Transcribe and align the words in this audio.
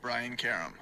Brian 0.00 0.36
Karem. 0.36 0.72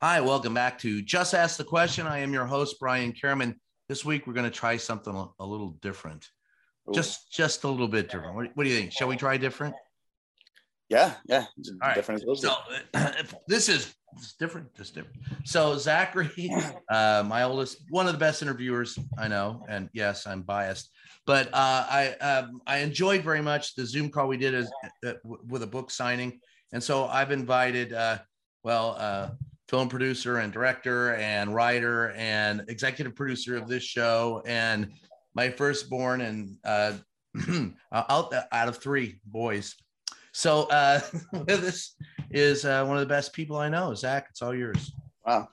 Hi, 0.00 0.20
welcome 0.20 0.52
back 0.52 0.78
to 0.80 1.00
Just 1.02 1.34
Ask 1.34 1.56
the 1.56 1.64
Question. 1.64 2.06
I 2.06 2.18
am 2.18 2.32
your 2.32 2.44
host, 2.44 2.76
Brian 2.78 3.12
Karem. 3.12 3.54
This 3.88 4.04
week, 4.04 4.26
we're 4.26 4.34
going 4.34 4.50
to 4.50 4.56
try 4.56 4.76
something 4.76 5.14
a- 5.14 5.28
a 5.38 5.46
little 5.46 5.70
different. 5.80 6.28
Just 6.92 7.32
just 7.32 7.64
a 7.64 7.68
little 7.68 7.88
bit 7.88 8.10
different. 8.10 8.34
What, 8.34 8.50
what 8.54 8.64
do 8.64 8.70
you 8.70 8.76
think? 8.76 8.92
Shall 8.92 9.08
we 9.08 9.16
try 9.16 9.38
different? 9.38 9.74
Yeah, 10.94 11.14
yeah. 11.26 11.44
All 11.82 11.88
right. 11.88 11.94
different. 11.96 12.22
So 12.38 12.54
if 12.94 13.34
this 13.48 13.68
is 13.68 13.96
different. 14.38 14.68
It's 14.78 14.90
different. 14.90 15.18
So 15.44 15.76
Zachary, 15.76 16.30
uh, 16.88 17.24
my 17.26 17.42
oldest, 17.42 17.78
one 17.90 18.06
of 18.06 18.12
the 18.12 18.18
best 18.18 18.42
interviewers 18.42 18.96
I 19.18 19.26
know, 19.26 19.64
and 19.68 19.90
yes, 19.92 20.24
I'm 20.24 20.42
biased, 20.42 20.90
but 21.26 21.48
uh, 21.48 21.84
I 21.90 22.14
um, 22.20 22.60
I 22.68 22.78
enjoyed 22.78 23.24
very 23.24 23.42
much 23.42 23.74
the 23.74 23.84
Zoom 23.84 24.08
call 24.08 24.28
we 24.28 24.36
did 24.36 24.54
as, 24.54 24.70
uh, 25.04 25.14
with 25.24 25.64
a 25.64 25.66
book 25.66 25.90
signing, 25.90 26.38
and 26.72 26.80
so 26.80 27.06
I've 27.06 27.32
invited, 27.32 27.92
uh, 27.92 28.18
well, 28.62 28.94
uh, 28.96 29.30
film 29.68 29.88
producer 29.88 30.38
and 30.38 30.52
director 30.52 31.16
and 31.16 31.52
writer 31.52 32.12
and 32.12 32.62
executive 32.68 33.16
producer 33.16 33.56
of 33.56 33.66
this 33.66 33.82
show, 33.82 34.44
and 34.46 34.92
my 35.34 35.50
firstborn, 35.50 36.20
and 36.20 36.56
uh, 36.64 36.92
out 37.92 38.32
out 38.52 38.68
of 38.68 38.76
three 38.76 39.18
boys. 39.26 39.74
So 40.34 40.64
uh, 40.64 41.00
this 41.46 41.94
is 42.30 42.64
uh, 42.64 42.84
one 42.84 42.96
of 42.96 43.00
the 43.00 43.06
best 43.06 43.32
people 43.32 43.56
I 43.56 43.68
know. 43.68 43.94
Zach, 43.94 44.26
it's 44.30 44.42
all 44.42 44.54
yours. 44.54 44.92
Wow. 45.24 45.48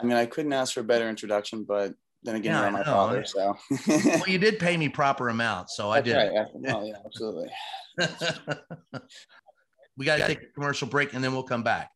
I 0.00 0.04
mean, 0.04 0.16
I 0.16 0.26
couldn't 0.26 0.52
ask 0.52 0.74
for 0.74 0.80
a 0.80 0.84
better 0.84 1.08
introduction, 1.08 1.64
but 1.64 1.94
then 2.24 2.34
again, 2.34 2.52
Yeah, 2.52 2.62
you're 2.62 2.70
my 2.72 2.84
father, 2.84 3.24
so. 3.24 3.56
Well, 3.86 4.28
you 4.28 4.38
did 4.38 4.58
pay 4.58 4.76
me 4.76 4.88
proper 4.88 5.28
amount, 5.28 5.70
so 5.70 5.90
I 5.90 6.00
That's 6.00 6.08
did. 6.08 6.16
right. 6.16 6.32
Yeah, 6.32 6.72
no, 6.72 6.84
yeah, 6.84 6.94
absolutely. 7.06 7.50
we 9.96 10.04
got 10.04 10.16
to 10.16 10.26
take 10.26 10.42
a 10.42 10.52
commercial 10.52 10.88
break 10.88 11.14
and 11.14 11.22
then 11.22 11.32
we'll 11.32 11.44
come 11.44 11.62
back. 11.62 11.90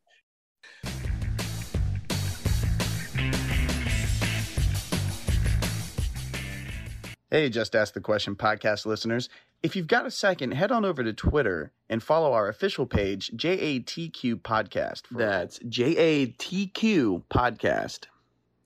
Hey, 7.29 7.49
Just 7.49 7.75
Ask 7.75 7.93
the 7.93 7.99
Question 7.99 8.37
podcast 8.37 8.85
listeners. 8.85 9.27
If 9.61 9.75
you've 9.75 9.87
got 9.87 10.05
a 10.05 10.11
second, 10.11 10.51
head 10.51 10.71
on 10.71 10.85
over 10.85 11.03
to 11.03 11.11
Twitter 11.11 11.73
and 11.89 12.01
follow 12.01 12.31
our 12.31 12.47
official 12.47 12.85
page, 12.85 13.33
JATQ 13.35 14.35
Podcast. 14.35 15.01
That's 15.11 15.59
JATQ 15.59 17.23
Podcast. 17.29 18.05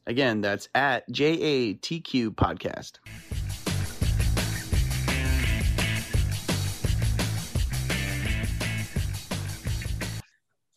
Again, 0.05 0.41
that's 0.41 0.69
at 0.75 1.09
JATQ 1.09 2.35
Podcast. 2.35 2.99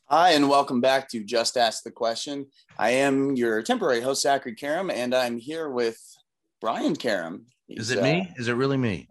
Hi, 0.06 0.30
and 0.30 0.48
welcome 0.48 0.80
back 0.80 1.10
to 1.10 1.22
Just 1.22 1.59
Ask 1.59 1.82
the 1.82 1.91
Question. 1.91 2.47
I 2.78 2.92
am 2.92 3.36
your 3.36 3.60
temporary 3.62 4.00
host, 4.00 4.22
Zachary 4.22 4.56
Karem, 4.56 4.91
and 4.91 5.14
I'm 5.14 5.36
here 5.36 5.69
with 5.69 6.00
Brian 6.62 6.97
Karem. 6.97 7.42
Is 7.69 7.91
it 7.91 7.98
uh, 7.98 8.02
me? 8.02 8.32
Is 8.36 8.48
it 8.48 8.54
really 8.54 8.76
me? 8.76 9.08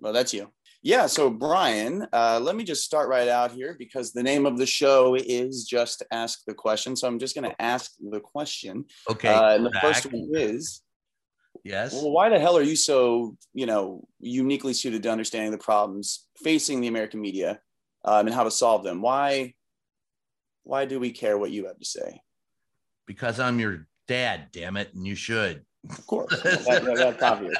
Well, 0.00 0.12
that's 0.12 0.34
you. 0.34 0.50
Yeah. 0.82 1.06
So, 1.06 1.30
Brian, 1.30 2.06
uh, 2.12 2.38
let 2.42 2.56
me 2.56 2.64
just 2.64 2.84
start 2.84 3.08
right 3.08 3.28
out 3.28 3.50
here 3.52 3.74
because 3.78 4.12
the 4.12 4.22
name 4.22 4.44
of 4.44 4.58
the 4.58 4.66
show 4.66 5.14
is 5.14 5.64
Just 5.64 6.02
Ask 6.12 6.44
the 6.46 6.54
Question. 6.54 6.94
So, 6.94 7.08
I'm 7.08 7.18
just 7.18 7.34
going 7.34 7.50
to 7.50 7.62
ask 7.62 7.92
the 7.98 8.20
question. 8.20 8.84
Okay. 9.10 9.32
Uh, 9.32 9.54
and 9.54 9.66
the 9.66 9.70
Zach. 9.72 9.82
first 9.82 10.06
one 10.06 10.28
is 10.34 10.82
yes. 11.64 11.94
well, 11.94 12.10
why 12.10 12.28
the 12.28 12.38
hell 12.38 12.56
are 12.56 12.62
you 12.62 12.76
so, 12.76 13.36
you 13.54 13.66
know, 13.66 14.06
uniquely 14.20 14.74
suited 14.74 15.02
to 15.04 15.10
understanding 15.10 15.52
the 15.52 15.58
problems 15.58 16.26
facing 16.42 16.80
the 16.80 16.88
American 16.88 17.20
media 17.20 17.60
um, 18.04 18.26
and 18.26 18.34
how 18.34 18.44
to 18.44 18.50
solve 18.50 18.84
them? 18.84 19.00
Why, 19.00 19.54
why 20.64 20.84
do 20.84 21.00
we 21.00 21.12
care 21.12 21.38
what 21.38 21.50
you 21.50 21.66
have 21.66 21.78
to 21.78 21.84
say? 21.86 22.20
Because 23.06 23.40
I'm 23.40 23.58
your 23.58 23.86
dad, 24.06 24.48
damn 24.52 24.76
it, 24.76 24.92
and 24.94 25.06
you 25.06 25.14
should. 25.14 25.64
Of 25.90 26.06
course, 26.06 26.42
that, 26.42 26.64
that- 26.64 26.96
that's 26.96 27.22
obvious. 27.22 27.54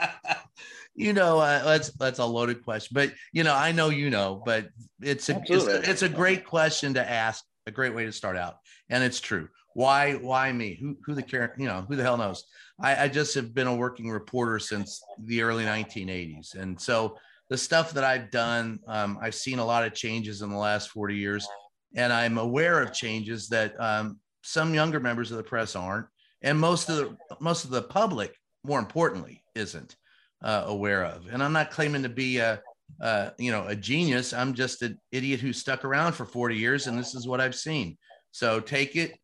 you 0.94 1.12
know, 1.12 1.38
uh, 1.38 1.64
that's 1.64 1.90
that's 1.96 2.18
a 2.18 2.24
loaded 2.24 2.62
question, 2.64 2.94
but 2.94 3.12
you 3.32 3.44
know, 3.44 3.54
I 3.54 3.72
know 3.72 3.88
you 3.88 4.10
know, 4.10 4.42
but 4.44 4.68
it's 5.00 5.28
a 5.28 5.40
it's, 5.48 5.64
it's 5.88 6.02
a 6.02 6.08
great 6.08 6.44
question 6.44 6.94
to 6.94 7.10
ask, 7.10 7.44
a 7.66 7.70
great 7.70 7.94
way 7.94 8.04
to 8.04 8.12
start 8.12 8.36
out, 8.36 8.56
and 8.90 9.02
it's 9.02 9.20
true. 9.20 9.48
Why 9.74 10.14
why 10.14 10.52
me? 10.52 10.76
Who 10.80 10.96
who 11.04 11.14
the 11.14 11.22
care? 11.22 11.54
You 11.58 11.66
know, 11.66 11.84
who 11.88 11.96
the 11.96 12.02
hell 12.02 12.18
knows? 12.18 12.44
I, 12.80 13.04
I 13.04 13.08
just 13.08 13.34
have 13.36 13.54
been 13.54 13.66
a 13.66 13.74
working 13.74 14.10
reporter 14.10 14.58
since 14.58 15.00
the 15.24 15.42
early 15.42 15.64
1980s, 15.64 16.54
and 16.56 16.78
so 16.80 17.16
the 17.48 17.56
stuff 17.58 17.92
that 17.92 18.04
I've 18.04 18.30
done, 18.30 18.80
um, 18.86 19.18
I've 19.20 19.34
seen 19.34 19.58
a 19.58 19.64
lot 19.64 19.84
of 19.86 19.94
changes 19.94 20.42
in 20.42 20.50
the 20.50 20.56
last 20.56 20.90
40 20.90 21.16
years, 21.16 21.46
and 21.94 22.12
I'm 22.12 22.38
aware 22.38 22.80
of 22.82 22.92
changes 22.92 23.48
that 23.48 23.78
um, 23.80 24.18
some 24.42 24.74
younger 24.74 25.00
members 25.00 25.30
of 25.30 25.36
the 25.36 25.42
press 25.42 25.76
aren't, 25.76 26.06
and 26.42 26.58
most 26.58 26.88
of 26.88 26.96
the 26.96 27.16
most 27.40 27.64
of 27.64 27.70
the 27.70 27.82
public, 27.82 28.34
more 28.64 28.78
importantly, 28.78 29.42
isn't 29.54 29.96
uh, 30.42 30.64
aware 30.66 31.04
of. 31.04 31.26
And 31.30 31.42
I'm 31.42 31.52
not 31.52 31.70
claiming 31.70 32.02
to 32.02 32.08
be 32.08 32.38
a, 32.38 32.60
uh, 33.00 33.30
you 33.38 33.50
know, 33.50 33.66
a 33.66 33.76
genius. 33.76 34.32
I'm 34.32 34.54
just 34.54 34.82
an 34.82 35.00
idiot 35.12 35.40
who 35.40 35.52
stuck 35.52 35.84
around 35.84 36.12
for 36.12 36.24
40 36.24 36.56
years, 36.56 36.86
and 36.86 36.98
this 36.98 37.14
is 37.14 37.26
what 37.26 37.40
I've 37.40 37.54
seen. 37.54 37.96
So 38.32 38.60
take 38.60 38.96
it 38.96 39.18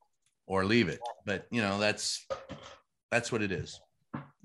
or 0.47 0.65
leave 0.65 0.89
it. 0.89 1.01
But 1.27 1.47
you 1.51 1.61
know, 1.61 1.79
that's 1.79 2.27
that's 3.11 3.33
what 3.33 3.43
it 3.43 3.53
is. 3.53 3.81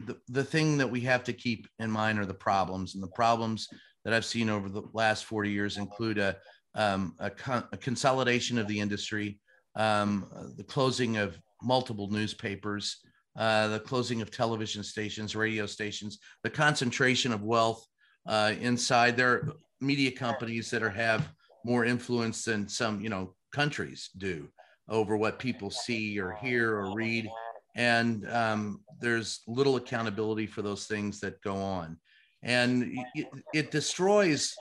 The 0.05 0.17
the 0.27 0.43
thing 0.43 0.77
that 0.77 0.89
we 0.89 1.01
have 1.01 1.23
to 1.25 1.33
keep 1.33 1.67
in 1.79 1.91
mind 1.91 2.19
are 2.19 2.25
the 2.25 2.33
problems, 2.33 2.95
and 2.95 3.03
the 3.03 3.11
problems 3.15 3.67
that 4.03 4.13
I've 4.13 4.25
seen 4.25 4.49
over 4.49 4.67
the 4.67 4.83
last 4.93 5.25
40 5.25 5.49
years 5.49 5.77
include 5.77 6.17
a 6.17 6.37
um, 6.75 7.13
a, 7.19 7.29
con- 7.29 7.67
a 7.71 7.77
consolidation 7.77 8.57
of 8.57 8.67
the 8.67 8.79
industry, 8.79 9.39
um, 9.75 10.25
the 10.57 10.63
closing 10.63 11.17
of 11.17 11.37
multiple 11.63 12.09
newspapers, 12.09 12.97
uh, 13.37 13.67
the 13.69 13.79
closing 13.79 14.21
of 14.21 14.29
television 14.29 14.83
stations, 14.83 15.35
radio 15.35 15.65
stations, 15.65 16.19
the 16.43 16.49
concentration 16.49 17.31
of 17.31 17.43
wealth 17.43 17.85
uh, 18.27 18.53
inside 18.59 19.17
their 19.17 19.49
media 19.81 20.11
companies 20.11 20.69
that 20.69 20.83
are 20.83 20.89
have 20.89 21.29
more 21.65 21.85
influence 21.85 22.43
than 22.43 22.67
some 22.67 23.01
you 23.01 23.09
know 23.09 23.33
countries 23.51 24.09
do 24.17 24.47
over 24.89 25.15
what 25.15 25.39
people 25.39 25.71
see 25.71 26.19
or 26.19 26.33
hear 26.33 26.75
or 26.77 26.93
read. 26.93 27.29
And 27.75 28.29
um, 28.29 28.81
there's 28.99 29.41
little 29.47 29.77
accountability 29.77 30.45
for 30.45 30.61
those 30.61 30.85
things 30.85 31.19
that 31.21 31.41
go 31.41 31.55
on. 31.55 31.97
And 32.43 32.93
it, 33.15 33.27
it 33.53 33.71
destroys 33.71 34.53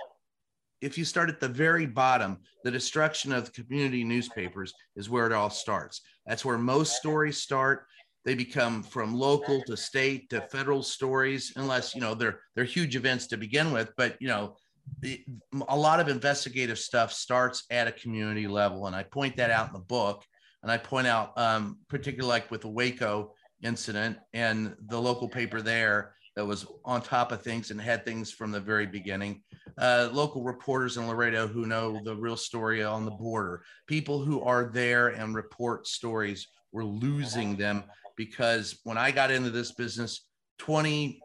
if 0.82 0.98
you 0.98 1.04
start 1.04 1.31
at 1.31 1.41
the 1.41 1.48
very 1.48 1.87
bottom 1.87 2.38
the 2.65 2.70
destruction 2.70 3.32
of 3.32 3.53
community 3.53 4.04
newspapers 4.04 4.75
is 4.97 5.09
where 5.09 5.26
it 5.26 5.32
all 5.32 5.48
starts. 5.48 6.03
That's 6.26 6.44
where 6.44 6.59
most 6.59 6.97
stories 6.97 7.38
start. 7.38 7.87
They 8.25 8.34
become 8.34 8.82
from 8.82 9.15
local 9.15 9.62
to 9.62 9.77
state 9.77 10.28
to 10.30 10.42
federal 10.42 10.83
stories 10.83 11.53
unless 11.57 11.95
you 11.95 12.01
know 12.01 12.15
they're 12.15 12.41
they're 12.54 12.65
huge 12.65 12.95
events 12.95 13.27
to 13.28 13.36
begin 13.36 13.72
with 13.72 13.91
but 13.97 14.16
you 14.21 14.28
know 14.28 14.57
the, 15.01 15.24
a 15.68 15.77
lot 15.77 15.98
of 15.98 16.09
investigative 16.09 16.78
stuff 16.78 17.12
starts 17.12 17.65
at 17.71 17.89
a 17.89 17.92
community 17.92 18.47
level 18.47 18.86
and 18.86 18.95
i 18.95 19.03
point 19.03 19.36
that 19.36 19.51
out 19.51 19.66
in 19.66 19.72
the 19.72 19.80
book 19.80 20.24
and 20.62 20.71
i 20.71 20.78
point 20.78 21.09
out 21.09 21.36
um, 21.36 21.78
particularly 21.89 22.28
like 22.28 22.48
with 22.53 22.60
the 22.60 22.68
waco 22.68 23.33
incident 23.62 24.16
and 24.34 24.77
the 24.86 25.01
local 25.01 25.28
paper 25.28 25.60
there 25.60 26.15
that 26.37 26.47
was 26.47 26.67
on 26.84 27.03
top 27.03 27.31
of 27.33 27.43
things 27.43 27.71
and 27.71 27.81
had 27.81 28.05
things 28.05 28.31
from 28.31 28.51
the 28.51 28.61
very 28.61 28.87
beginning 28.87 29.43
uh, 29.79 30.09
local 30.13 30.43
reporters 30.43 30.97
in 30.97 31.07
laredo 31.07 31.47
who 31.47 31.67
know 31.67 32.01
the 32.05 32.17
real 32.17 32.37
story 32.37 32.83
on 32.83 33.05
the 33.05 33.11
border 33.11 33.63
people 33.87 34.23
who 34.23 34.41
are 34.43 34.71
there 34.73 35.09
and 35.09 35.34
report 35.34 35.87
stories 35.87 36.47
we're 36.73 36.84
losing 36.84 37.57
them 37.57 37.84
because 38.17 38.81
when 38.84 38.99
I 38.99 39.11
got 39.11 39.31
into 39.31 39.51
this 39.51 39.73
business, 39.73 40.27
20 40.59 41.21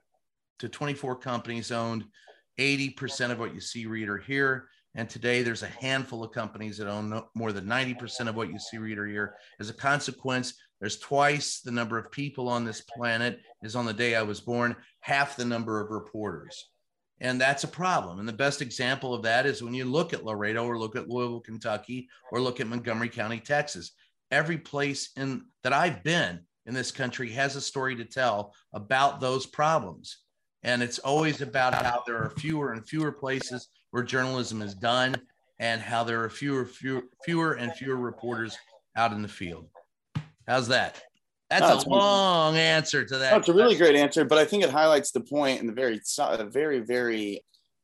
to 0.60 0.70
24 0.70 1.16
companies 1.18 1.72
owned 1.72 2.06
80% 2.60 3.32
of 3.32 3.40
what 3.40 3.54
you 3.54 3.62
see, 3.62 3.86
read, 3.86 4.10
or 4.10 4.18
hear. 4.18 4.68
And 4.96 5.10
today 5.10 5.44
there's 5.44 5.64
a 5.64 5.68
handful 5.68 6.24
of 6.24 6.32
companies 6.32 6.78
that 6.78 6.88
own 6.88 7.22
more 7.36 7.52
than 7.52 7.66
90% 7.66 8.28
of 8.28 8.36
what 8.36 8.50
you 8.50 8.58
see, 8.58 8.78
read, 8.78 8.98
or 8.98 9.06
hear. 9.06 9.36
As 9.60 9.70
a 9.70 9.74
consequence, 9.74 10.56
There's 10.80 11.00
twice 11.00 11.62
the 11.62 11.72
number 11.72 11.98
of 11.98 12.12
people 12.12 12.48
on 12.48 12.64
this 12.64 12.82
planet 12.82 13.40
is 13.64 13.76
on 13.76 13.86
the 13.86 13.94
day 13.94 14.16
I 14.16 14.22
was 14.22 14.40
born, 14.40 14.76
half 15.00 15.36
the 15.36 15.46
number 15.46 15.80
of 15.80 15.92
reporters. 15.92 16.70
And 17.20 17.42
that's 17.42 17.64
a 17.64 17.68
problem. 17.68 18.20
And 18.20 18.28
the 18.28 18.34
best 18.34 18.62
example 18.62 19.14
of 19.14 19.24
that 19.24 19.48
is 19.48 19.64
when 19.64 19.74
you 19.74 19.86
look 19.86 20.14
at 20.14 20.24
Laredo 20.24 20.66
or 20.66 20.78
look 20.78 20.96
at 20.96 21.10
Louisville, 21.10 21.40
Kentucky, 21.40 22.08
or 22.32 22.40
look 22.40 22.60
at 22.60 22.68
Montgomery 22.68 23.10
County, 23.10 23.40
Texas. 23.40 23.94
Every 24.30 24.58
place 24.58 25.12
in 25.18 25.46
that 25.64 25.74
I've 25.74 26.04
been 26.04 26.42
in 26.68 26.74
this 26.74 26.92
country 26.92 27.30
has 27.32 27.56
a 27.56 27.62
story 27.62 27.96
to 27.96 28.06
tell 28.06 28.54
about 28.74 29.20
those 29.20 29.48
problems. 29.48 30.18
And 30.62 30.84
it's 30.84 31.00
always 31.00 31.42
about 31.42 31.74
how 31.74 32.04
there 32.06 32.18
are 32.18 32.30
fewer 32.32 32.74
and 32.74 32.88
fewer 32.88 33.12
places 33.12 33.70
where 33.92 34.04
journalism 34.04 34.62
is 34.62 34.76
done 34.76 35.16
and 35.60 35.82
how 35.82 36.04
there 36.04 36.24
are 36.24 36.30
fewer, 36.30 36.66
fewer, 36.66 37.04
fewer 37.24 37.54
and 37.54 37.74
fewer 37.74 37.96
reporters 37.96 38.56
out 38.96 39.14
in 39.14 39.22
the 39.22 39.28
field. 39.28 39.70
How's 40.48 40.70
that? 40.70 41.02
That's 41.50 41.86
no, 41.86 41.96
a 41.96 41.96
long 41.96 42.58
answer 42.58 43.06
to 43.06 43.18
that. 43.18 43.32
No, 43.32 43.38
it's 43.38 43.50
a 43.50 43.54
really 43.54 43.76
great 43.78 43.96
answer, 43.96 44.26
but 44.26 44.38
I 44.38 44.46
think 44.46 44.64
it 44.64 44.70
highlights 44.70 45.12
the 45.12 45.22
point 45.22 45.60
and 45.60 45.70
the 45.70 45.74
very, 45.74 46.00
very, 46.50 46.80
very, 46.80 47.42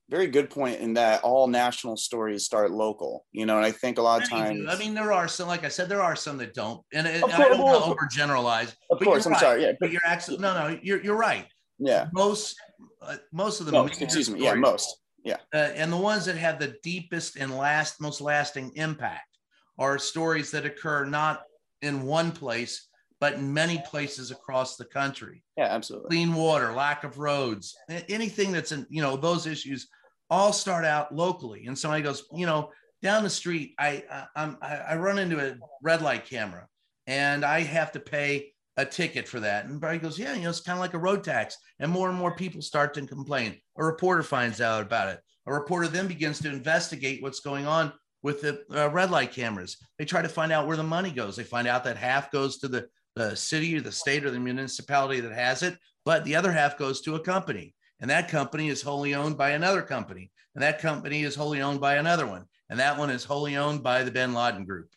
very 0.09 0.27
good 0.27 0.49
point 0.49 0.79
in 0.79 0.93
that 0.95 1.23
all 1.23 1.47
national 1.47 1.95
stories 1.95 2.43
start 2.43 2.71
local. 2.71 3.25
You 3.31 3.45
know, 3.45 3.55
and 3.57 3.65
I 3.65 3.71
think 3.71 3.97
a 3.97 4.01
lot 4.01 4.21
of 4.21 4.29
times. 4.29 4.65
I 4.69 4.77
mean, 4.77 4.93
there 4.93 5.13
are 5.13 5.27
some, 5.29 5.47
like 5.47 5.63
I 5.63 5.69
said, 5.69 5.87
there 5.87 6.01
are 6.01 6.15
some 6.15 6.37
that 6.39 6.53
don't, 6.53 6.81
and 6.93 7.07
course, 7.21 7.33
I 7.33 7.49
don't 7.49 7.61
want 7.61 7.83
to 7.85 8.19
overgeneralize. 8.19 8.75
Of 8.91 8.99
course, 8.99 9.25
I'm 9.25 9.31
right. 9.31 9.41
sorry. 9.41 9.63
Yeah, 9.63 9.71
but 9.79 9.91
you're 9.91 10.01
actually 10.05 10.37
no, 10.37 10.53
no, 10.53 10.79
you're 10.81 11.01
you're 11.01 11.17
right. 11.17 11.47
Yeah, 11.79 12.07
most 12.13 12.55
uh, 13.01 13.17
most 13.31 13.61
of 13.61 13.65
the 13.65 13.71
most, 13.71 14.01
excuse 14.01 14.29
me, 14.29 14.43
yeah, 14.43 14.53
most, 14.55 14.97
yeah, 15.23 15.37
uh, 15.53 15.57
and 15.57 15.91
the 15.91 15.97
ones 15.97 16.25
that 16.25 16.35
have 16.35 16.59
the 16.59 16.75
deepest 16.83 17.37
and 17.37 17.55
last 17.57 18.01
most 18.01 18.19
lasting 18.19 18.73
impact 18.75 19.37
are 19.79 19.97
stories 19.97 20.51
that 20.51 20.65
occur 20.65 21.05
not 21.05 21.43
in 21.83 22.03
one 22.03 22.31
place 22.31 22.87
but 23.23 23.35
in 23.35 23.53
many 23.53 23.81
places 23.85 24.31
across 24.31 24.75
the 24.75 24.83
country. 24.83 25.45
Yeah, 25.55 25.67
absolutely. 25.67 26.09
Clean 26.09 26.33
water, 26.33 26.73
lack 26.73 27.05
of 27.05 27.19
roads, 27.19 27.73
anything 28.09 28.51
that's 28.51 28.73
in, 28.73 28.85
you 28.89 29.01
know, 29.01 29.15
those 29.15 29.47
issues 29.47 29.87
all 30.29 30.51
start 30.51 30.83
out 30.83 31.15
locally. 31.15 31.65
And 31.65 31.79
somebody 31.79 32.03
goes, 32.03 32.25
you 32.33 32.45
know, 32.45 32.71
down 33.01 33.23
the 33.23 33.29
street, 33.29 33.75
I 33.79 34.03
I, 34.35 34.81
I 34.89 34.95
run 34.97 35.19
into 35.19 35.39
a 35.39 35.55
red 35.81 36.01
light 36.01 36.25
camera 36.25 36.67
and 37.07 37.45
I 37.45 37.61
have 37.61 37.93
to 37.93 38.01
pay 38.01 38.51
a 38.75 38.85
ticket 38.85 39.25
for 39.25 39.39
that. 39.39 39.67
And 39.67 39.79
Barry 39.79 39.99
goes, 39.99 40.19
yeah, 40.19 40.33
you 40.33 40.43
know, 40.43 40.49
it's 40.49 40.59
kind 40.59 40.77
of 40.77 40.81
like 40.81 40.93
a 40.93 40.99
road 40.99 41.23
tax. 41.23 41.55
And 41.79 41.89
more 41.89 42.09
and 42.09 42.17
more 42.17 42.35
people 42.35 42.61
start 42.61 42.93
to 42.95 43.05
complain. 43.05 43.57
A 43.77 43.85
reporter 43.85 44.23
finds 44.23 44.59
out 44.59 44.81
about 44.81 45.07
it. 45.07 45.21
A 45.45 45.53
reporter 45.53 45.87
then 45.87 46.07
begins 46.07 46.39
to 46.39 46.49
investigate 46.49 47.21
what's 47.21 47.39
going 47.39 47.67
on 47.67 47.93
with 48.23 48.41
the 48.41 48.63
uh, 48.75 48.89
red 48.89 49.11
light 49.11 49.31
cameras. 49.31 49.77
They 49.99 50.05
try 50.05 50.21
to 50.21 50.29
find 50.29 50.51
out 50.51 50.65
where 50.65 50.77
the 50.77 50.83
money 50.83 51.11
goes. 51.11 51.35
They 51.35 51.43
find 51.43 51.67
out 51.67 51.83
that 51.83 51.97
half 51.97 52.31
goes 52.31 52.57
to 52.59 52.67
the 52.67 52.87
the 53.15 53.35
city 53.35 53.77
or 53.77 53.81
the 53.81 53.91
state 53.91 54.25
or 54.25 54.31
the 54.31 54.39
municipality 54.39 55.19
that 55.19 55.33
has 55.33 55.61
it, 55.61 55.77
but 56.05 56.23
the 56.25 56.35
other 56.35 56.51
half 56.51 56.77
goes 56.77 57.01
to 57.01 57.15
a 57.15 57.19
company. 57.19 57.75
And 57.99 58.09
that 58.09 58.27
company 58.27 58.69
is 58.69 58.81
wholly 58.81 59.13
owned 59.15 59.37
by 59.37 59.51
another 59.51 59.81
company. 59.81 60.31
And 60.55 60.63
that 60.63 60.79
company 60.79 61.23
is 61.23 61.35
wholly 61.35 61.61
owned 61.61 61.79
by 61.79 61.95
another 61.95 62.27
one. 62.27 62.45
And 62.69 62.79
that 62.79 62.97
one 62.97 63.09
is 63.09 63.23
wholly 63.23 63.55
owned 63.55 63.83
by 63.83 64.03
the 64.03 64.11
bin 64.11 64.33
Laden 64.33 64.65
group. 64.65 64.89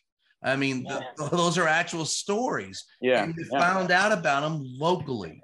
I 0.43 0.55
mean, 0.55 0.85
yeah. 0.87 1.01
those 1.31 1.57
are 1.57 1.67
actual 1.67 2.05
stories. 2.05 2.83
Yeah. 3.01 3.23
And 3.23 3.35
you 3.37 3.45
yeah. 3.51 3.59
found 3.59 3.91
out 3.91 4.11
about 4.11 4.41
them 4.41 4.63
locally. 4.77 5.41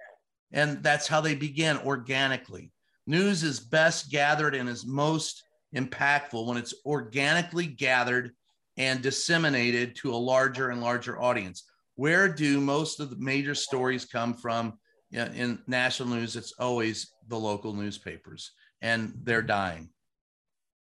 And 0.52 0.84
that's 0.84 1.08
how 1.08 1.22
they 1.22 1.36
begin 1.36 1.78
organically. 1.78 2.72
News 3.08 3.44
is 3.44 3.60
best 3.60 4.12
gathered 4.12 4.56
and 4.56 4.70
is 4.70 4.86
most 4.86 5.44
impactful 5.76 6.46
when 6.46 6.58
it's 6.58 6.74
organically 6.86 7.66
gathered 7.66 8.32
and 8.78 9.02
disseminated 9.02 9.96
to 9.96 10.14
a 10.14 10.16
larger 10.16 10.70
and 10.70 10.82
larger 10.82 11.22
audience 11.22 11.64
where 11.96 12.28
do 12.28 12.60
most 12.60 13.00
of 13.00 13.10
the 13.10 13.18
major 13.18 13.56
stories 13.56 14.06
come 14.06 14.34
from 14.34 14.80
in 15.12 15.60
national 15.68 16.10
news? 16.10 16.36
It's 16.36 16.54
always 16.60 17.12
the 17.28 17.38
local 17.38 17.74
newspapers, 17.74 18.52
and 18.82 19.14
they're 19.24 19.42
dying. 19.42 19.90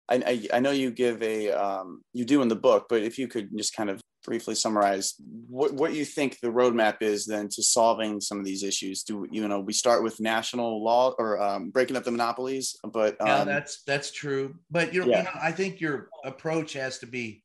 I, 0.10 0.48
I, 0.54 0.60
know 0.62 0.72
you 0.72 0.90
give 0.92 1.22
a 1.22 1.52
um, 1.52 2.02
you 2.14 2.24
do 2.24 2.42
in 2.42 2.48
the 2.48 2.56
book, 2.56 2.86
but 2.88 3.02
if 3.04 3.20
you 3.20 3.28
could 3.28 3.50
just 3.58 3.76
kind 3.76 3.90
of 3.90 4.02
briefly 4.28 4.54
summarize 4.54 5.16
what, 5.48 5.74
what 5.74 5.94
you 5.94 6.06
think 6.06 6.40
the 6.42 6.50
roadmap 6.50 6.98
is 7.02 7.26
then 7.26 7.48
to 7.48 7.64
solving 7.64 8.22
some 8.22 8.38
of 8.38 8.46
these 8.46 8.62
issues. 8.62 9.04
Do 9.04 9.26
you 9.32 9.48
know 9.48 9.60
we 9.60 9.74
start 9.74 10.04
with 10.04 10.20
national 10.20 10.84
law 10.84 11.16
or 11.18 11.42
um, 11.42 11.72
breaking 11.72 11.96
up 11.96 12.04
the 12.04 12.12
monopolies? 12.12 12.76
But 12.84 13.20
um, 13.22 13.28
yeah, 13.28 13.44
that's 13.46 13.82
that's 13.84 14.12
true. 14.12 14.56
But 14.70 14.94
you 14.94 15.02
know, 15.02 15.08
yeah. 15.08 15.18
you 15.20 15.24
know, 15.24 15.32
I 15.42 15.52
think 15.52 15.82
your 15.82 16.10
approach 16.24 16.74
has 16.74 17.00
to 17.00 17.08
be 17.08 17.44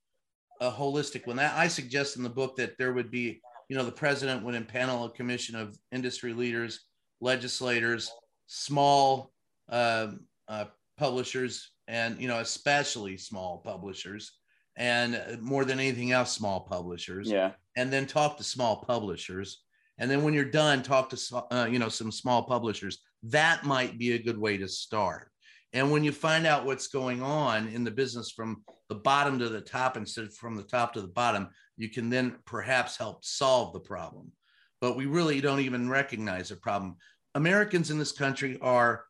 a 0.61 0.70
holistic 0.70 1.26
one. 1.26 1.37
That 1.37 1.56
I 1.56 1.69
suggest 1.69 2.17
in 2.17 2.23
the 2.23 2.29
book 2.29 2.56
that 2.56 2.76
there 2.76 2.93
would 2.93 3.11
be 3.11 3.40
you 3.73 3.79
know, 3.79 3.84
the 3.84 3.90
president 3.90 4.44
would 4.44 4.55
impanel 4.55 5.06
a 5.06 5.08
commission 5.08 5.56
of 5.56 5.79
industry 5.93 6.34
leaders, 6.34 6.81
legislators, 7.23 8.11
small 8.46 9.32
uh, 9.70 10.08
uh, 10.46 10.67
publishers, 10.99 11.70
and 11.88 12.20
you 12.20 12.29
know, 12.29 12.40
especially 12.40 13.17
small 13.17 13.62
publishers, 13.64 14.32
and 14.77 15.39
more 15.41 15.65
than 15.65 15.79
anything 15.79 16.13
else, 16.13 16.33
small 16.33 16.61
publishers. 16.61 17.31
Yeah. 17.31 17.53
And 17.77 17.93
then 17.93 18.07
talk 18.07 18.37
to 18.37 18.45
small 18.45 18.85
publishers, 18.85 19.63
and 19.99 20.11
then 20.11 20.23
when 20.23 20.35
you're 20.35 20.45
done, 20.45 20.83
talk 20.83 21.11
to 21.11 21.45
uh, 21.51 21.67
you 21.71 21.79
know 21.79 21.89
some 21.89 22.13
small 22.13 22.43
publishers. 22.43 22.99
That 23.25 23.65
might 23.65 23.99
be 23.99 24.13
a 24.13 24.23
good 24.23 24.39
way 24.39 24.57
to 24.57 24.69
start. 24.69 25.31
And 25.73 25.91
when 25.91 26.05
you 26.05 26.13
find 26.13 26.47
out 26.47 26.67
what's 26.67 26.89
going 26.89 27.23
on 27.23 27.69
in 27.69 27.85
the 27.85 27.91
business 27.91 28.31
from 28.31 28.63
the 28.89 28.95
bottom 28.97 29.39
to 29.39 29.49
the 29.49 29.61
top 29.61 29.97
instead 29.97 30.25
of 30.25 30.35
from 30.35 30.57
the 30.57 30.63
top 30.65 30.93
to 30.95 31.01
the 31.01 31.09
bottom, 31.09 31.49
you 31.77 31.89
can 31.89 32.11
then 32.11 32.37
perhaps 32.45 32.97
help 32.97 33.25
solve 33.25 33.73
the 33.73 33.81
problem. 33.81 34.33
But 34.81 34.97
we 34.97 35.07
really 35.07 35.41
don't 35.41 35.61
even 35.61 35.89
recognize 35.89 36.51
a 36.51 36.57
problem. 36.57 36.97
Americans 37.35 37.91
in 37.91 37.99
this 37.99 38.13
country 38.13 38.59
are 38.61 39.05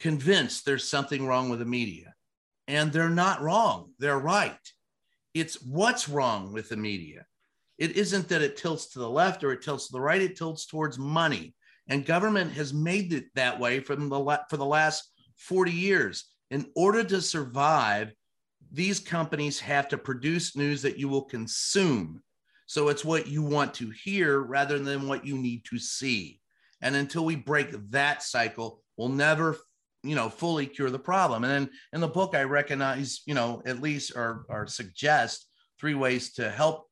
convinced 0.00 0.64
there's 0.64 0.88
something 0.88 1.26
wrong 1.26 1.50
with 1.50 1.58
the 1.58 1.64
media, 1.64 2.14
and 2.66 2.92
they're 2.92 3.10
not 3.10 3.42
wrong. 3.42 3.90
They're 3.98 4.18
right. 4.18 4.56
It's 5.40 5.60
what's 5.62 6.08
wrong 6.08 6.50
with 6.52 6.70
the 6.70 6.78
media. 6.78 7.26
It 7.76 7.96
isn't 7.96 8.28
that 8.28 8.40
it 8.40 8.56
tilts 8.56 8.86
to 8.88 8.98
the 8.98 9.10
left 9.10 9.44
or 9.44 9.52
it 9.52 9.60
tilts 9.60 9.88
to 9.88 9.92
the 9.92 10.00
right, 10.00 10.22
it 10.22 10.36
tilts 10.36 10.64
towards 10.64 10.98
money. 10.98 11.54
And 11.88 12.06
government 12.06 12.52
has 12.52 12.72
made 12.72 13.12
it 13.12 13.26
that 13.34 13.60
way 13.60 13.80
from 13.80 14.08
the 14.08 14.40
for 14.48 14.56
the 14.56 14.64
last 14.64 15.10
40 15.36 15.70
years. 15.70 16.24
In 16.50 16.66
order 16.74 17.04
to 17.04 17.20
survive, 17.20 18.12
these 18.72 18.98
companies 18.98 19.60
have 19.60 19.88
to 19.88 19.98
produce 19.98 20.56
news 20.56 20.80
that 20.82 20.98
you 20.98 21.08
will 21.08 21.24
consume. 21.24 22.22
So 22.66 22.88
it's 22.88 23.04
what 23.04 23.28
you 23.28 23.42
want 23.42 23.74
to 23.74 23.90
hear 23.90 24.40
rather 24.40 24.78
than 24.78 25.06
what 25.06 25.26
you 25.26 25.36
need 25.36 25.64
to 25.66 25.78
see. 25.78 26.40
And 26.80 26.96
until 26.96 27.26
we 27.26 27.36
break 27.36 27.68
that 27.90 28.22
cycle, 28.22 28.82
we'll 28.96 29.10
never, 29.10 29.58
you 30.08 30.14
know, 30.14 30.28
fully 30.28 30.66
cure 30.66 30.90
the 30.90 30.98
problem. 30.98 31.44
And 31.44 31.52
then 31.52 31.70
in 31.92 32.00
the 32.00 32.08
book, 32.08 32.34
I 32.34 32.42
recognize, 32.42 33.22
you 33.26 33.34
know, 33.34 33.62
at 33.66 33.82
least 33.82 34.12
or, 34.16 34.46
or 34.48 34.66
suggest 34.66 35.48
three 35.78 35.94
ways 35.94 36.32
to 36.34 36.50
help 36.50 36.86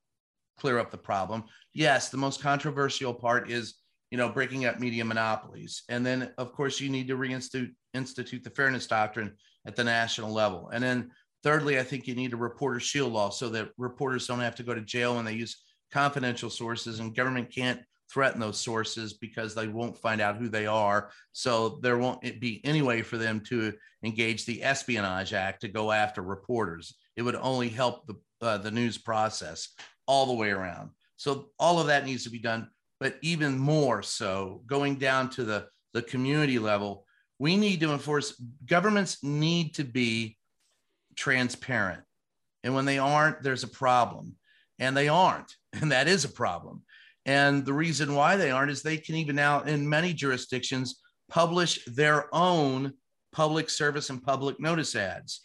clear 0.59 0.79
up 0.79 0.91
the 0.91 0.99
problem. 0.99 1.45
Yes, 1.73 2.11
the 2.11 2.17
most 2.17 2.41
controversial 2.41 3.15
part 3.15 3.51
is, 3.51 3.75
you 4.11 4.19
know, 4.19 4.29
breaking 4.29 4.65
up 4.67 4.79
media 4.79 5.05
monopolies. 5.05 5.83
And 5.89 6.05
then, 6.05 6.33
of 6.39 6.53
course, 6.53 6.81
you 6.81 6.91
need 6.91 7.09
to 7.09 7.17
reinstitute 7.17 7.73
institute 7.95 8.45
the 8.45 8.51
fairness 8.51 8.87
doctrine 8.87 9.33
at 9.67 9.77
the 9.77 9.85
national 9.85 10.33
level. 10.33 10.71
And 10.73 10.83
then 10.83 11.11
thirdly, 11.43 11.79
I 11.79 11.83
think 11.83 12.07
you 12.07 12.15
need 12.15 12.33
a 12.33 12.37
reporter 12.37 12.81
shield 12.81 13.13
law 13.13 13.31
so 13.31 13.49
that 13.51 13.71
reporters 13.79 14.27
don't 14.27 14.41
have 14.41 14.57
to 14.57 14.63
go 14.63 14.75
to 14.75 14.81
jail 14.81 15.17
when 15.17 15.25
they 15.25 15.35
use 15.35 15.63
confidential 15.93 16.51
sources 16.51 17.01
and 17.01 17.15
government 17.15 17.55
can't 17.55 17.81
threaten 18.15 18.41
those 18.41 18.61
sources 18.61 19.13
because 19.13 19.55
they 19.55 19.67
won't 19.67 19.99
find 19.99 20.21
out 20.21 20.37
who 20.37 20.49
they 20.49 20.67
are. 20.67 21.11
So 21.33 21.81
there 21.83 21.99
won't 21.99 22.23
be 22.41 22.61
any 22.65 22.81
way 22.81 23.03
for 23.03 23.19
them 23.19 23.41
to 23.49 23.75
engage 24.05 24.47
the 24.47 24.63
Espionage 24.63 25.35
Act 25.35 25.63
to 25.63 25.69
go 25.69 25.91
after 25.91 26.23
reporters. 26.23 26.95
It 27.17 27.23
would 27.23 27.35
only 27.35 27.69
help 27.69 28.07
the 28.07 28.15
uh, 28.41 28.59
the 28.59 28.71
news 28.71 28.99
process 28.99 29.71
all 30.07 30.27
the 30.27 30.35
way 30.35 30.51
around. 30.51 30.91
So 31.17 31.51
all 31.59 31.81
of 31.81 31.89
that 31.89 32.05
needs 32.05 32.25
to 32.25 32.31
be 32.31 32.39
done, 32.39 32.69
but 33.01 33.17
even 33.23 33.59
more 33.59 34.03
so 34.03 34.63
going 34.67 34.95
down 34.97 35.31
to 35.31 35.45
the 35.45 35.67
the 35.93 36.03
community 36.03 36.59
level 36.59 37.07
we 37.39 37.57
need 37.57 37.81
to 37.81 37.93
enforce 37.93 38.41
governments 38.67 39.23
need 39.23 39.75
to 39.75 39.85
be 39.85 40.37
transparent 41.17 42.03
and 42.63 42.75
when 42.75 42.85
they 42.85 42.99
aren't 42.99 43.43
there's 43.43 43.63
a 43.63 43.69
problem 43.69 44.35
and 44.79 44.97
they 44.97 45.09
aren't 45.09 45.55
and 45.73 45.93
that 45.93 46.09
is 46.09 46.25
a 46.25 46.29
problem 46.29 46.83
and 47.27 47.65
the 47.65 47.73
reason 47.73 48.15
why 48.15 48.37
they 48.37 48.51
aren't 48.51 48.71
is 48.71 48.83
they 48.83 48.99
can 48.99 49.15
even 49.15 49.37
now 49.37 49.63
in 49.63 49.89
many 49.89 50.13
jurisdictions 50.13 51.01
publish 51.29 51.85
their 51.87 52.35
own 52.35 52.93
public 53.33 53.71
service 53.71 54.11
and 54.11 54.23
public 54.23 54.61
notice 54.61 54.95
ads. 54.95 55.41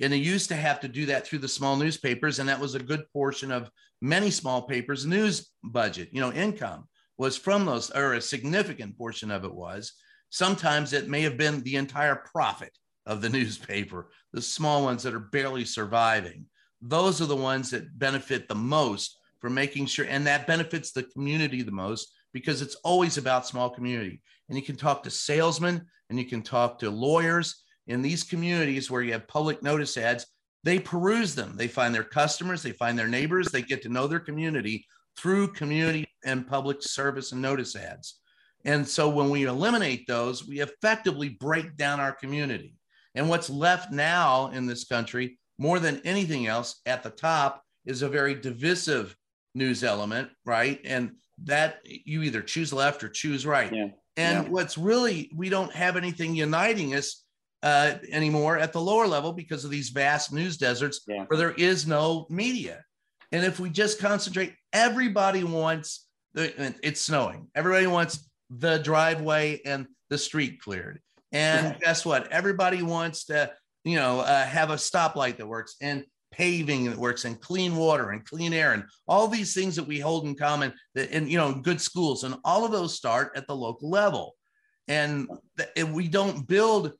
And 0.00 0.12
they 0.12 0.18
used 0.18 0.48
to 0.48 0.56
have 0.56 0.80
to 0.80 0.88
do 0.88 1.06
that 1.06 1.26
through 1.26 1.38
the 1.40 1.48
small 1.48 1.76
newspapers 1.76 2.38
and 2.38 2.48
that 2.48 2.60
was 2.60 2.74
a 2.74 2.82
good 2.82 3.04
portion 3.12 3.52
of 3.52 3.70
many 4.00 4.30
small 4.30 4.62
papers 4.62 5.06
news 5.06 5.50
budget. 5.62 6.08
You 6.12 6.20
know 6.20 6.32
income 6.32 6.88
was 7.18 7.36
from 7.36 7.64
those 7.64 7.90
or 7.90 8.14
a 8.14 8.20
significant 8.20 8.98
portion 8.98 9.30
of 9.30 9.44
it 9.44 9.54
was. 9.54 9.92
Sometimes 10.30 10.92
it 10.92 11.08
may 11.08 11.22
have 11.22 11.36
been 11.36 11.62
the 11.62 11.76
entire 11.76 12.16
profit 12.16 12.76
of 13.06 13.20
the 13.20 13.28
newspaper, 13.38 14.10
the 14.32 14.42
small 14.42 14.82
ones 14.82 15.02
that 15.04 15.14
are 15.14 15.20
barely 15.20 15.64
surviving. 15.64 16.46
Those 16.80 17.20
are 17.20 17.26
the 17.26 17.36
ones 17.36 17.70
that 17.70 17.96
benefit 17.96 18.48
the 18.48 18.56
most 18.56 19.18
from 19.42 19.54
making 19.54 19.86
sure, 19.86 20.06
and 20.08 20.26
that 20.26 20.46
benefits 20.46 20.92
the 20.92 21.02
community 21.02 21.62
the 21.62 21.72
most 21.72 22.14
because 22.32 22.62
it's 22.62 22.76
always 22.76 23.18
about 23.18 23.46
small 23.46 23.68
community. 23.68 24.22
And 24.48 24.56
you 24.56 24.64
can 24.64 24.76
talk 24.76 25.02
to 25.02 25.10
salesmen 25.10 25.84
and 26.08 26.18
you 26.18 26.24
can 26.24 26.42
talk 26.42 26.78
to 26.78 26.90
lawyers 26.90 27.64
in 27.88 28.00
these 28.02 28.22
communities 28.22 28.88
where 28.88 29.02
you 29.02 29.12
have 29.12 29.26
public 29.26 29.60
notice 29.60 29.96
ads. 29.96 30.26
They 30.62 30.78
peruse 30.78 31.34
them. 31.34 31.56
They 31.56 31.66
find 31.66 31.92
their 31.92 32.04
customers, 32.04 32.62
they 32.62 32.70
find 32.70 32.96
their 32.96 33.08
neighbors, 33.08 33.48
they 33.48 33.62
get 33.62 33.82
to 33.82 33.88
know 33.88 34.06
their 34.06 34.20
community 34.20 34.86
through 35.18 35.48
community 35.48 36.06
and 36.24 36.46
public 36.46 36.80
service 36.80 37.32
and 37.32 37.42
notice 37.42 37.74
ads. 37.74 38.20
And 38.64 38.86
so 38.86 39.08
when 39.08 39.28
we 39.28 39.44
eliminate 39.44 40.06
those, 40.06 40.46
we 40.46 40.60
effectively 40.60 41.30
break 41.30 41.76
down 41.76 41.98
our 41.98 42.12
community. 42.12 42.76
And 43.16 43.28
what's 43.28 43.50
left 43.50 43.90
now 43.90 44.52
in 44.52 44.66
this 44.66 44.84
country, 44.84 45.40
more 45.58 45.80
than 45.80 46.00
anything 46.04 46.46
else, 46.46 46.80
at 46.86 47.02
the 47.02 47.10
top 47.10 47.64
is 47.84 48.02
a 48.02 48.08
very 48.08 48.36
divisive 48.36 49.16
news 49.54 49.84
element, 49.84 50.30
right? 50.44 50.80
And 50.84 51.12
that 51.44 51.80
you 51.84 52.22
either 52.22 52.42
choose 52.42 52.72
left 52.72 53.02
or 53.02 53.08
choose 53.08 53.46
right. 53.46 53.72
Yeah. 53.72 53.88
And 54.16 54.44
Yeah. 54.44 54.50
what's 54.50 54.76
really, 54.78 55.30
we 55.34 55.48
don't 55.48 55.72
have 55.72 55.96
anything 55.96 56.34
uniting 56.34 56.94
us 56.94 57.24
uh, 57.62 57.98
anymore 58.10 58.58
at 58.58 58.72
the 58.72 58.80
lower 58.80 59.06
level 59.06 59.32
because 59.32 59.64
of 59.64 59.70
these 59.70 59.90
vast 59.90 60.32
news 60.32 60.56
deserts 60.56 61.00
Yeah. 61.06 61.24
where 61.24 61.38
there 61.38 61.52
is 61.52 61.86
no 61.86 62.26
media. 62.28 62.84
And 63.30 63.44
if 63.44 63.60
we 63.60 63.70
just 63.70 63.98
concentrate, 64.00 64.54
everybody 64.72 65.44
wants 65.44 66.08
the, 66.34 66.74
it's 66.82 67.00
snowing. 67.00 67.48
Everybody 67.54 67.86
wants 67.86 68.28
the 68.50 68.78
driveway 68.78 69.60
and 69.64 69.86
the 70.10 70.18
street 70.18 70.60
cleared. 70.60 71.00
And 71.30 71.78
guess 71.80 72.04
what? 72.04 72.30
Everybody 72.30 72.82
wants 72.82 73.24
to, 73.26 73.52
you 73.84 73.96
know, 73.96 74.20
uh, 74.20 74.44
have 74.44 74.70
a 74.70 74.74
stoplight 74.74 75.36
that 75.38 75.46
works 75.46 75.76
and 75.80 76.04
paving 76.32 76.86
that 76.86 76.96
works 76.98 77.24
and 77.24 77.40
clean 77.40 77.76
water 77.76 78.10
and 78.10 78.24
clean 78.24 78.52
air 78.52 78.72
and 78.72 78.84
all 79.06 79.28
these 79.28 79.54
things 79.54 79.76
that 79.76 79.86
we 79.86 80.00
hold 80.00 80.24
in 80.26 80.34
common 80.34 80.72
that, 80.94 81.10
and, 81.12 81.30
you 81.30 81.36
know, 81.38 81.52
good 81.54 81.80
schools 81.80 82.24
and 82.24 82.34
all 82.44 82.64
of 82.64 82.72
those 82.72 82.96
start 82.96 83.32
at 83.36 83.46
the 83.46 83.54
local 83.54 83.88
level. 83.90 84.34
And 84.88 85.28
th- 85.56 85.70
if 85.76 85.88
we 85.90 86.08
don't 86.08 86.46
build 86.48 86.92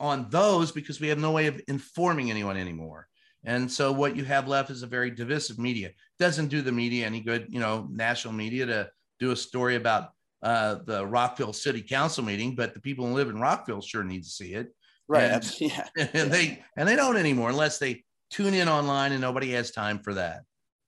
on 0.00 0.28
those 0.30 0.72
because 0.72 1.00
we 1.00 1.08
have 1.08 1.18
no 1.18 1.32
way 1.32 1.46
of 1.46 1.60
informing 1.68 2.30
anyone 2.30 2.56
anymore. 2.56 3.06
And 3.44 3.70
so 3.70 3.92
what 3.92 4.16
you 4.16 4.24
have 4.24 4.48
left 4.48 4.70
is 4.70 4.82
a 4.82 4.86
very 4.86 5.10
divisive 5.10 5.58
media. 5.58 5.90
Doesn't 6.18 6.48
do 6.48 6.62
the 6.62 6.72
media 6.72 7.06
any 7.06 7.20
good, 7.20 7.46
you 7.48 7.60
know, 7.60 7.88
national 7.90 8.34
media 8.34 8.66
to 8.66 8.90
do 9.20 9.30
a 9.30 9.36
story 9.36 9.76
about 9.76 10.10
uh, 10.42 10.76
the 10.86 11.06
Rockville 11.06 11.52
City 11.52 11.82
Council 11.82 12.24
meeting, 12.24 12.54
but 12.54 12.74
the 12.74 12.80
people 12.80 13.06
who 13.06 13.14
live 13.14 13.28
in 13.28 13.40
Rockville 13.40 13.80
sure 13.80 14.04
need 14.04 14.22
to 14.22 14.28
see 14.28 14.54
it. 14.54 14.68
Right. 15.08 15.24
And- 15.24 15.54
Yeah. 15.60 15.86
and 15.96 16.30
they 16.32 16.62
and 16.76 16.88
they 16.88 16.96
don't 16.96 17.16
anymore 17.16 17.50
unless 17.50 17.78
they 17.78 18.04
tune 18.30 18.54
in 18.54 18.68
online 18.68 19.12
and 19.12 19.20
nobody 19.20 19.50
has 19.52 19.70
time 19.70 19.98
for 20.00 20.14
that. 20.14 20.42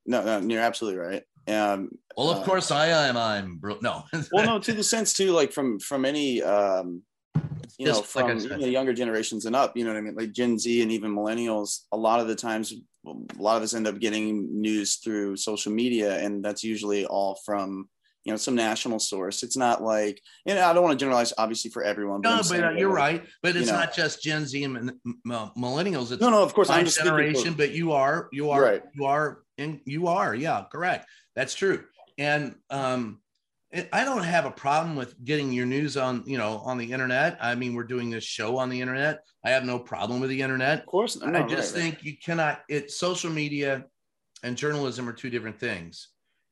No, 0.06 0.24
no, 0.24 0.40
you're 0.46 0.62
absolutely 0.62 0.98
right. 1.00 1.22
Um, 1.48 1.90
Well, 2.16 2.30
of 2.30 2.38
Uh, 2.38 2.44
course 2.44 2.70
I 2.70 2.88
am. 2.88 3.16
I'm 3.16 3.56
bro- 3.56 3.78
no. 3.82 4.04
well, 4.32 4.46
no, 4.46 4.58
to 4.58 4.72
the 4.72 4.82
sense 4.84 5.12
too, 5.12 5.32
like 5.32 5.52
from 5.52 5.78
from 5.78 6.04
any 6.04 6.42
um, 6.42 7.02
you 7.78 7.86
know, 7.86 7.92
Just 8.00 8.14
like 8.16 8.26
from 8.26 8.40
said. 8.40 8.50
you 8.52 8.66
know, 8.66 8.66
younger 8.66 8.92
generations 8.92 9.46
and 9.46 9.56
up, 9.56 9.76
you 9.76 9.84
know 9.84 9.90
what 9.92 9.96
I 9.98 10.02
mean? 10.02 10.14
Like 10.14 10.32
Gen 10.32 10.58
Z 10.58 10.82
and 10.82 10.92
even 10.92 11.14
millennials, 11.14 11.84
a 11.92 11.96
lot 11.96 12.20
of 12.20 12.28
the 12.28 12.34
times 12.36 12.74
a 13.06 13.12
lot 13.38 13.56
of 13.56 13.62
us 13.62 13.72
end 13.72 13.86
up 13.86 13.98
getting 13.98 14.60
news 14.60 14.96
through 14.96 15.36
social 15.36 15.72
media, 15.72 16.18
and 16.18 16.44
that's 16.44 16.62
usually 16.62 17.06
all 17.06 17.38
from 17.46 17.88
you 18.24 18.32
know 18.32 18.36
some 18.36 18.54
national 18.54 18.98
source. 18.98 19.42
It's 19.42 19.56
not 19.56 19.82
like, 19.82 20.20
and 20.46 20.58
I 20.58 20.72
don't 20.72 20.82
want 20.82 20.98
to 20.98 21.02
generalize, 21.02 21.32
obviously, 21.38 21.70
for 21.70 21.82
everyone. 21.82 22.20
no, 22.20 22.40
but 22.48 22.64
uh, 22.64 22.70
you're 22.70 22.92
right. 22.92 23.24
But 23.42 23.56
it's 23.56 23.66
you 23.66 23.72
know. 23.72 23.78
not 23.78 23.94
just 23.94 24.22
Gen 24.22 24.46
Z 24.46 24.62
and 24.62 24.76
m- 25.06 25.20
millennials. 25.56 26.12
It's 26.12 26.20
No, 26.20 26.30
no, 26.30 26.42
of 26.42 26.54
course, 26.54 26.70
I'm 26.70 26.84
just 26.84 26.98
generation. 26.98 27.54
But 27.54 27.72
you 27.72 27.92
are, 27.92 28.28
you 28.32 28.50
are, 28.50 28.62
Right. 28.62 28.82
you 28.94 29.04
are, 29.06 29.42
and 29.58 29.80
you 29.84 30.08
are. 30.08 30.34
Yeah, 30.34 30.64
correct. 30.70 31.06
That's 31.34 31.54
true. 31.54 31.84
And 32.18 32.56
um, 32.68 33.20
it, 33.70 33.88
I 33.92 34.04
don't 34.04 34.24
have 34.24 34.44
a 34.44 34.50
problem 34.50 34.96
with 34.96 35.22
getting 35.24 35.52
your 35.52 35.66
news 35.66 35.96
on, 35.96 36.24
you 36.26 36.36
know, 36.36 36.58
on 36.58 36.76
the 36.76 36.92
internet. 36.92 37.38
I 37.40 37.54
mean, 37.54 37.74
we're 37.74 37.84
doing 37.84 38.10
this 38.10 38.24
show 38.24 38.58
on 38.58 38.68
the 38.68 38.80
internet. 38.80 39.20
I 39.44 39.50
have 39.50 39.64
no 39.64 39.78
problem 39.78 40.20
with 40.20 40.28
the 40.28 40.42
internet. 40.42 40.80
Of 40.80 40.86
course, 40.86 41.16
no, 41.20 41.32
I 41.32 41.46
just 41.46 41.74
right. 41.74 41.82
think 41.82 42.04
you 42.04 42.16
cannot. 42.22 42.60
It 42.68 42.90
social 42.90 43.30
media 43.30 43.86
and 44.42 44.56
journalism 44.56 45.08
are 45.08 45.12
two 45.12 45.30
different 45.30 45.58
things, 45.58 46.08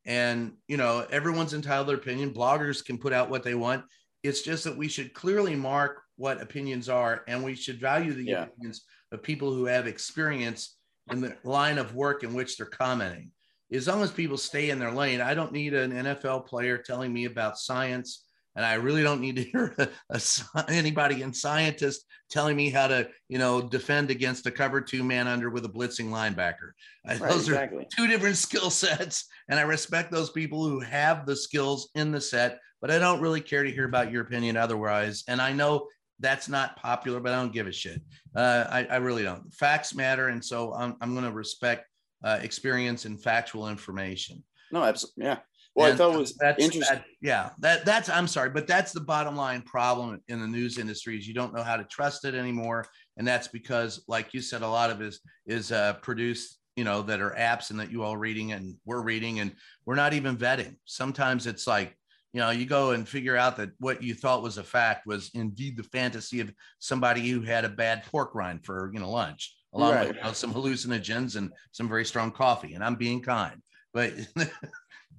and 0.09 0.55
you 0.67 0.79
know 0.79 1.07
everyone's 1.11 1.55
entitled 1.55 1.87
to 1.87 1.93
their 1.93 2.01
opinion. 2.01 2.33
Bloggers 2.35 2.85
can 2.85 2.99
put 2.99 3.13
out 3.13 3.31
what 3.31 3.45
they 3.45 3.55
want. 3.55 3.85
It's 4.25 4.43
just 4.43 4.65
that 4.65 4.77
we 4.77 4.89
should 4.89 5.15
clearly 5.15 5.55
mark 5.55 6.03
what 6.17 6.43
opinions 6.43 6.89
are, 6.89 7.23
and 7.29 7.45
we 7.45 7.55
should 7.55 7.79
value 7.79 8.13
the 8.15 8.25
Yeah. 8.25 8.45
opinions 8.45 8.85
of 9.13 9.23
people 9.23 9.55
who 9.55 9.67
have 9.67 9.87
experience 9.87 10.77
in 11.13 11.21
the 11.21 11.37
line 11.45 11.79
of 11.79 11.95
work 11.95 12.25
in 12.25 12.35
which 12.35 12.57
they're 12.57 12.67
commenting. 12.67 13.31
As 13.71 13.87
long 13.87 14.03
as 14.03 14.11
people 14.11 14.39
stay 14.39 14.71
in 14.71 14.79
their 14.79 14.91
lane, 14.91 15.21
I 15.21 15.35
don't 15.35 15.53
need 15.53 15.75
an 15.75 15.93
NFL 15.93 16.47
player 16.47 16.79
telling 16.79 17.13
me 17.13 17.27
about 17.27 17.59
science 17.59 18.25
and 18.59 18.67
I 18.67 18.75
really 18.75 19.05
don't 19.05 19.21
need 19.21 19.37
to 19.37 19.45
hear 19.45 19.73
a, 19.79 19.89
a 20.11 20.65
anybody 20.69 21.23
in 21.23 21.33
scientist 21.33 22.05
telling 22.29 22.57
me 22.57 22.71
how 22.71 22.89
to, 22.89 23.09
you 23.29 23.39
know, 23.39 23.63
defend 23.63 24.11
against 24.11 24.47
a 24.47 24.51
cover 24.51 24.81
two 24.81 25.05
man 25.05 25.29
under 25.29 25.49
with 25.49 25.65
a 25.65 25.69
blitzing 25.69 26.09
linebacker. 26.11 26.73
Right, 27.07 27.21
those 27.21 27.49
exactly. 27.49 27.85
are 27.85 27.87
two 27.97 28.09
different 28.09 28.37
skill 28.37 28.71
sets, 28.71 29.27
and 29.49 29.59
I 29.59 29.63
respect 29.63 30.11
those 30.11 30.31
people 30.31 30.69
who 30.69 30.81
have 30.81 31.27
the 31.27 31.37
skills 31.37 31.91
in 31.95 32.13
the 32.13 32.21
set. 32.21 32.61
But 32.81 32.93
I 32.93 32.99
don't 32.99 33.21
really 33.21 33.41
care 33.41 33.65
to 33.65 33.71
hear 33.71 33.87
about 33.87 34.13
your 34.13 34.23
opinion 34.23 34.57
otherwise. 34.57 35.25
And 35.27 35.43
I 35.43 35.53
know 35.53 35.89
that's 36.21 36.49
not 36.49 36.77
popular, 36.77 37.21
but 37.21 37.33
I 37.33 37.37
don't 37.37 37.53
give 37.53 37.67
a 37.67 37.73
shit. 37.73 38.01
Uh, 38.35 38.65
I, 38.71 38.85
I 38.85 38.97
really 38.97 39.23
don't. 39.25 39.53
Facts 39.53 39.95
matter, 39.95 40.29
and 40.29 40.45
so 40.45 40.75
I'm 40.75 40.97
I'm 41.01 41.13
going 41.13 41.25
to 41.25 41.33
respect 41.33 41.87
uh, 42.25 42.39
experience 42.43 43.05
and 43.05 43.21
factual 43.21 43.69
information. 43.69 44.43
No, 44.71 44.83
absolutely, 44.83 45.25
yeah. 45.25 45.39
Well, 45.75 45.93
I 45.93 45.97
thought 45.97 46.15
it 46.15 46.19
was 46.19 46.35
that's 46.35 46.63
interesting. 46.63 46.97
that- 46.99 47.05
yeah, 47.21 47.51
that 47.61 47.85
that's 47.85 48.09
I'm 48.09 48.27
sorry, 48.27 48.51
but 48.51 48.67
that's 48.67 48.93
the 48.93 49.01
bottom 49.01 49.37
line 49.37 49.63
problem 49.63 50.21
in 50.29 50.41
the 50.41 50.47
news 50.47 50.77
industry 50.79 51.17
is 51.17 51.29
you 51.29 51.35
don't 51.35 51.55
know 51.55 51.63
how 51.63 51.77
to 51.77 51.85
trust 51.85 52.25
it 52.25 52.35
anymore, 52.35 52.87
and 53.17 53.27
that's 53.27 53.47
because, 53.49 54.03
like 54.09 54.35
you 54.35 54.41
said, 54.41 54.63
a 54.63 54.69
lot 54.69 54.91
of 54.91 55.01
it 55.01 55.07
is 55.07 55.21
is 55.47 55.73
uh, 55.73 55.95
produced, 55.95 56.58
you 56.79 56.85
know, 56.85 57.03
that 57.03 57.21
are 57.21 57.35
apps 57.39 57.71
and 57.71 57.81
that 57.81 57.91
you 57.91 58.05
all 58.05 58.17
reading 58.17 58.53
and 58.53 58.77
we're 58.85 59.03
reading, 59.03 59.41
and 59.41 59.53
we're 59.85 59.97
not 59.97 60.15
even 60.15 60.37
vetting. 60.37 60.77
Sometimes 60.85 61.47
it's 61.47 61.67
like, 61.67 61.97
you 62.33 62.41
know, 62.41 62.51
you 62.51 62.67
go 62.67 62.93
and 62.93 63.09
figure 63.09 63.37
out 63.37 63.57
that 63.57 63.71
what 63.79 64.03
you 64.03 64.15
thought 64.15 64.43
was 64.43 64.59
a 64.59 64.63
fact 64.63 65.07
was 65.07 65.31
indeed 65.35 65.77
the 65.77 65.83
fantasy 65.83 66.41
of 66.41 66.53
somebody 66.79 67.29
who 67.29 67.41
had 67.41 67.65
a 67.65 67.69
bad 67.69 68.05
pork 68.05 68.35
rind 68.35 68.65
for 68.65 68.91
you 68.95 69.01
know 69.01 69.11
lunch, 69.11 69.57
along 69.75 69.99
with 69.99 70.17
you 70.17 70.23
know, 70.23 70.33
some 70.33 70.55
hallucinogens 70.55 71.37
and 71.37 71.53
some 71.73 71.89
very 71.89 72.05
strong 72.05 72.31
coffee. 72.31 72.75
And 72.75 72.85
I'm 72.85 72.95
being 72.95 73.23
kind, 73.23 73.61
but 73.93 74.13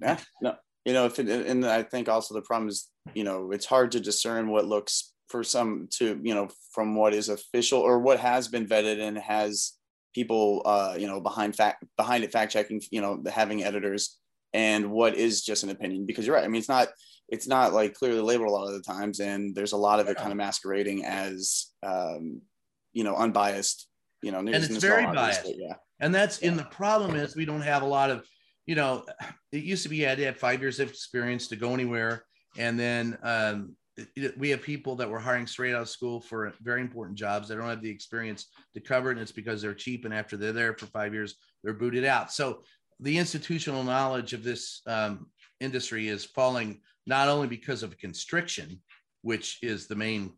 Yeah, 0.00 0.18
no, 0.40 0.56
you 0.84 0.92
know, 0.92 1.06
if 1.06 1.18
it, 1.18 1.28
and 1.28 1.64
I 1.66 1.82
think 1.82 2.08
also 2.08 2.34
the 2.34 2.42
problem 2.42 2.68
is, 2.68 2.88
you 3.14 3.24
know, 3.24 3.52
it's 3.52 3.66
hard 3.66 3.92
to 3.92 4.00
discern 4.00 4.50
what 4.50 4.66
looks 4.66 5.12
for 5.28 5.44
some 5.44 5.88
to, 5.98 6.18
you 6.22 6.34
know, 6.34 6.48
from 6.72 6.96
what 6.96 7.14
is 7.14 7.28
official 7.28 7.80
or 7.80 7.98
what 7.98 8.18
has 8.18 8.48
been 8.48 8.66
vetted 8.66 9.00
and 9.00 9.18
has 9.18 9.74
people, 10.14 10.62
uh, 10.64 10.96
you 10.98 11.06
know, 11.06 11.20
behind 11.20 11.54
fact 11.56 11.84
behind 11.96 12.24
it, 12.24 12.32
fact 12.32 12.52
checking, 12.52 12.80
you 12.90 13.00
know, 13.00 13.22
having 13.30 13.62
editors 13.62 14.18
and 14.52 14.90
what 14.90 15.14
is 15.14 15.44
just 15.44 15.62
an 15.62 15.70
opinion. 15.70 16.06
Because 16.06 16.26
you're 16.26 16.34
right. 16.34 16.44
I 16.44 16.48
mean, 16.48 16.58
it's 16.58 16.68
not, 16.68 16.88
it's 17.28 17.46
not 17.46 17.72
like 17.72 17.94
clearly 17.94 18.20
labeled 18.20 18.48
a 18.48 18.52
lot 18.52 18.66
of 18.66 18.74
the 18.74 18.82
times, 18.82 19.20
and 19.20 19.54
there's 19.54 19.72
a 19.72 19.76
lot 19.76 20.00
of 20.00 20.08
it 20.08 20.16
kind 20.16 20.32
of 20.32 20.36
masquerading 20.36 21.04
as, 21.04 21.66
um, 21.82 22.42
you 22.92 23.04
know, 23.04 23.14
unbiased, 23.14 23.88
you 24.22 24.32
know, 24.32 24.40
news. 24.40 24.56
it's 24.56 24.68
this 24.68 24.82
very 24.82 25.06
biased. 25.06 25.46
Yeah. 25.46 25.74
And 26.00 26.14
that's 26.14 26.38
in 26.38 26.56
the 26.56 26.64
problem 26.64 27.14
is 27.14 27.36
we 27.36 27.44
don't 27.44 27.60
have 27.60 27.82
a 27.82 27.86
lot 27.86 28.10
of, 28.10 28.26
you 28.66 28.74
know, 28.74 29.04
it 29.52 29.62
used 29.62 29.82
to 29.84 29.88
be 29.88 29.96
you 29.96 30.06
had 30.06 30.18
to 30.18 30.24
have 30.24 30.38
five 30.38 30.60
years 30.60 30.80
of 30.80 30.88
experience 30.88 31.46
to 31.48 31.56
go 31.56 31.72
anywhere. 31.74 32.24
And 32.58 32.78
then 32.78 33.16
um, 33.22 33.76
we 34.36 34.50
have 34.50 34.62
people 34.62 34.96
that 34.96 35.08
were 35.08 35.18
hiring 35.18 35.46
straight 35.46 35.74
out 35.74 35.82
of 35.82 35.88
school 35.88 36.20
for 36.20 36.52
very 36.62 36.80
important 36.80 37.18
jobs. 37.18 37.48
They 37.48 37.54
don't 37.54 37.68
have 37.68 37.82
the 37.82 37.90
experience 37.90 38.46
to 38.74 38.80
cover 38.80 39.10
it. 39.10 39.12
And 39.12 39.20
it's 39.20 39.32
because 39.32 39.60
they're 39.60 39.74
cheap. 39.74 40.04
And 40.04 40.14
after 40.14 40.36
they're 40.36 40.52
there 40.52 40.74
for 40.74 40.86
five 40.86 41.12
years, 41.12 41.36
they're 41.62 41.74
booted 41.74 42.04
out. 42.04 42.32
So 42.32 42.62
the 43.00 43.18
institutional 43.18 43.82
knowledge 43.82 44.32
of 44.32 44.42
this 44.44 44.82
um, 44.86 45.26
industry 45.60 46.08
is 46.08 46.24
falling 46.24 46.80
not 47.06 47.28
only 47.28 47.48
because 47.48 47.82
of 47.82 47.98
constriction, 47.98 48.80
which 49.22 49.58
is 49.62 49.86
the 49.86 49.96
main 49.96 50.32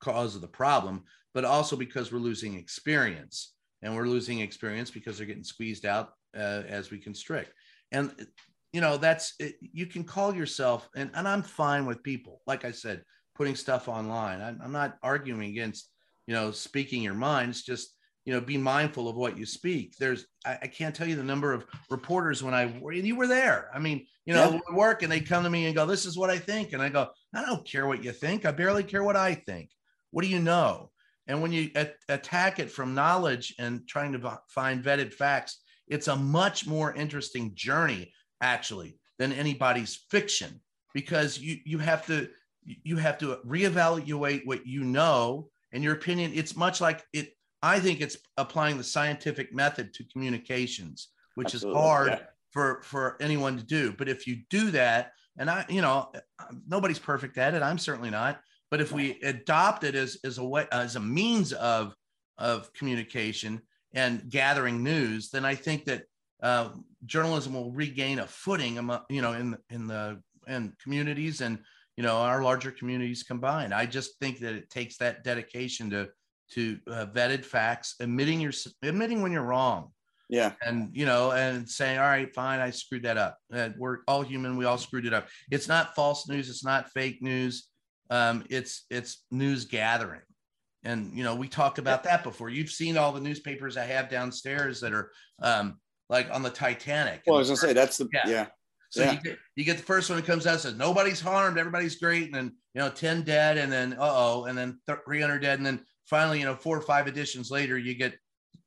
cause 0.00 0.34
of 0.34 0.40
the 0.40 0.48
problem, 0.48 1.04
but 1.34 1.44
also 1.44 1.76
because 1.76 2.12
we're 2.12 2.18
losing 2.18 2.54
experience 2.54 3.54
and 3.82 3.94
we're 3.94 4.06
losing 4.06 4.40
experience 4.40 4.90
because 4.90 5.18
they're 5.18 5.26
getting 5.26 5.44
squeezed 5.44 5.84
out 5.84 6.10
uh, 6.36 6.62
as 6.68 6.90
we 6.90 6.98
constrict 6.98 7.52
and 7.94 8.26
you 8.74 8.80
know 8.80 8.96
that's 8.96 9.34
it, 9.38 9.54
you 9.60 9.86
can 9.86 10.04
call 10.04 10.34
yourself 10.34 10.88
and, 10.96 11.10
and 11.14 11.26
i'm 11.28 11.42
fine 11.42 11.86
with 11.86 12.02
people 12.02 12.42
like 12.46 12.64
i 12.64 12.72
said 12.72 13.02
putting 13.34 13.56
stuff 13.56 13.88
online. 13.88 14.40
I'm, 14.40 14.60
I'm 14.62 14.72
not 14.72 14.96
arguing 15.02 15.50
against 15.50 15.90
you 16.26 16.34
know 16.34 16.50
speaking 16.50 17.02
your 17.02 17.14
mind. 17.14 17.50
It's 17.50 17.62
just 17.62 17.94
you 18.24 18.32
know 18.32 18.40
be 18.40 18.56
mindful 18.56 19.08
of 19.08 19.16
what 19.16 19.36
you 19.36 19.44
speak. 19.44 19.94
There's 19.98 20.26
i, 20.46 20.58
I 20.62 20.66
can't 20.66 20.94
tell 20.94 21.08
you 21.08 21.16
the 21.16 21.22
number 21.22 21.52
of 21.52 21.66
reporters 21.90 22.42
when 22.42 22.54
i 22.54 22.62
and 22.62 23.06
you 23.06 23.16
were 23.16 23.26
there. 23.26 23.70
I 23.74 23.78
mean 23.78 24.06
you 24.24 24.34
know 24.34 24.52
Yeah. 24.52 24.76
work 24.76 25.02
and 25.02 25.12
they 25.12 25.20
come 25.20 25.44
to 25.44 25.50
me 25.50 25.66
and 25.66 25.74
go 25.74 25.86
this 25.86 26.06
is 26.06 26.16
what 26.16 26.30
i 26.30 26.38
think. 26.38 26.72
And 26.72 26.82
i 26.82 26.88
go 26.88 27.08
i 27.34 27.44
don't 27.44 27.66
care 27.66 27.86
what 27.86 28.04
you 28.04 28.12
think. 28.12 28.46
I 28.46 28.52
barely 28.52 28.84
care 28.84 29.04
what 29.04 29.16
i 29.16 29.34
think. 29.34 29.70
What 30.10 30.22
do 30.24 30.30
you 30.30 30.40
know? 30.40 30.90
And 31.26 31.42
when 31.42 31.52
you 31.52 31.70
at- 31.74 31.96
attack 32.08 32.58
it 32.58 32.70
from 32.70 32.94
knowledge 32.94 33.54
and 33.58 33.86
trying 33.88 34.12
to 34.12 34.38
find 34.48 34.84
vetted 34.84 35.12
facts, 35.12 35.60
it's 35.88 36.08
a 36.08 36.16
much 36.16 36.66
more 36.66 36.94
interesting 36.94 37.52
journey 37.54 38.12
actually 38.40 38.98
than 39.18 39.32
anybody's 39.32 39.94
fiction 40.10 40.60
because 40.92 41.38
you 41.38 41.58
you 41.64 41.78
have 41.78 42.06
to 42.06 42.28
you 42.64 42.96
have 42.96 43.18
to 43.18 43.38
reevaluate 43.46 44.46
what 44.46 44.66
you 44.66 44.84
know. 44.84 45.48
And 45.72 45.82
your 45.82 45.94
opinion 45.94 46.32
it's 46.34 46.54
much 46.54 46.80
like 46.80 47.04
it 47.12 47.36
i 47.60 47.80
think 47.80 48.00
it's 48.00 48.16
applying 48.36 48.78
the 48.78 48.84
scientific 48.84 49.52
method 49.52 49.92
to 49.94 50.04
communications 50.04 51.08
which 51.34 51.52
Absolutely, 51.52 51.80
is 51.80 51.84
hard 51.84 52.08
yeah. 52.10 52.20
for 52.52 52.82
for 52.84 53.16
anyone 53.20 53.56
to 53.56 53.64
do. 53.64 53.92
But 53.92 54.08
if 54.08 54.26
you 54.26 54.38
do 54.50 54.70
that 54.70 55.12
and 55.36 55.50
i 55.50 55.64
you 55.68 55.82
know 55.82 56.12
nobody's 56.66 57.00
perfect 57.00 57.38
at 57.38 57.54
it. 57.54 57.62
I'm 57.62 57.78
certainly 57.78 58.10
not. 58.10 58.40
But 58.70 58.80
if 58.80 58.92
we 58.92 59.20
adopt 59.22 59.82
it 59.82 59.96
as 59.96 60.18
as 60.24 60.38
a 60.38 60.44
way 60.44 60.66
as 60.70 60.94
a 60.94 61.00
means 61.00 61.52
of 61.52 61.94
of 62.38 62.72
communication 62.72 63.60
and 63.94 64.28
gathering 64.28 64.82
news 64.82 65.30
then 65.30 65.44
i 65.44 65.54
think 65.54 65.84
that 65.84 66.02
uh, 66.42 66.68
journalism 67.06 67.54
will 67.54 67.72
regain 67.72 68.18
a 68.18 68.26
footing 68.26 68.78
among 68.78 69.00
you 69.08 69.22
know 69.22 69.32
in 69.32 69.56
in 69.70 69.86
the 69.86 70.20
in 70.46 70.72
communities 70.82 71.40
and 71.40 71.58
you 71.96 72.02
know 72.02 72.16
our 72.16 72.42
larger 72.42 72.70
communities 72.70 73.22
combined. 73.22 73.72
I 73.72 73.86
just 73.86 74.18
think 74.18 74.40
that 74.40 74.54
it 74.54 74.70
takes 74.70 74.96
that 74.98 75.24
dedication 75.24 75.90
to 75.90 76.08
to 76.52 76.78
uh, 76.88 77.06
vetted 77.06 77.44
facts 77.44 77.94
admitting 78.00 78.40
your 78.40 78.52
admitting 78.82 79.22
when 79.22 79.32
you're 79.32 79.42
wrong. 79.42 79.90
Yeah. 80.30 80.52
and 80.62 80.88
you 80.94 81.04
know 81.04 81.32
and 81.32 81.68
saying 81.68 81.98
all 81.98 82.04
right 82.04 82.34
fine 82.34 82.58
i 82.58 82.70
screwed 82.70 83.02
that 83.02 83.18
up. 83.18 83.38
Uh, 83.52 83.68
we're 83.76 83.98
all 84.08 84.22
human 84.22 84.56
we 84.56 84.64
all 84.64 84.78
screwed 84.78 85.06
it 85.06 85.12
up. 85.12 85.28
It's 85.50 85.68
not 85.68 85.94
false 85.94 86.28
news 86.28 86.48
it's 86.48 86.64
not 86.64 86.90
fake 86.92 87.22
news. 87.22 87.68
Um, 88.10 88.44
it's 88.48 88.86
it's 88.90 89.24
news 89.30 89.64
gathering. 89.66 90.22
And 90.82 91.16
you 91.16 91.24
know 91.24 91.34
we 91.34 91.48
talked 91.48 91.78
about 91.78 92.04
that 92.04 92.24
before. 92.24 92.48
You've 92.48 92.70
seen 92.70 92.96
all 92.96 93.12
the 93.12 93.20
newspapers 93.20 93.76
i 93.76 93.84
have 93.84 94.08
downstairs 94.08 94.80
that 94.80 94.92
are 94.92 95.10
um, 95.42 95.78
like 96.08 96.30
on 96.30 96.42
the 96.42 96.50
titanic 96.50 97.22
Well, 97.26 97.36
I 97.36 97.38
was 97.38 97.48
gonna 97.48 97.56
say 97.56 97.72
that's 97.72 97.98
the 97.98 98.08
Yeah. 98.12 98.28
yeah. 98.28 98.46
so 98.90 99.02
Yeah. 99.02 99.12
you 99.12 99.20
get 99.20 99.38
you 99.56 99.64
get 99.64 99.76
the 99.76 99.82
first 99.82 100.10
one 100.10 100.18
that 100.18 100.26
comes 100.26 100.46
out 100.46 100.60
says 100.60 100.74
nobody's 100.74 101.20
harmed, 101.20 101.58
everybody's 101.58 101.96
great, 101.96 102.24
and 102.26 102.34
then 102.34 102.56
you 102.74 102.80
know 102.80 102.90
ten 102.90 103.22
dead, 103.22 103.58
and 103.58 103.70
then 103.72 103.94
uh 103.94 103.98
oh, 104.00 104.44
and 104.44 104.56
then 104.56 104.80
three 105.04 105.20
hundred 105.20 105.40
dead, 105.40 105.58
and 105.58 105.66
then 105.66 105.84
finally 106.06 106.38
you 106.38 106.44
know 106.44 106.54
four 106.56 106.76
or 106.76 106.82
five 106.82 107.06
editions 107.08 107.50
later 107.50 107.78
you 107.78 107.94
get 107.94 108.16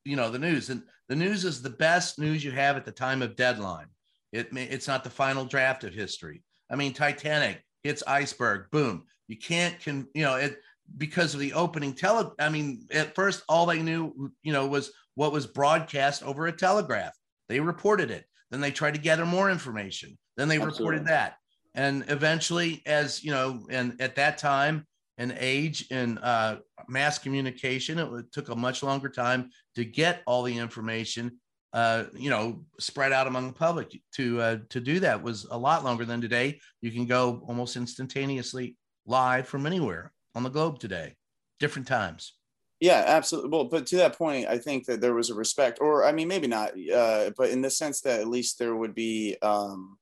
you 0.03 0.15
know 0.15 0.29
the 0.29 0.39
news, 0.39 0.70
and 0.70 0.84
the 1.10 1.15
news 1.15 1.46
is 1.46 1.62
the 1.62 1.70
best 1.70 2.20
news 2.20 2.44
you 2.44 2.51
have 2.51 2.75
at 2.75 2.86
the 2.86 2.91
time 2.91 3.22
of 3.22 3.36
deadline. 3.36 3.88
It 4.32 4.50
it's 4.51 4.88
not 4.88 5.03
the 5.03 5.10
final 5.10 5.46
draft 5.46 5.84
of 5.84 5.94
history. 5.94 6.44
I 6.70 6.75
mean, 6.75 6.94
Titanic 6.94 7.63
hits 7.84 8.03
iceberg, 8.06 8.70
boom. 8.72 9.06
You 9.27 9.38
can't 9.38 9.79
can 9.79 10.08
you 10.13 10.24
know 10.24 10.36
it 10.36 10.60
because 10.98 11.34
of 11.34 11.39
the 11.39 11.53
opening 11.53 11.94
tele. 11.94 12.32
I 12.39 12.50
mean, 12.50 12.88
at 12.91 13.15
first 13.15 13.44
all 13.48 13.65
they 13.65 13.82
knew 13.82 14.32
you 14.41 14.51
know 14.53 14.67
was 14.67 14.91
what 15.15 15.32
was 15.32 15.48
broadcast 15.48 16.24
over 16.24 16.48
a 16.48 16.51
telegraph. 16.51 17.13
They 17.50 17.60
reported 17.60 18.12
it. 18.12 18.25
Then 18.51 18.62
they 18.62 18.72
tried 18.72 18.94
to 18.94 19.00
gather 19.00 19.25
more 19.25 19.50
information. 19.50 20.18
Then 20.38 20.48
they 20.48 20.56
Absolutely. 20.56 20.80
reported 20.80 21.08
that. 21.08 21.38
And 21.75 22.06
eventually, 22.08 22.82
as 22.86 23.24
you 23.24 23.32
know, 23.32 23.66
and 23.70 24.00
at 24.01 24.16
that 24.16 24.38
time 24.38 24.86
and 25.18 25.36
age 25.39 25.88
in 25.92 26.18
uh, 26.20 26.60
mass 26.88 27.20
communication, 27.20 28.00
it 28.00 28.32
took 28.32 28.50
a 28.50 28.56
much 28.56 28.84
longer 28.84 29.10
time 29.10 29.50
to 29.75 29.84
get 29.84 30.22
all 30.25 30.44
the 30.44 30.58
information, 30.58 31.39
uh, 31.74 32.06
you 32.13 32.30
know, 32.30 32.63
spread 32.80 33.12
out 33.12 33.27
among 33.27 33.48
the 33.48 33.54
public. 33.54 34.00
To 34.13 34.42
uh, 34.42 34.58
to 34.70 34.80
do 34.80 35.00
that 35.01 35.22
was 35.22 35.46
a 35.51 35.58
lot 35.58 35.84
longer 35.84 36.06
than 36.06 36.22
today. 36.22 36.60
You 36.82 36.92
can 36.92 37.06
go 37.06 37.44
almost 37.48 37.75
instantaneously 37.75 38.75
live 39.06 39.48
from 39.48 39.66
anywhere 39.66 40.13
on 40.36 40.44
the 40.44 40.50
globe 40.50 40.80
today. 40.80 41.16
Different 41.60 41.88
times. 41.88 42.37
Yeah, 42.79 43.03
absolutely. 43.07 43.50
Well, 43.50 43.63
but 43.65 43.88
to 43.88 43.96
that 43.98 44.17
point, 44.17 44.48
I 44.48 44.60
think 44.60 44.86
that 44.86 45.01
there 45.01 45.15
was 45.15 45.29
a 45.29 45.36
respect, 45.36 45.79
or 45.81 46.05
I 46.05 46.12
mean, 46.12 46.27
maybe 46.27 46.48
not, 46.48 46.72
uh, 46.93 47.31
but 47.36 47.50
in 47.50 47.62
the 47.62 47.72
sense 47.72 48.01
that 48.01 48.19
at 48.19 48.27
least 48.27 48.60
there 48.60 48.75
would 48.75 48.93
be, 48.93 49.36
um, 49.41 49.98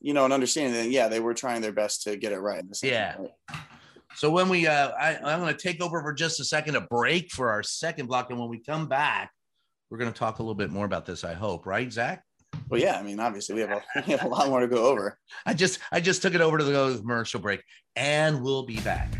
you 0.00 0.14
know, 0.14 0.24
an 0.24 0.32
understanding 0.32 0.72
that 0.80 0.90
yeah, 0.90 1.08
they 1.08 1.20
were 1.20 1.34
trying 1.34 1.60
their 1.60 1.72
best 1.72 2.04
to 2.04 2.16
get 2.16 2.32
it 2.32 2.38
right. 2.38 2.60
In 2.60 2.68
the 2.68 2.78
Yeah. 2.86 3.16
right? 3.18 3.30
So 4.14 4.30
when 4.30 4.48
we, 4.48 4.66
uh, 4.66 4.88
I, 4.90 5.16
I'm 5.16 5.40
going 5.40 5.54
to 5.54 5.60
take 5.60 5.82
over 5.82 6.00
for 6.00 6.14
just 6.14 6.40
a 6.40 6.44
second, 6.44 6.76
a 6.76 6.80
break 6.80 7.30
for 7.30 7.50
our 7.50 7.62
second 7.62 8.06
block, 8.06 8.30
and 8.30 8.38
when 8.38 8.48
we 8.48 8.60
come 8.60 8.88
back, 8.88 9.30
we're 9.90 9.98
going 9.98 10.12
to 10.12 10.18
talk 10.18 10.38
a 10.38 10.42
little 10.42 10.54
bit 10.54 10.70
more 10.70 10.86
about 10.86 11.04
this. 11.04 11.22
I 11.22 11.34
hope, 11.34 11.66
right, 11.66 11.92
Zach? 11.92 12.24
Well, 12.68 12.80
yeah. 12.80 12.98
I 12.98 13.02
mean, 13.02 13.20
obviously, 13.20 13.54
we 13.56 13.60
have 13.60 13.70
a 13.70 13.82
we 14.06 14.12
have 14.12 14.24
a 14.24 14.28
lot 14.28 14.48
more 14.48 14.60
to 14.60 14.68
go 14.68 14.86
over. 14.86 15.18
I 15.44 15.52
just, 15.52 15.80
I 15.92 16.00
just 16.00 16.22
took 16.22 16.34
it 16.34 16.40
over 16.40 16.56
to 16.56 16.64
the 16.64 16.96
commercial 16.98 17.40
break, 17.40 17.62
and 17.94 18.42
we'll 18.42 18.64
be 18.64 18.80
back. 18.80 19.12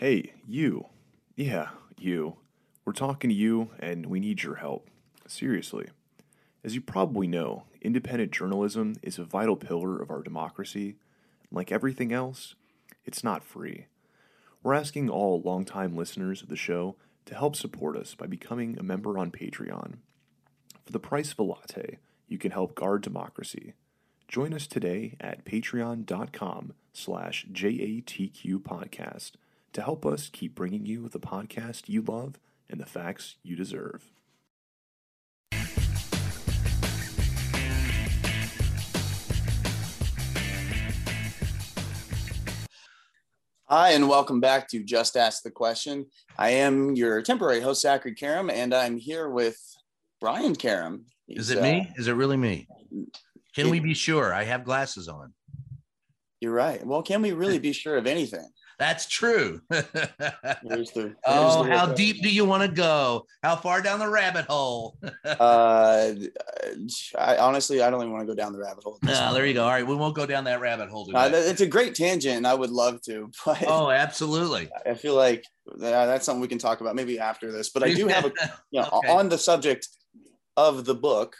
Hey, 0.00 0.34
you. 0.46 0.86
Yeah, 1.34 1.70
you. 1.98 2.36
We're 2.84 2.92
talking 2.92 3.30
to 3.30 3.34
you, 3.34 3.70
and 3.80 4.06
we 4.06 4.20
need 4.20 4.44
your 4.44 4.54
help. 4.54 4.88
Seriously. 5.26 5.88
As 6.62 6.76
you 6.76 6.80
probably 6.80 7.26
know, 7.26 7.64
independent 7.82 8.30
journalism 8.30 8.94
is 9.02 9.18
a 9.18 9.24
vital 9.24 9.56
pillar 9.56 10.00
of 10.00 10.08
our 10.08 10.22
democracy. 10.22 10.94
Like 11.50 11.72
everything 11.72 12.12
else, 12.12 12.54
it's 13.04 13.24
not 13.24 13.42
free. 13.42 13.86
We're 14.62 14.74
asking 14.74 15.10
all 15.10 15.42
longtime 15.42 15.96
listeners 15.96 16.42
of 16.42 16.48
the 16.48 16.54
show 16.54 16.94
to 17.24 17.34
help 17.34 17.56
support 17.56 17.96
us 17.96 18.14
by 18.14 18.28
becoming 18.28 18.78
a 18.78 18.84
member 18.84 19.18
on 19.18 19.32
Patreon. 19.32 19.94
For 20.86 20.92
the 20.92 21.00
price 21.00 21.32
of 21.32 21.40
a 21.40 21.42
latte, 21.42 21.98
you 22.28 22.38
can 22.38 22.52
help 22.52 22.76
guard 22.76 23.02
democracy. 23.02 23.74
Join 24.28 24.54
us 24.54 24.68
today 24.68 25.16
at 25.18 25.44
patreon.com 25.44 26.74
slash 26.92 27.46
JATQ 27.52 28.58
podcast 28.60 29.32
to 29.72 29.82
help 29.82 30.06
us 30.06 30.28
keep 30.32 30.54
bringing 30.54 30.86
you 30.86 31.08
the 31.08 31.20
podcast 31.20 31.88
you 31.88 32.02
love 32.02 32.38
and 32.68 32.80
the 32.80 32.86
facts 32.86 33.36
you 33.42 33.56
deserve. 33.56 34.12
Hi, 43.66 43.90
and 43.90 44.08
welcome 44.08 44.40
back 44.40 44.66
to 44.68 44.82
Just 44.82 45.16
Ask 45.16 45.42
the 45.42 45.50
Question. 45.50 46.06
I 46.38 46.50
am 46.50 46.94
your 46.94 47.20
temporary 47.20 47.60
host, 47.60 47.82
Zachary 47.82 48.14
Karem, 48.14 48.50
and 48.50 48.72
I'm 48.72 48.96
here 48.96 49.28
with 49.28 49.58
Brian 50.20 50.54
Karem. 50.54 51.02
Is 51.28 51.48
He's, 51.48 51.50
it 51.50 51.58
uh, 51.58 51.62
me? 51.62 51.92
Is 51.96 52.08
it 52.08 52.14
really 52.14 52.38
me? 52.38 52.66
Can 53.54 53.66
it- 53.66 53.70
we 53.70 53.80
be 53.80 53.94
sure? 53.94 54.32
I 54.32 54.44
have 54.44 54.64
glasses 54.64 55.08
on. 55.08 55.34
You're 56.40 56.52
right. 56.52 56.84
Well, 56.86 57.02
can 57.02 57.20
we 57.20 57.32
really 57.32 57.58
be 57.58 57.72
sure 57.72 57.96
of 57.96 58.06
anything? 58.06 58.48
That's 58.78 59.06
true. 59.06 59.60
Here's 59.70 59.90
the, 59.90 61.00
here's 61.02 61.16
oh, 61.26 61.64
the- 61.64 61.70
how 61.76 61.92
deep 61.92 62.22
do 62.22 62.30
you 62.30 62.44
want 62.44 62.62
to 62.62 62.68
go? 62.68 63.26
How 63.42 63.56
far 63.56 63.82
down 63.82 63.98
the 63.98 64.08
rabbit 64.08 64.46
hole? 64.46 64.98
Uh, 65.24 66.14
I 67.16 67.36
honestly, 67.36 67.82
I 67.82 67.90
don't 67.90 68.00
even 68.00 68.12
want 68.12 68.26
to 68.26 68.26
go 68.26 68.34
down 68.34 68.52
the 68.52 68.58
rabbit 68.58 68.82
hole. 68.82 68.98
Ah, 69.06 69.32
there 69.32 69.46
you 69.46 69.54
go. 69.54 69.64
All 69.64 69.70
right, 69.70 69.86
we 69.86 69.94
won't 69.94 70.14
go 70.14 70.26
down 70.26 70.44
that 70.44 70.60
rabbit 70.60 70.88
hole. 70.88 71.08
Uh, 71.14 71.30
it's 71.32 71.60
a 71.60 71.66
great 71.66 71.94
tangent, 71.94 72.36
and 72.36 72.46
I 72.46 72.54
would 72.54 72.70
love 72.70 73.00
to, 73.02 73.30
but 73.44 73.62
oh, 73.66 73.90
absolutely. 73.90 74.68
I 74.86 74.94
feel 74.94 75.14
like 75.14 75.44
that- 75.76 76.06
that's 76.06 76.24
something 76.26 76.40
we 76.40 76.48
can 76.48 76.58
talk 76.58 76.80
about 76.80 76.96
maybe 76.96 77.18
after 77.18 77.52
this. 77.52 77.68
But 77.70 77.82
I 77.84 77.94
do 77.94 78.08
have 78.08 78.24
a, 78.26 78.32
you 78.70 78.80
know, 78.80 78.88
Okay. 78.92 79.08
on 79.08 79.28
the 79.28 79.38
subject 79.38 79.86
of 80.56 80.84
the 80.84 80.94
book, 80.94 81.36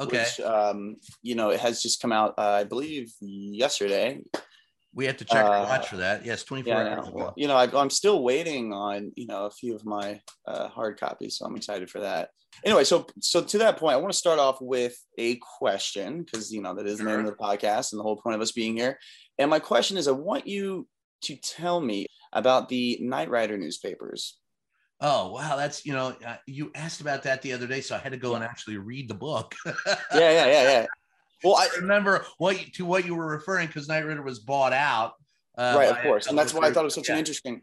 Okay, 0.00 0.18
which 0.18 0.40
um, 0.40 0.96
you 1.22 1.34
know, 1.34 1.50
it 1.50 1.60
has 1.60 1.80
just 1.82 2.00
come 2.02 2.12
out, 2.12 2.34
uh, 2.38 2.42
I 2.42 2.64
believe, 2.64 3.12
yesterday. 3.20 4.20
We 4.98 5.06
have 5.06 5.18
to 5.18 5.24
check 5.24 5.44
our 5.46 5.58
uh, 5.58 5.62
watch 5.62 5.86
for 5.86 5.98
that. 5.98 6.26
Yes, 6.26 6.42
24 6.42 6.74
Yeah, 6.74 6.96
hours 6.96 7.08
ago. 7.08 7.32
you 7.36 7.46
know, 7.46 7.54
I, 7.54 7.70
I'm 7.80 7.88
still 7.88 8.20
waiting 8.24 8.72
on 8.72 9.12
you 9.14 9.28
know 9.28 9.46
a 9.46 9.50
few 9.50 9.76
of 9.76 9.86
my 9.86 10.20
uh, 10.44 10.66
hard 10.66 10.98
copies, 10.98 11.38
so 11.38 11.46
I'm 11.46 11.54
excited 11.54 11.88
for 11.88 12.00
that. 12.00 12.30
Anyway, 12.64 12.82
so 12.82 13.06
so 13.20 13.40
to 13.44 13.58
that 13.58 13.76
point, 13.76 13.94
I 13.94 13.98
want 13.98 14.10
to 14.12 14.18
start 14.18 14.40
off 14.40 14.60
with 14.60 15.00
a 15.16 15.36
question 15.36 16.24
because 16.24 16.52
you 16.52 16.60
know 16.62 16.74
that 16.74 16.88
is 16.88 16.98
the 16.98 17.04
name 17.04 17.20
of 17.20 17.26
the 17.26 17.32
podcast 17.32 17.92
and 17.92 18.00
the 18.00 18.02
whole 18.02 18.16
point 18.16 18.34
of 18.34 18.42
us 18.42 18.50
being 18.50 18.76
here. 18.76 18.98
And 19.38 19.48
my 19.48 19.60
question 19.60 19.98
is, 19.98 20.08
I 20.08 20.10
want 20.10 20.48
you 20.48 20.88
to 21.22 21.36
tell 21.36 21.80
me 21.80 22.06
about 22.32 22.68
the 22.68 22.98
Knight 23.00 23.30
Ridder 23.30 23.56
newspapers. 23.56 24.36
Oh, 25.00 25.30
wow. 25.30 25.54
That's, 25.56 25.86
you 25.86 25.92
know, 25.92 26.16
uh, 26.26 26.36
you 26.46 26.72
asked 26.74 27.00
about 27.00 27.22
that 27.22 27.40
the 27.42 27.52
other 27.52 27.68
day, 27.68 27.80
so 27.82 27.94
I 27.94 27.98
had 27.98 28.10
to 28.10 28.18
go 28.18 28.34
and 28.34 28.42
actually 28.42 28.78
read 28.78 29.08
the 29.08 29.14
book. 29.14 29.54
Yeah, 30.12 30.32
yeah, 30.32 30.46
yeah, 30.46 30.62
yeah. 30.62 30.86
Well, 31.44 31.56
I 31.56 31.68
remember 31.80 32.24
what 32.38 32.60
you, 32.60 32.72
to 32.72 32.84
what 32.84 33.04
you 33.04 33.14
were 33.14 33.26
referring 33.26 33.68
because 33.68 33.88
Knight 33.88 34.04
Ridder 34.04 34.22
was 34.22 34.40
bought 34.40 34.72
out. 34.72 35.12
Uh, 35.56 35.74
right, 35.76 35.90
of 35.90 35.98
course, 36.02 36.26
and 36.26 36.38
that's 36.38 36.54
why 36.54 36.68
I 36.68 36.72
thought 36.72 36.82
it 36.82 36.84
was 36.84 36.94
such 36.94 37.08
Yeah. 37.08 37.14
an 37.14 37.18
interesting. 37.18 37.62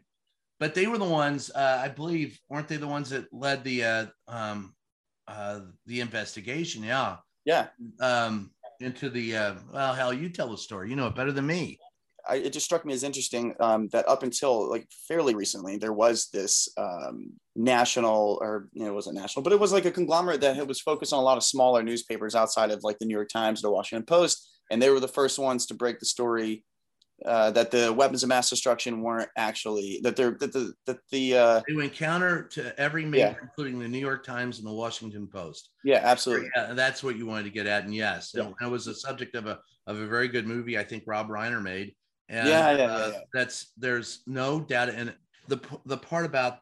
But 0.58 0.74
they 0.74 0.86
were 0.86 0.98
the 0.98 1.04
ones, 1.04 1.50
uh, 1.54 1.80
I 1.84 1.88
believe, 1.88 2.40
weren't 2.48 2.68
they 2.68 2.76
the 2.78 2.86
ones 2.86 3.10
that 3.10 3.30
led 3.32 3.62
the 3.62 3.84
uh, 3.84 4.06
um, 4.26 4.74
uh, 5.28 5.60
the 5.86 6.00
investigation? 6.00 6.82
Yeah, 6.82 7.18
Yeah, 7.44 7.68
um, 8.00 8.52
into 8.80 9.10
the 9.10 9.36
uh, 9.36 9.54
well, 9.72 9.94
hell, 9.94 10.12
you 10.12 10.28
tell 10.30 10.48
the 10.48 10.58
story. 10.58 10.90
You 10.90 10.96
know 10.96 11.06
it 11.08 11.14
better 11.14 11.32
than 11.32 11.46
me. 11.46 11.78
I, 12.28 12.36
it 12.36 12.52
just 12.52 12.66
struck 12.66 12.84
me 12.84 12.92
as 12.92 13.02
interesting 13.02 13.54
um, 13.60 13.88
that 13.92 14.08
up 14.08 14.22
until 14.22 14.68
like 14.70 14.88
fairly 15.08 15.34
recently, 15.34 15.76
there 15.78 15.92
was 15.92 16.28
this 16.32 16.68
um, 16.76 17.32
national, 17.54 18.38
or 18.40 18.68
you 18.72 18.84
know, 18.84 18.90
it 18.90 18.94
wasn't 18.94 19.16
national, 19.16 19.42
but 19.42 19.52
it 19.52 19.60
was 19.60 19.72
like 19.72 19.84
a 19.84 19.90
conglomerate 19.90 20.40
that 20.40 20.56
it 20.56 20.66
was 20.68 20.80
focused 20.80 21.12
on 21.12 21.18
a 21.18 21.22
lot 21.22 21.36
of 21.36 21.44
smaller 21.44 21.82
newspapers 21.82 22.34
outside 22.34 22.70
of 22.70 22.82
like 22.82 22.98
the 22.98 23.06
New 23.06 23.14
York 23.14 23.28
Times 23.28 23.60
or 23.60 23.68
the 23.68 23.72
Washington 23.72 24.04
Post, 24.06 24.48
and 24.70 24.80
they 24.80 24.90
were 24.90 25.00
the 25.00 25.08
first 25.08 25.38
ones 25.38 25.66
to 25.66 25.74
break 25.74 25.98
the 26.00 26.06
story 26.06 26.64
uh, 27.24 27.50
that 27.52 27.70
the 27.70 27.90
weapons 27.92 28.22
of 28.22 28.28
mass 28.28 28.50
destruction 28.50 29.00
weren't 29.00 29.30
actually 29.38 30.00
that 30.02 30.16
they're 30.16 30.32
that 30.40 30.52
the 30.52 30.74
that 30.84 30.98
the 31.10 31.34
uh, 31.36 31.62
they 31.66 31.74
went 31.74 31.94
counter 31.94 32.42
to 32.42 32.78
every 32.78 33.06
major, 33.06 33.24
Yeah. 33.24 33.34
including 33.42 33.78
the 33.78 33.88
New 33.88 33.98
York 33.98 34.22
Times 34.24 34.58
and 34.58 34.66
the 34.66 34.72
Washington 34.72 35.26
Post. 35.26 35.70
yeah 35.84 36.00
absolutely 36.02 36.50
Yeah, 36.54 36.74
that's 36.74 37.02
what 37.02 37.16
you 37.16 37.24
wanted 37.24 37.44
to 37.44 37.50
get 37.50 37.66
at, 37.66 37.84
and 37.84 37.94
yes, 37.94 38.32
Yeah. 38.34 38.50
it 38.60 38.70
was 38.70 38.84
the 38.84 38.94
subject 38.94 39.34
of 39.34 39.46
a 39.46 39.60
of 39.86 39.98
a 40.00 40.06
very 40.06 40.26
good 40.28 40.46
movie. 40.48 40.76
I 40.76 40.82
think 40.84 41.04
Rob 41.06 41.28
Reiner 41.28 41.62
made. 41.62 41.94
And, 42.28 42.48
Yeah, 42.48 42.70
yeah, 42.76 42.98
uh, 42.98 43.12
yeah. 43.12 43.20
That's 43.32 43.72
there's 43.76 44.22
no 44.26 44.60
data, 44.60 44.92
and 44.94 45.16
the 45.48 45.60
the 45.84 45.98
part 45.98 46.26
about 46.26 46.60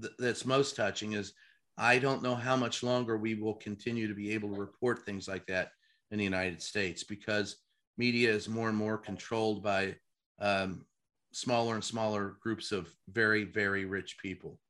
th- 0.00 0.14
that's 0.18 0.46
most 0.46 0.76
touching 0.76 1.12
is 1.12 1.34
I 1.76 1.98
don't 1.98 2.22
know 2.22 2.34
how 2.34 2.56
much 2.56 2.82
longer 2.82 3.16
we 3.16 3.34
will 3.34 3.54
continue 3.54 4.08
to 4.08 4.14
be 4.14 4.32
able 4.32 4.50
to 4.54 4.60
report 4.60 5.04
things 5.04 5.28
like 5.28 5.46
that 5.46 5.72
in 6.10 6.18
the 6.18 6.24
United 6.24 6.62
States 6.62 7.04
because 7.04 7.56
media 7.98 8.30
is 8.32 8.48
more 8.48 8.68
and 8.68 8.76
more 8.76 8.98
controlled 8.98 9.62
by 9.62 9.96
um, 10.38 10.86
smaller 11.32 11.74
and 11.74 11.84
smaller 11.84 12.36
groups 12.40 12.72
of 12.72 12.94
very 13.08 13.44
very 13.44 13.84
rich 13.84 14.18
people, 14.18 14.60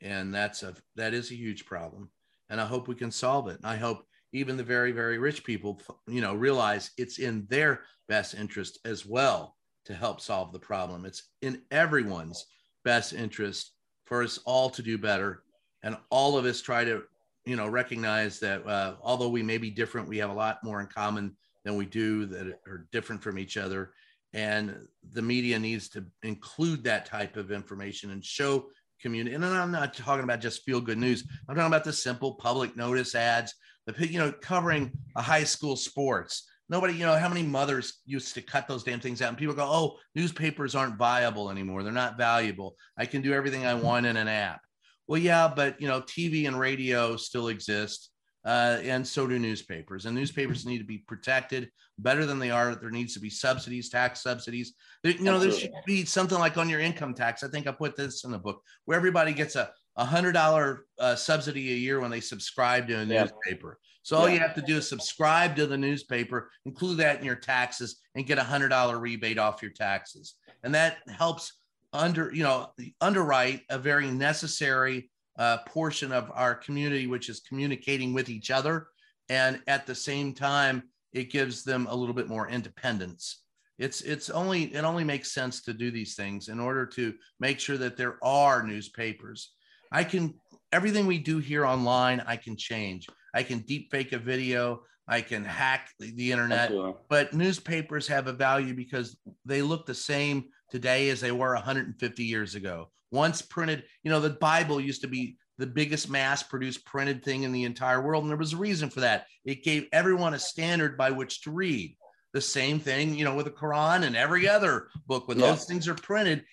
and 0.00 0.34
that's 0.34 0.62
a 0.62 0.74
that 0.96 1.14
is 1.14 1.30
a 1.30 1.36
huge 1.36 1.64
problem. 1.66 2.10
And 2.48 2.60
I 2.60 2.66
hope 2.66 2.88
we 2.88 2.94
can 2.94 3.10
solve 3.10 3.48
it. 3.48 3.56
And 3.56 3.66
I 3.66 3.76
hope 3.76 4.04
even 4.32 4.56
the 4.56 4.64
very 4.64 4.92
very 4.92 5.18
rich 5.18 5.44
people, 5.44 5.80
you 6.06 6.20
know, 6.20 6.34
realize 6.34 6.90
it's 6.98 7.18
in 7.18 7.46
their 7.48 7.84
best 8.08 8.34
interest 8.34 8.78
as 8.84 9.06
well 9.06 9.55
to 9.86 9.94
help 9.94 10.20
solve 10.20 10.52
the 10.52 10.58
problem. 10.58 11.04
It's 11.04 11.30
in 11.42 11.62
everyone's 11.70 12.44
best 12.84 13.12
interest 13.12 13.72
for 14.04 14.22
us 14.22 14.38
all 14.44 14.70
to 14.70 14.82
do 14.82 14.98
better, 14.98 15.42
and 15.82 15.96
all 16.10 16.36
of 16.36 16.44
us 16.44 16.60
try 16.60 16.84
to 16.84 17.02
you 17.44 17.56
know 17.56 17.66
recognize 17.68 18.38
that 18.40 18.66
uh, 18.66 18.94
although 19.02 19.28
we 19.28 19.42
may 19.42 19.58
be 19.58 19.70
different 19.70 20.08
we 20.08 20.18
have 20.18 20.30
a 20.30 20.34
lot 20.34 20.62
more 20.64 20.80
in 20.80 20.86
common 20.86 21.36
than 21.64 21.76
we 21.76 21.86
do 21.86 22.26
that 22.26 22.58
are 22.66 22.86
different 22.92 23.22
from 23.22 23.38
each 23.38 23.56
other. 23.56 23.92
And 24.32 24.86
the 25.12 25.22
media 25.22 25.58
needs 25.58 25.88
to 25.90 26.04
include 26.22 26.84
that 26.84 27.06
type 27.06 27.36
of 27.36 27.50
information 27.50 28.10
and 28.10 28.24
show 28.24 28.66
community. 29.00 29.34
And 29.34 29.44
i'm 29.44 29.72
not 29.72 29.94
talking 29.94 30.24
about 30.24 30.40
just 30.40 30.62
feel 30.62 30.80
good 30.80 30.98
news. 30.98 31.24
I'm 31.48 31.56
talking 31.56 31.66
about 31.66 31.84
the 31.84 31.92
simple 31.92 32.34
public 32.34 32.76
notice 32.76 33.14
ads 33.14 33.54
the 33.86 34.08
you 34.08 34.18
know 34.18 34.32
covering 34.32 34.92
a 35.14 35.22
high 35.22 35.44
school 35.44 35.76
sports 35.76 36.46
nobody 36.68 36.94
you 36.94 37.06
know 37.06 37.16
how 37.16 37.28
many 37.28 37.42
mothers 37.42 38.00
used 38.04 38.34
to 38.34 38.42
cut 38.42 38.66
those 38.66 38.82
damn 38.84 39.00
things 39.00 39.22
out 39.22 39.28
and 39.28 39.38
people 39.38 39.54
go 39.54 39.64
oh 39.64 39.96
newspapers 40.14 40.74
aren't 40.74 40.96
viable 40.96 41.50
anymore 41.50 41.82
they're 41.82 41.92
not 41.92 42.16
valuable 42.18 42.76
i 42.98 43.06
can 43.06 43.22
do 43.22 43.32
everything 43.32 43.64
i 43.66 43.74
want 43.74 44.06
in 44.06 44.16
an 44.16 44.28
app 44.28 44.60
well, 45.08 45.20
yeah, 45.20 45.52
but 45.54 45.80
you 45.80 45.88
know, 45.88 46.00
TV 46.00 46.46
and 46.46 46.58
radio 46.58 47.16
still 47.16 47.48
exist, 47.48 48.10
uh, 48.44 48.78
and 48.82 49.06
so 49.06 49.26
do 49.26 49.38
newspapers. 49.38 50.06
And 50.06 50.16
newspapers 50.16 50.66
need 50.66 50.78
to 50.78 50.84
be 50.84 50.98
protected 50.98 51.70
better 51.98 52.26
than 52.26 52.38
they 52.38 52.50
are. 52.50 52.74
There 52.74 52.90
needs 52.90 53.14
to 53.14 53.20
be 53.20 53.30
subsidies, 53.30 53.88
tax 53.88 54.22
subsidies. 54.22 54.74
There, 55.02 55.12
you 55.12 55.22
know, 55.22 55.38
there 55.38 55.52
should 55.52 55.70
be 55.86 56.04
something 56.04 56.38
like 56.38 56.58
on 56.58 56.68
your 56.68 56.80
income 56.80 57.14
tax. 57.14 57.42
I 57.42 57.48
think 57.48 57.66
I 57.66 57.72
put 57.72 57.96
this 57.96 58.24
in 58.24 58.32
the 58.32 58.38
book 58.38 58.62
where 58.84 58.96
everybody 58.96 59.32
gets 59.32 59.56
a 59.56 59.70
a 59.98 60.04
hundred 60.04 60.32
dollar 60.32 60.84
uh, 60.98 61.14
subsidy 61.14 61.72
a 61.72 61.76
year 61.76 62.00
when 62.00 62.10
they 62.10 62.20
subscribe 62.20 62.86
to 62.88 62.94
a 62.94 63.04
Yeah. 63.04 63.22
newspaper. 63.24 63.78
So 64.06 64.16
all 64.16 64.28
you 64.28 64.38
have 64.38 64.54
to 64.54 64.62
do 64.62 64.76
is 64.76 64.88
subscribe 64.88 65.56
to 65.56 65.66
the 65.66 65.76
newspaper, 65.76 66.48
include 66.64 66.98
that 66.98 67.18
in 67.18 67.24
your 67.24 67.34
taxes, 67.34 67.96
and 68.14 68.24
get 68.24 68.38
a 68.38 68.44
hundred 68.44 68.68
dollar 68.68 69.00
rebate 69.00 69.36
off 69.36 69.60
your 69.60 69.72
taxes. 69.72 70.36
And 70.62 70.72
that 70.76 70.98
helps 71.08 71.54
under 71.92 72.32
you 72.32 72.44
know 72.44 72.70
underwrite 73.00 73.62
a 73.68 73.80
very 73.80 74.08
necessary 74.08 75.10
uh, 75.40 75.58
portion 75.66 76.12
of 76.12 76.30
our 76.34 76.54
community 76.54 77.08
which 77.08 77.28
is 77.28 77.40
communicating 77.40 78.14
with 78.14 78.28
each 78.28 78.52
other. 78.52 78.86
And 79.28 79.60
at 79.66 79.88
the 79.88 79.94
same 79.96 80.34
time 80.34 80.84
it 81.12 81.32
gives 81.32 81.64
them 81.64 81.88
a 81.90 81.96
little 81.96 82.14
bit 82.14 82.28
more 82.28 82.48
independence. 82.48 83.42
It's 83.76 84.02
it's 84.02 84.30
only 84.30 84.72
it 84.72 84.84
only 84.84 85.02
makes 85.02 85.32
sense 85.34 85.62
to 85.62 85.72
do 85.72 85.90
these 85.90 86.14
things 86.14 86.46
in 86.46 86.60
order 86.60 86.86
to 86.86 87.12
make 87.40 87.58
sure 87.58 87.78
that 87.78 87.96
there 87.96 88.22
are 88.22 88.62
newspapers. 88.62 89.50
I 89.90 90.04
can 90.04 90.34
everything 90.72 91.06
we 91.06 91.18
do 91.18 91.38
here 91.38 91.64
online 91.64 92.20
i 92.26 92.36
can 92.36 92.56
change 92.56 93.08
i 93.36 93.42
can 93.42 93.58
deep 93.60 93.90
fake 93.90 94.12
a 94.12 94.18
video 94.18 94.82
i 95.06 95.20
can 95.20 95.44
hack 95.44 95.90
the, 96.00 96.10
the 96.16 96.32
internet 96.32 96.70
Absolutely. 96.70 96.94
but 97.08 97.32
newspapers 97.34 98.08
have 98.08 98.26
a 98.26 98.32
value 98.32 98.74
because 98.74 99.16
they 99.44 99.62
look 99.62 99.86
the 99.86 99.94
same 99.94 100.46
today 100.70 101.10
as 101.10 101.20
they 101.20 101.32
were 101.32 101.54
150 101.54 102.24
years 102.24 102.54
ago. 102.54 102.90
Once 103.12 103.40
printed, 103.40 103.84
you 104.02 104.10
know, 104.10 104.20
the 104.20 104.30
Bible 104.30 104.80
used 104.80 105.00
to 105.02 105.08
be 105.08 105.36
the 105.58 105.66
biggest 105.66 106.10
mass 106.10 106.42
produced 106.42 106.84
printed 106.84 107.24
thing 107.24 107.44
in 107.44 107.52
the 107.52 107.64
entire 107.64 108.02
world. 108.02 108.24
And 108.24 108.30
there 108.30 108.36
was 108.36 108.52
a 108.52 108.56
reason 108.58 108.90
for 108.90 109.00
that. 109.00 109.26
It 109.44 109.62
gave 109.64 109.86
everyone 109.92 110.34
a 110.34 110.38
standard 110.38 110.98
by 110.98 111.12
which 111.12 111.42
to 111.42 111.50
read. 111.50 111.96
The 112.32 112.40
same 112.40 112.80
thing, 112.80 113.14
you 113.14 113.24
know, 113.24 113.34
with 113.34 113.46
the 113.46 113.52
Quran 113.52 114.04
and 114.04 114.16
every 114.16 114.48
other 114.48 114.88
book, 115.06 115.28
when 115.28 115.38
Yeah. 115.38 115.50
those 115.52 115.64
things 115.64 115.88
are 115.88 115.94
printed, 115.94 116.44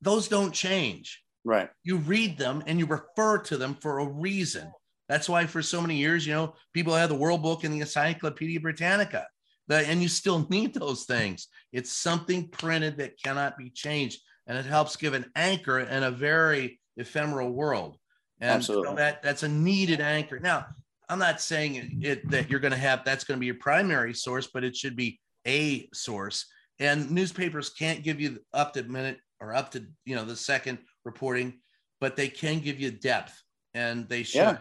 those 0.00 0.28
don't 0.28 0.52
change 0.52 1.22
right 1.44 1.70
you 1.82 1.96
read 1.96 2.38
them 2.38 2.62
and 2.66 2.78
you 2.78 2.86
refer 2.86 3.38
to 3.38 3.56
them 3.56 3.74
for 3.74 3.98
a 3.98 4.06
reason. 4.06 4.72
That's 5.12 5.28
why 5.28 5.44
for 5.44 5.60
so 5.60 5.82
many 5.82 5.96
years, 5.96 6.26
you 6.26 6.32
know, 6.32 6.54
people 6.72 6.94
had 6.94 7.10
the 7.10 7.14
World 7.14 7.42
Book 7.42 7.64
and 7.64 7.74
the 7.74 7.80
Encyclopedia 7.80 8.58
Britannica. 8.58 9.26
And 9.68 10.00
you 10.00 10.08
still 10.08 10.46
need 10.50 10.72
those 10.72 11.04
things. 11.04 11.48
It's 11.70 11.92
something 11.92 12.48
printed 12.48 12.96
that 12.96 13.22
cannot 13.22 13.58
be 13.58 13.68
changed, 13.68 14.22
and 14.46 14.56
it 14.56 14.64
helps 14.64 14.96
give 14.96 15.12
an 15.12 15.30
anchor 15.36 15.80
in 15.80 16.02
a 16.02 16.10
very 16.10 16.80
ephemeral 16.96 17.50
world. 17.50 17.98
And 18.40 18.64
so 18.64 18.72
Absolutely. 18.72 18.96
that 18.96 19.22
that's 19.22 19.42
a 19.42 19.48
needed 19.48 20.00
anchor. 20.00 20.40
Now, 20.40 20.64
I'm 21.10 21.18
not 21.18 21.42
saying 21.42 21.74
it, 21.74 22.06
it 22.06 22.30
that 22.30 22.48
you're 22.48 22.58
going 22.58 22.72
to 22.72 22.78
have 22.78 23.04
that's 23.04 23.24
going 23.24 23.36
to 23.36 23.40
be 23.40 23.46
your 23.46 23.56
primary 23.56 24.14
source, 24.14 24.46
but 24.46 24.64
it 24.64 24.74
should 24.74 24.96
be 24.96 25.20
a 25.46 25.90
source. 25.92 26.46
And 26.78 27.10
newspapers 27.10 27.68
can't 27.68 28.02
give 28.02 28.18
you 28.18 28.38
up 28.54 28.72
to 28.72 28.82
minute 28.84 29.18
or 29.40 29.54
up 29.54 29.72
to 29.72 29.84
you 30.06 30.16
know 30.16 30.24
the 30.24 30.36
second 30.36 30.78
reporting, 31.04 31.60
but 32.00 32.16
they 32.16 32.28
can 32.28 32.60
give 32.60 32.80
you 32.80 32.90
depth, 32.90 33.42
and 33.74 34.08
they 34.08 34.22
should. 34.22 34.38
Yeah. 34.38 34.58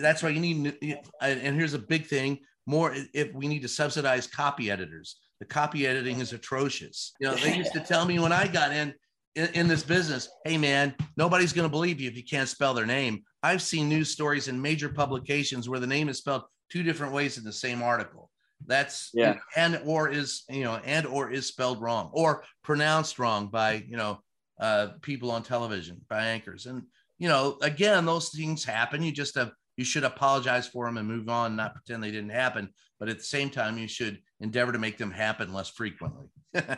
That's 0.00 0.22
why 0.22 0.30
you 0.30 0.40
need. 0.40 0.76
And 1.20 1.56
here's 1.56 1.74
a 1.74 1.78
big 1.78 2.06
thing: 2.06 2.38
more 2.66 2.94
if 3.14 3.32
we 3.34 3.48
need 3.48 3.62
to 3.62 3.68
subsidize 3.68 4.26
copy 4.26 4.70
editors. 4.70 5.16
The 5.40 5.46
copy 5.46 5.86
editing 5.86 6.20
is 6.20 6.32
atrocious. 6.32 7.12
You 7.20 7.28
know, 7.28 7.34
they 7.34 7.54
used 7.54 7.74
to 7.74 7.80
tell 7.80 8.06
me 8.06 8.18
when 8.18 8.32
I 8.32 8.46
got 8.46 8.72
in 8.72 8.94
in, 9.34 9.48
in 9.48 9.68
this 9.68 9.82
business, 9.82 10.28
hey 10.44 10.56
man, 10.56 10.94
nobody's 11.16 11.52
going 11.52 11.66
to 11.66 11.70
believe 11.70 12.00
you 12.00 12.08
if 12.08 12.16
you 12.16 12.24
can't 12.24 12.48
spell 12.48 12.74
their 12.74 12.86
name. 12.86 13.22
I've 13.42 13.62
seen 13.62 13.88
news 13.88 14.08
stories 14.10 14.48
in 14.48 14.60
major 14.60 14.88
publications 14.88 15.68
where 15.68 15.78
the 15.78 15.86
name 15.86 16.08
is 16.08 16.18
spelled 16.18 16.44
two 16.70 16.82
different 16.82 17.12
ways 17.12 17.38
in 17.38 17.44
the 17.44 17.52
same 17.52 17.82
article. 17.82 18.30
That's 18.66 19.10
Yeah. 19.12 19.36
and 19.54 19.80
or 19.84 20.08
is 20.08 20.44
you 20.48 20.64
know 20.64 20.80
and 20.84 21.06
or 21.06 21.30
is 21.30 21.46
spelled 21.46 21.82
wrong 21.82 22.10
or 22.12 22.42
pronounced 22.64 23.18
wrong 23.18 23.48
by 23.48 23.84
you 23.86 23.96
know 23.98 24.20
uh, 24.58 24.88
people 25.02 25.30
on 25.30 25.42
television 25.42 26.00
by 26.08 26.24
anchors 26.24 26.64
and 26.64 26.82
you 27.18 27.28
know 27.28 27.58
again 27.60 28.06
those 28.06 28.30
things 28.30 28.64
happen. 28.64 29.02
You 29.02 29.12
just 29.12 29.34
have 29.34 29.52
you 29.76 29.84
should 29.84 30.04
apologize 30.04 30.66
for 30.66 30.86
them 30.86 30.96
and 30.98 31.06
move 31.06 31.28
on, 31.28 31.56
not 31.56 31.74
pretend 31.74 32.02
they 32.02 32.10
didn't 32.10 32.30
happen. 32.30 32.70
But 32.98 33.08
at 33.08 33.18
the 33.18 33.24
same 33.24 33.50
time, 33.50 33.76
you 33.78 33.88
should 33.88 34.18
endeavor 34.40 34.72
to 34.72 34.78
make 34.78 34.96
them 34.98 35.10
happen 35.10 35.52
less 35.52 35.68
frequently. 35.68 36.26
uh 36.54 36.76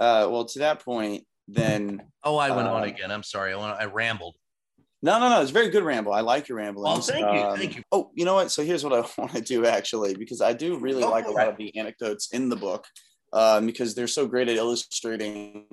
well 0.00 0.44
to 0.44 0.60
that 0.60 0.84
point 0.84 1.24
then 1.48 2.00
oh, 2.22 2.36
I 2.36 2.50
went 2.54 2.68
on 2.68 2.82
Uh, 2.82 2.86
again. 2.86 3.10
I'm 3.10 3.24
sorry. 3.24 3.52
I 3.52 3.56
went, 3.56 3.76
I 3.80 3.86
rambled. 3.86 4.36
no 5.02 5.18
no 5.18 5.28
no 5.28 5.40
it's 5.40 5.50
a 5.50 5.54
very 5.54 5.68
good 5.70 5.82
ramble 5.82 6.12
i 6.12 6.20
like 6.20 6.48
your 6.48 6.58
ramble 6.58 6.86
Oh, 6.86 7.00
thank 7.00 7.26
you, 7.34 7.56
thank 7.56 7.76
you. 7.76 7.82
oh 7.90 8.10
you 8.14 8.24
know 8.24 8.34
what 8.34 8.50
so 8.50 8.62
here's 8.62 8.84
what 8.84 8.92
i 8.92 9.00
want 9.20 9.32
to 9.32 9.40
do 9.40 9.66
actually 9.66 10.14
because 10.14 10.40
i 10.42 10.52
do 10.52 10.78
really 10.78 11.02
Go 11.02 11.10
like 11.10 11.26
a 11.26 11.30
lot 11.30 11.48
of 11.48 11.56
the 11.56 11.74
anecdotes 11.76 12.28
in 12.32 12.48
the 12.48 12.56
book 12.56 12.84
um, 13.32 13.64
because 13.66 13.94
they're 13.94 14.06
so 14.08 14.26
great 14.26 14.48
at 14.48 14.56
illustrating 14.56 15.66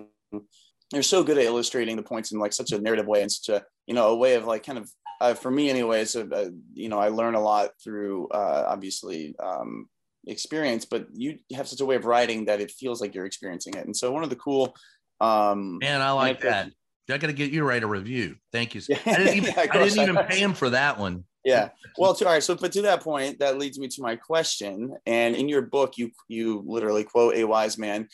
they're 0.91 1.03
so 1.03 1.23
good 1.23 1.37
at 1.37 1.43
illustrating 1.45 1.95
the 1.97 2.03
points 2.03 2.31
in 2.31 2.39
like 2.39 2.53
such 2.53 2.71
a 2.71 2.79
narrative 2.79 3.05
way 3.07 3.21
and 3.21 3.31
such 3.31 3.49
a 3.55 3.65
you 3.85 3.93
know 3.93 4.07
a 4.09 4.15
way 4.15 4.35
of 4.35 4.45
like 4.45 4.63
kind 4.65 4.77
of 4.79 4.89
uh, 5.21 5.33
for 5.33 5.51
me 5.51 5.69
anyway 5.69 6.05
a 6.15 6.51
you 6.73 6.89
know 6.89 6.99
i 6.99 7.09
learn 7.09 7.35
a 7.35 7.41
lot 7.41 7.71
through 7.83 8.27
uh, 8.29 8.63
obviously 8.67 9.35
um, 9.39 9.87
experience 10.27 10.85
but 10.85 11.07
you 11.13 11.37
have 11.55 11.67
such 11.67 11.81
a 11.81 11.85
way 11.85 11.95
of 11.95 12.05
writing 12.05 12.45
that 12.45 12.59
it 12.61 12.71
feels 12.71 13.01
like 13.01 13.15
you're 13.15 13.25
experiencing 13.25 13.73
it 13.75 13.85
and 13.85 13.95
so 13.95 14.11
one 14.11 14.23
of 14.23 14.29
the 14.29 14.35
cool 14.35 14.75
um 15.19 15.79
Man, 15.79 16.01
I 16.01 16.11
like 16.11 16.41
that. 16.41 16.71
I 17.09 17.17
got 17.17 17.27
to 17.27 17.33
get 17.33 17.51
you 17.51 17.63
write 17.63 17.83
a 17.83 17.87
review. 17.87 18.35
Thank 18.51 18.75
you. 18.75 18.81
I 19.05 19.17
didn't 19.17 19.37
even, 19.37 19.53
Yeah, 19.55 19.65
I 19.71 19.83
didn't 19.83 19.99
even 19.99 20.17
pay 20.25 20.39
him 20.39 20.53
for 20.53 20.69
that 20.71 20.99
one. 20.99 21.23
yeah 21.45 21.69
well 21.97 22.13
to, 22.13 22.25
all 22.25 22.33
right 22.33 22.43
so 22.43 22.53
but 22.55 22.71
to 22.73 22.81
that 22.83 23.01
point 23.01 23.39
that 23.39 23.57
leads 23.57 23.79
me 23.79 23.87
to 23.87 24.01
my 24.01 24.15
question 24.15 24.93
and 25.05 25.35
in 25.35 25.47
your 25.47 25.61
book 25.61 25.97
you 25.97 26.11
you 26.27 26.61
literally 26.67 27.05
quote 27.05 27.35
a 27.35 27.45
wise 27.45 27.77
man 27.77 28.07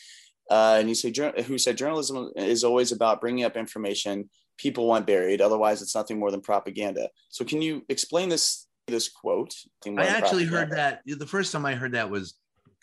uh, 0.50 0.76
and 0.78 0.88
you 0.88 0.94
say 0.94 1.12
who 1.46 1.58
said 1.58 1.76
journalism 1.76 2.30
is 2.36 2.62
always 2.64 2.92
about 2.92 3.20
bringing 3.20 3.44
up 3.44 3.56
information 3.56 4.30
people 4.58 4.86
want 4.86 5.06
buried 5.06 5.40
otherwise 5.40 5.82
it's 5.82 5.94
nothing 5.94 6.18
more 6.18 6.30
than 6.30 6.40
propaganda 6.40 7.08
so 7.28 7.44
can 7.44 7.62
you 7.62 7.84
explain 7.88 8.28
this 8.28 8.66
this 8.86 9.08
quote 9.08 9.54
I 9.86 10.06
actually 10.06 10.44
heard 10.44 10.70
that 10.72 11.00
the 11.06 11.26
first 11.26 11.52
time 11.52 11.64
I 11.64 11.74
heard 11.74 11.92
that 11.92 12.10
was 12.10 12.34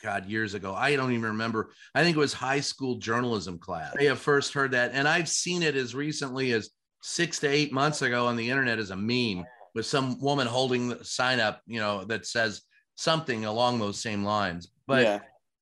God 0.02 0.26
years 0.26 0.56
ago. 0.56 0.74
I 0.74 0.96
don't 0.96 1.12
even 1.12 1.26
remember. 1.26 1.70
I 1.94 2.02
think 2.02 2.18
it 2.18 2.20
was 2.20 2.34
high 2.34 2.62
school 2.62 2.96
journalism 2.96 3.60
class. 3.60 3.94
I 4.00 4.06
have 4.06 4.18
first 4.18 4.52
heard 4.52 4.72
that, 4.72 4.94
and 4.96 5.08
I've 5.08 5.30
seen 5.30 5.62
it 5.62 5.76
as 5.76 5.94
recently 5.94 6.54
as 6.54 6.72
six 7.04 7.38
to 7.42 7.48
eight 7.48 7.72
months 7.72 8.02
ago 8.02 8.26
on 8.26 8.36
the 8.36 8.50
internet 8.50 8.80
as 8.80 8.90
a 8.90 8.96
meme 8.96 9.46
with 9.76 9.86
some 9.86 10.20
woman 10.20 10.48
holding 10.48 10.90
the 10.90 11.06
sign 11.06 11.40
up, 11.40 11.62
you 11.68 11.80
know, 11.80 12.04
that 12.06 12.26
says 12.26 12.64
something 12.96 13.46
along 13.46 13.78
those 13.78 14.02
same 14.02 14.24
lines. 14.24 14.70
But 14.88 15.04
yeah 15.04 15.20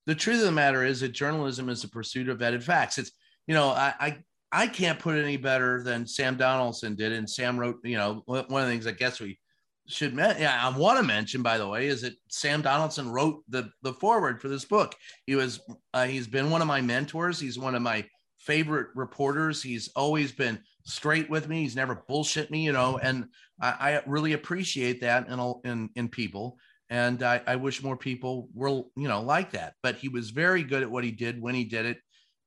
the 0.10 0.16
truth 0.16 0.40
of 0.40 0.46
the 0.46 0.52
matter 0.52 0.84
is 0.84 1.02
that 1.02 1.10
journalism 1.10 1.70
is 1.70 1.84
the 1.84 1.88
pursuit 1.88 2.30
of 2.30 2.40
vetted 2.40 2.64
facts. 2.64 2.98
It's 2.98 3.12
you 3.46 3.54
know 3.54 3.70
I 3.70 3.94
I, 4.00 4.18
I 4.52 4.68
can't 4.68 5.00
put 5.00 5.16
it 5.16 5.24
any 5.24 5.38
better 5.38 5.84
than 5.84 6.08
Sam 6.08 6.36
Donaldson 6.36 6.96
did, 6.96 7.12
and 7.12 7.30
Sam 7.30 7.60
wrote 7.60 7.80
you 7.84 7.98
know 7.98 8.24
one 8.26 8.40
of 8.50 8.50
the 8.50 8.72
things 8.72 8.88
I 8.88 8.92
guess 8.92 9.20
we 9.20 9.40
should 9.88 10.14
mention. 10.14 10.42
yeah 10.42 10.60
I 10.62 10.78
want 10.78 11.00
to 11.00 11.04
mention 11.04 11.42
by 11.42 11.58
the 11.58 11.68
way 11.68 11.88
is 11.88 12.02
that 12.02 12.14
Sam 12.30 12.62
Donaldson 12.62 13.12
wrote 13.12 13.44
the 13.50 13.70
the 13.82 13.94
foreword 13.94 14.42
for 14.42 14.48
this 14.48 14.66
book. 14.66 14.96
He 15.26 15.36
was 15.36 15.60
uh, 15.94 16.06
he's 16.06 16.28
been 16.28 16.50
one 16.50 16.62
of 16.62 16.68
my 16.68 16.82
mentors. 16.82 17.40
He's 17.40 17.60
one 17.60 17.76
of 17.76 17.82
my 17.82 18.06
favorite 18.40 18.88
reporters. 18.96 19.62
He's 19.62 19.90
always 19.96 20.32
been 20.32 20.60
straight 20.84 21.30
with 21.30 21.48
me. 21.48 21.62
He's 21.62 21.76
never 21.76 22.04
bullshit 22.08 22.50
me, 22.50 22.64
you 22.64 22.72
know, 22.72 22.98
and 22.98 23.26
I, 23.62 23.98
I 23.98 24.02
really 24.06 24.34
appreciate 24.34 25.02
that 25.02 25.28
in 25.28 25.40
in 25.64 25.90
in 25.96 26.10
people. 26.10 26.58
And 26.92 27.22
I, 27.22 27.42
I 27.46 27.56
wish 27.56 27.84
more 27.84 27.98
people 27.98 28.50
were, 28.56 28.70
you 28.70 29.08
know, 29.08 29.22
like 29.22 29.52
that. 29.52 29.76
But 29.84 29.98
he 29.98 30.10
was 30.10 30.32
very 30.32 30.64
good 30.64 30.82
at 30.82 30.90
what 30.90 31.04
he 31.04 31.12
did 31.12 31.40
when 31.40 31.54
he 31.54 31.64
did 31.64 31.86
it. 31.86 32.00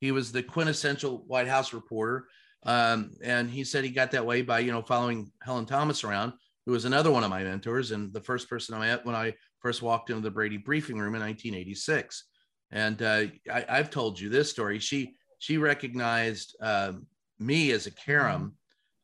He 0.03 0.11
was 0.11 0.33
the 0.33 0.43
quintessential 0.43 1.23
White 1.29 1.47
House 1.47 1.73
reporter. 1.73 2.27
Um, 2.65 3.13
and 3.23 3.49
he 3.49 3.63
said 3.63 3.85
he 3.85 3.91
got 3.91 4.11
that 4.11 4.27
way 4.27 4.43
by, 4.43 4.59
you 4.59 4.73
know, 4.73 4.83
following 4.83 5.31
Helen 5.41 5.65
Thomas 5.65 6.03
around, 6.03 6.33
who 6.67 6.73
was 6.73 6.85
another 6.85 7.13
one 7.13 7.23
of 7.23 7.31
my 7.31 7.45
mentors 7.45 7.93
and 7.93 8.13
the 8.13 8.21
first 8.21 8.51
person 8.51 8.75
I 8.75 8.81
met 8.81 9.07
when 9.07 9.15
I 9.15 9.35
first 9.61 9.81
walked 9.81 10.11
into 10.11 10.23
the 10.23 10.31
Brady 10.31 10.57
briefing 10.57 10.99
room 10.99 11.15
in 11.15 11.21
1986. 11.21 12.25
And 12.73 13.01
uh, 13.01 13.27
I, 13.49 13.77
have 13.77 13.91
told 13.91 14.19
you 14.19 14.29
this 14.29 14.51
story. 14.51 14.81
She 14.81 15.15
she 15.39 15.57
recognized 15.57 16.57
uh, 16.61 16.95
me 17.39 17.71
as 17.71 17.87
a 17.87 17.93
Karem, 17.93 18.55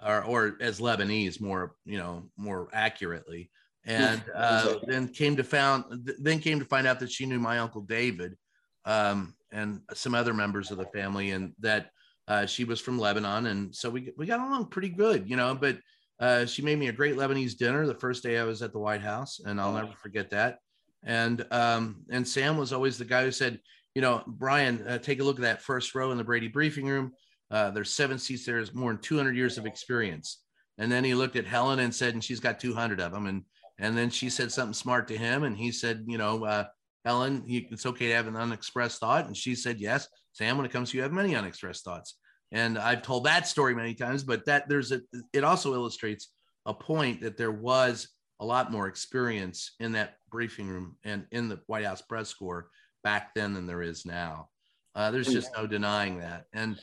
or, 0.05 0.25
or 0.25 0.57
as 0.61 0.81
Lebanese, 0.81 1.41
more 1.41 1.77
you 1.85 1.99
know, 1.99 2.25
more 2.37 2.69
accurately 2.73 3.53
and 3.85 4.23
uh, 4.35 4.75
then 4.87 5.07
came 5.07 5.37
to 5.37 5.45
found 5.45 5.85
then 6.19 6.41
came 6.41 6.59
to 6.59 6.65
find 6.65 6.87
out 6.87 6.99
that 6.99 7.11
she 7.11 7.25
knew 7.25 7.39
my 7.39 7.59
uncle 7.59 7.83
David 7.83 8.37
um, 8.85 9.35
and 9.53 9.81
some 9.95 10.15
other 10.15 10.35
members 10.35 10.71
of 10.71 10.79
the 10.79 10.87
family, 10.87 11.31
and 11.31 11.53
that 11.61 11.91
uh, 12.27 12.47
she 12.47 12.65
was 12.65 12.81
from 12.81 12.99
Lebanon, 12.99 13.47
and 13.47 13.75
so 13.75 13.89
we 13.89 14.13
we 14.17 14.27
got 14.27 14.41
along 14.41 14.67
pretty 14.67 14.91
good, 14.91 15.29
you 15.29 15.37
know. 15.37 15.55
But 15.55 15.79
uh, 16.21 16.47
she 16.47 16.63
made 16.63 16.79
me 16.79 16.89
a 16.89 16.93
great 16.93 17.17
Lebanese 17.17 17.57
dinner 17.57 17.87
the 17.87 17.95
first 17.95 18.23
day 18.23 18.39
I 18.39 18.45
was 18.45 18.63
at 18.63 18.73
the 18.73 18.79
White 18.79 19.03
House, 19.03 19.41
and 19.45 19.61
I'll 19.61 19.73
never 19.73 19.93
forget 19.93 20.31
that. 20.31 20.59
And 21.05 21.47
um, 21.51 22.05
and 22.11 22.27
Sam 22.27 22.57
was 22.57 22.73
always 22.73 22.99
the 22.99 23.05
guy 23.05 23.25
who 23.25 23.31
said, 23.31 23.61
you 23.95 24.03
know, 24.03 24.23
Brian, 24.27 24.87
uh, 24.87 24.99
take 24.99 25.21
a 25.21 25.25
look 25.25 25.37
at 25.37 25.43
that 25.43 25.63
first 25.63 25.95
row 25.95 26.11
in 26.11 26.19
the 26.19 26.25
Brady 26.25 26.49
briefing 26.49 26.87
room. 26.87 27.13
Uh, 27.51 27.71
there's 27.71 27.95
seven 27.95 28.19
seats. 28.19 28.45
There's 28.45 28.75
more 28.75 28.93
than 28.93 29.01
200 29.01 29.37
years 29.37 29.57
of 29.59 29.67
experience. 29.67 30.43
And 30.77 30.93
then 30.93 31.03
he 31.03 31.15
looked 31.15 31.37
at 31.37 31.47
Helen 31.47 31.79
and 31.79 31.95
said, 31.95 32.15
and 32.15 32.23
she's 32.23 32.41
got 32.41 32.61
200 32.61 33.01
of 33.01 33.13
them. 33.13 33.27
And 33.27 33.45
and 33.79 33.97
then 33.97 34.11
she 34.11 34.29
said 34.29 34.53
something 34.53 34.75
smart 34.75 35.09
to 35.09 35.17
him, 35.17 35.45
and 35.45 35.57
he 35.57 35.71
said, 35.71 36.05
you 36.09 36.19
know, 36.19 36.67
Helen, 37.09 37.43
it's 37.47 37.87
okay 37.87 38.09
to 38.09 38.15
have 38.15 38.27
an 38.27 38.37
unexpressed 38.37 39.01
thought. 39.01 39.27
And 39.27 39.35
she 39.35 39.55
said, 39.55 39.81
yes, 39.81 40.07
Sam, 40.35 40.59
when 40.59 40.67
it 40.67 40.73
comes 40.73 40.91
to 40.91 40.99
you, 40.99 41.03
have 41.03 41.13
many 41.13 41.35
unexpressed 41.35 41.83
thoughts. 41.83 42.19
And 42.53 42.77
I've 42.79 43.01
told 43.01 43.25
that 43.25 43.49
story 43.49 43.75
many 43.75 43.95
times, 43.95 44.23
but 44.23 44.45
that 44.45 44.69
there's 44.69 44.93
a, 44.93 45.01
it 45.33 45.43
also 45.43 45.73
illustrates 45.73 46.31
a 46.67 46.75
point 46.75 47.23
that 47.23 47.39
there 47.39 47.51
was 47.51 48.09
a 48.41 48.45
lot 48.45 48.71
more 48.71 48.89
experience 48.89 49.75
in 49.81 49.93
that 49.93 50.17
briefing 50.31 50.69
room 50.69 50.97
and 51.03 51.25
in 51.31 51.49
the 51.49 51.59
White 51.67 51.87
House 51.87 52.03
press 52.03 52.35
corps 52.35 52.69
back 53.03 53.35
then 53.35 53.55
than 53.55 53.67
there 53.67 53.81
is 53.81 54.05
now. 54.05 54.51
Uh, 54.95 55.11
there's 55.11 55.33
just 55.33 55.51
no 55.57 55.67
denying 55.67 56.19
that. 56.19 56.45
And 56.53 56.79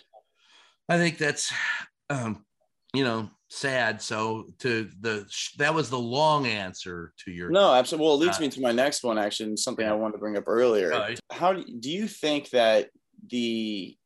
I 0.89 0.97
think 0.97 1.19
that's, 1.19 1.53
um, 2.09 2.43
you 2.95 3.03
know, 3.03 3.29
sad. 3.55 4.01
So 4.01 4.47
to 4.59 4.89
the 4.99 5.25
that 5.57 5.73
was 5.73 5.89
the 5.89 5.99
long 5.99 6.45
answer 6.45 7.13
to 7.23 7.31
your 7.31 7.49
no, 7.49 7.73
absolutely. 7.73 8.07
Well, 8.07 8.15
it 8.15 8.25
leads 8.25 8.37
uh, 8.37 8.41
me 8.41 8.49
to 8.49 8.61
my 8.61 8.71
next 8.71 9.03
one. 9.03 9.17
Actually, 9.17 9.57
something 9.57 9.87
I 9.87 9.93
wanted 9.93 10.13
to 10.13 10.19
bring 10.19 10.37
up 10.37 10.47
earlier. 10.47 11.15
How 11.31 11.53
do 11.53 11.91
you 11.91 12.07
think 12.07 12.49
that 12.51 12.89
the 13.29 13.97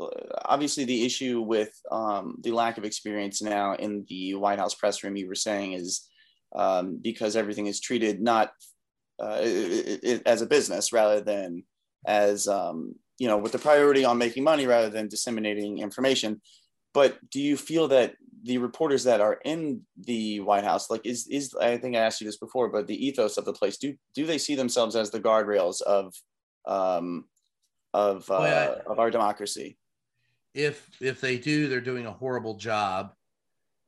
uh, 0.00 0.06
obviously 0.44 0.84
the 0.84 1.04
issue 1.04 1.40
with 1.40 1.72
um, 1.90 2.36
the 2.40 2.52
lack 2.52 2.78
of 2.78 2.84
experience 2.84 3.42
now 3.42 3.74
in 3.74 4.04
the 4.08 4.34
White 4.34 4.58
House 4.58 4.74
press 4.74 5.02
room 5.02 5.16
you 5.16 5.28
were 5.28 5.34
saying 5.34 5.72
is 5.72 6.06
um, 6.54 6.98
because 7.02 7.36
everything 7.36 7.66
is 7.66 7.80
treated 7.80 8.20
not 8.20 8.52
uh, 9.22 9.38
it, 9.40 10.00
it, 10.02 10.22
as 10.26 10.42
a 10.42 10.46
business 10.46 10.92
rather 10.92 11.20
than 11.20 11.64
as 12.06 12.46
um, 12.46 12.94
you 13.18 13.26
know 13.26 13.38
with 13.38 13.52
the 13.52 13.58
priority 13.58 14.04
on 14.04 14.18
making 14.18 14.44
money 14.44 14.66
rather 14.66 14.88
than 14.88 15.08
disseminating 15.08 15.78
information 15.78 16.40
but 16.94 17.18
do 17.30 17.40
you 17.40 17.56
feel 17.56 17.88
that 17.88 18.14
the 18.42 18.58
reporters 18.58 19.04
that 19.04 19.20
are 19.20 19.38
in 19.44 19.82
the 19.96 20.40
White 20.40 20.64
House, 20.64 20.90
like 20.90 21.04
is 21.04 21.26
is 21.28 21.54
I 21.54 21.76
think 21.76 21.96
I 21.96 22.00
asked 22.00 22.20
you 22.20 22.26
this 22.26 22.38
before, 22.38 22.68
but 22.68 22.86
the 22.86 23.06
ethos 23.06 23.36
of 23.36 23.44
the 23.44 23.52
place, 23.52 23.76
do 23.78 23.94
do 24.14 24.26
they 24.26 24.38
see 24.38 24.54
themselves 24.54 24.96
as 24.96 25.10
the 25.10 25.20
guardrails 25.20 25.80
of 25.82 26.14
um 26.66 27.24
of 27.94 28.30
uh, 28.30 28.38
well, 28.40 28.80
of 28.86 28.98
our 28.98 29.10
democracy? 29.10 29.76
If 30.54 30.88
if 31.00 31.20
they 31.20 31.38
do, 31.38 31.68
they're 31.68 31.80
doing 31.80 32.06
a 32.06 32.12
horrible 32.12 32.54
job. 32.54 33.12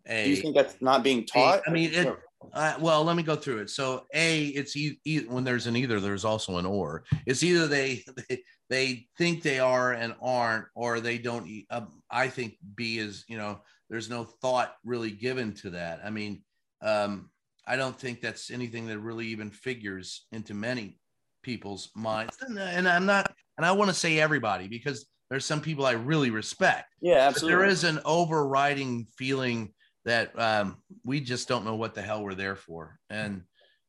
A, 0.07 0.25
do 0.25 0.31
you 0.31 0.37
think 0.37 0.55
that's 0.55 0.77
not 0.81 1.05
being 1.05 1.27
taught? 1.27 1.63
I 1.67 1.71
mean, 1.71 1.93
it, 1.93 2.17
uh, 2.53 2.75
well, 2.81 3.05
let 3.05 3.17
me 3.17 3.23
go 3.23 3.37
through 3.37 3.59
it. 3.59 3.71
So, 3.71 4.07
a, 4.15 4.47
it's 4.47 4.77
e- 4.77 5.01
e- 5.05 5.27
when 5.27 5.45
there's 5.45 5.67
an 5.67 5.77
either, 5.77 6.01
there's 6.01 6.25
also 6.25 6.59
an 6.59 6.67
or. 6.67 7.05
It's 7.27 7.43
either 7.43 7.67
they 7.67 8.05
they, 8.29 8.43
they 8.69 9.07
think 9.19 9.43
they 9.43 9.59
are 9.59 9.93
and 9.93 10.15
aren't, 10.23 10.67
or 10.75 11.01
they 11.01 11.19
don't. 11.19 11.49
Um, 11.71 12.03
I 12.11 12.29
think 12.29 12.55
B 12.75 12.99
is 12.99 13.25
you 13.29 13.37
know 13.37 13.61
there's 13.89 14.09
no 14.09 14.25
thought 14.25 14.75
really 14.85 15.11
given 15.11 15.53
to 15.55 15.71
that. 15.71 16.01
I 16.05 16.11
mean, 16.11 16.43
um, 16.83 17.31
I 17.67 17.77
don't 17.77 17.99
think 17.99 18.21
that's 18.21 18.51
anything 18.51 18.87
that 18.87 18.99
really 19.01 19.27
even 19.27 19.51
figures 19.51 20.27
into 20.33 20.55
many 20.55 20.99
people's 21.43 21.91
minds. 21.95 22.37
And, 22.41 22.59
and 22.59 22.89
I'm 22.89 23.07
not, 23.07 23.33
and 23.57 23.67
I 23.67 23.73
want 23.73 23.91
to 23.91 23.95
say 23.95 24.21
everybody 24.21 24.69
because 24.69 25.07
there's 25.31 25.45
some 25.45 25.61
people 25.61 25.87
I 25.87 25.93
really 25.93 26.31
respect. 26.31 26.95
Yeah, 27.01 27.15
absolutely. 27.29 27.55
But 27.55 27.59
there 27.61 27.71
is 27.71 27.85
an 27.85 28.01
overriding 28.05 29.07
feeling 29.17 29.73
that 30.05 30.39
um, 30.39 30.79
we 31.05 31.21
just 31.21 31.49
don't 31.49 31.65
know 31.65 31.75
what 31.75 31.95
the 31.95 32.03
hell 32.03 32.23
we're 32.23 32.35
there 32.35 32.57
for, 32.57 32.99
and 33.11 33.43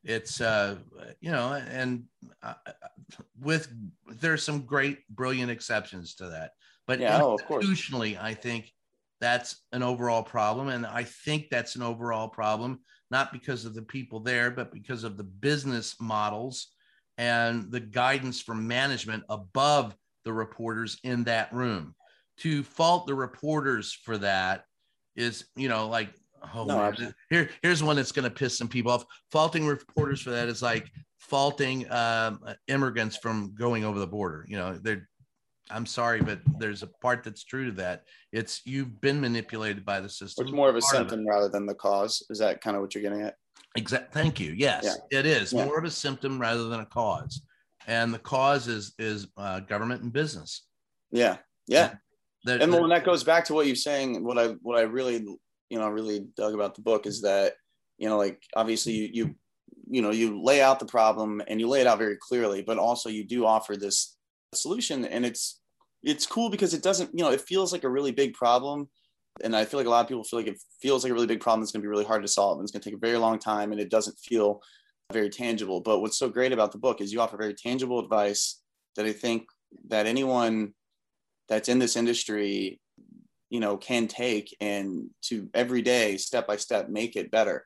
it's 0.03 0.41
uh, 0.41 0.77
you 1.19 1.31
know, 1.31 1.53
and 1.53 2.03
uh, 2.41 2.53
with 3.39 3.71
there's 4.19 4.43
some 4.43 4.61
great, 4.61 5.07
brilliant 5.09 5.51
exceptions 5.51 6.15
to 6.15 6.29
that. 6.29 6.51
But 6.87 6.99
yeah, 6.99 7.21
oh, 7.21 7.37
institutionally, 7.37 8.21
I 8.21 8.33
think 8.33 8.71
that's 9.21 9.61
an 9.71 9.83
overall 9.83 10.23
problem. 10.23 10.69
And 10.69 10.85
I 10.85 11.03
think 11.03 11.47
that's 11.49 11.75
an 11.75 11.83
overall 11.83 12.27
problem, 12.27 12.79
not 13.11 13.31
because 13.31 13.65
of 13.65 13.75
the 13.75 13.83
people 13.83 14.19
there, 14.19 14.49
but 14.51 14.73
because 14.73 15.03
of 15.03 15.15
the 15.15 15.23
business 15.23 15.95
models 16.01 16.67
and 17.17 17.71
the 17.71 17.79
guidance 17.79 18.41
from 18.41 18.67
management 18.67 19.23
above 19.29 19.95
the 20.25 20.33
reporters 20.33 20.99
in 21.03 21.23
that 21.25 21.53
room. 21.53 21.95
To 22.39 22.63
fault 22.63 23.05
the 23.05 23.13
reporters 23.13 23.93
for 23.93 24.17
that 24.17 24.63
is, 25.15 25.45
you 25.55 25.69
know, 25.69 25.87
like, 25.87 26.09
oh, 26.55 26.65
no, 26.65 26.93
here, 27.29 27.49
here's 27.61 27.83
one 27.83 27.95
that's 27.95 28.11
going 28.11 28.23
to 28.23 28.35
piss 28.35 28.57
some 28.57 28.67
people 28.67 28.91
off. 28.91 29.05
Faulting 29.31 29.65
reporters 29.65 30.21
for 30.21 30.31
that 30.31 30.47
is 30.47 30.61
like 30.61 30.89
faulting 31.19 31.89
um, 31.91 32.39
immigrants 32.67 33.17
from 33.17 33.53
going 33.55 33.83
over 33.85 33.99
the 33.99 34.07
border. 34.07 34.45
You 34.47 34.57
know, 34.57 34.77
they're 34.81 35.07
I'm 35.71 35.85
sorry, 35.85 36.21
but 36.21 36.39
there's 36.59 36.83
a 36.83 36.87
part 36.87 37.23
that's 37.23 37.43
true 37.43 37.65
to 37.65 37.71
that. 37.73 38.03
It's 38.31 38.61
you've 38.65 38.99
been 39.01 39.21
manipulated 39.21 39.85
by 39.85 39.99
the 39.99 40.09
system. 40.09 40.45
It's 40.45 40.53
more 40.53 40.69
of 40.69 40.75
a 40.75 40.81
symptom 40.81 41.21
of 41.21 41.25
rather 41.25 41.49
than 41.49 41.65
the 41.65 41.75
cause. 41.75 42.23
Is 42.29 42.39
that 42.39 42.61
kind 42.61 42.75
of 42.75 42.81
what 42.81 42.93
you're 42.93 43.01
getting 43.01 43.21
at? 43.21 43.35
Exact. 43.75 44.13
Thank 44.13 44.39
you. 44.39 44.51
Yes, 44.51 44.83
yeah. 45.11 45.19
it 45.19 45.25
is 45.25 45.53
yeah. 45.53 45.65
more 45.65 45.77
of 45.77 45.85
a 45.85 45.91
symptom 45.91 46.39
rather 46.39 46.65
than 46.65 46.81
a 46.81 46.85
cause, 46.85 47.41
and 47.87 48.13
the 48.13 48.19
cause 48.19 48.67
is 48.67 48.93
is 48.99 49.27
uh, 49.37 49.61
government 49.61 50.03
and 50.03 50.11
business. 50.11 50.65
Yeah, 51.11 51.37
yeah. 51.67 51.95
And 52.47 52.71
when 52.73 52.89
that 52.89 53.05
goes 53.05 53.23
back 53.23 53.45
to 53.45 53.53
what 53.53 53.67
you're 53.67 53.75
saying, 53.75 54.23
what 54.23 54.37
I 54.37 54.47
what 54.61 54.77
I 54.77 54.83
really 54.83 55.25
you 55.69 55.79
know 55.79 55.89
really 55.89 56.27
dug 56.35 56.53
about 56.53 56.75
the 56.75 56.81
book 56.81 57.05
is 57.05 57.21
that 57.21 57.53
you 57.97 58.09
know 58.09 58.17
like 58.17 58.41
obviously 58.55 58.93
you 58.93 59.09
you 59.13 59.35
you 59.89 60.01
know 60.01 60.11
you 60.11 60.41
lay 60.41 60.61
out 60.61 60.79
the 60.79 60.85
problem 60.85 61.41
and 61.47 61.59
you 61.59 61.67
lay 61.67 61.81
it 61.81 61.87
out 61.87 61.99
very 61.99 62.17
clearly, 62.19 62.61
but 62.61 62.77
also 62.77 63.09
you 63.09 63.23
do 63.23 63.45
offer 63.45 63.75
this 63.75 64.17
solution, 64.53 65.05
and 65.05 65.25
it's 65.25 65.61
it's 66.03 66.25
cool 66.25 66.49
because 66.49 66.73
it 66.73 66.83
doesn't, 66.83 67.11
you 67.13 67.23
know, 67.23 67.31
it 67.31 67.41
feels 67.41 67.71
like 67.71 67.83
a 67.83 67.89
really 67.89 68.11
big 68.11 68.33
problem. 68.33 68.89
And 69.43 69.55
I 69.55 69.65
feel 69.65 69.79
like 69.79 69.87
a 69.87 69.89
lot 69.89 70.01
of 70.01 70.07
people 70.07 70.23
feel 70.23 70.39
like 70.39 70.47
it 70.47 70.61
feels 70.81 71.03
like 71.03 71.11
a 71.11 71.13
really 71.13 71.27
big 71.27 71.39
problem 71.39 71.61
that's 71.61 71.71
going 71.71 71.81
to 71.81 71.85
be 71.85 71.89
really 71.89 72.05
hard 72.05 72.21
to 72.21 72.27
solve 72.27 72.57
and 72.57 72.65
it's 72.65 72.71
going 72.71 72.81
to 72.81 72.89
take 72.89 72.97
a 72.97 73.05
very 73.05 73.17
long 73.17 73.39
time 73.39 73.71
and 73.71 73.79
it 73.79 73.89
doesn't 73.89 74.17
feel 74.19 74.61
very 75.13 75.29
tangible. 75.29 75.79
But 75.79 75.99
what's 75.99 76.17
so 76.17 76.29
great 76.29 76.51
about 76.51 76.71
the 76.71 76.79
book 76.79 77.01
is 77.01 77.13
you 77.13 77.21
offer 77.21 77.37
very 77.37 77.53
tangible 77.53 77.99
advice 77.99 78.61
that 78.95 79.05
I 79.05 79.13
think 79.13 79.45
that 79.87 80.05
anyone 80.05 80.73
that's 81.51 81.69
in 81.69 81.77
this 81.77 81.95
industry, 81.95 82.79
you 83.49 83.59
know, 83.59 83.77
can 83.77 84.07
take 84.07 84.55
and 84.59 85.09
to 85.23 85.49
every 85.53 85.81
day, 85.81 86.17
step 86.17 86.47
by 86.47 86.55
step, 86.55 86.89
make 86.89 87.15
it 87.15 87.29
better. 87.29 87.65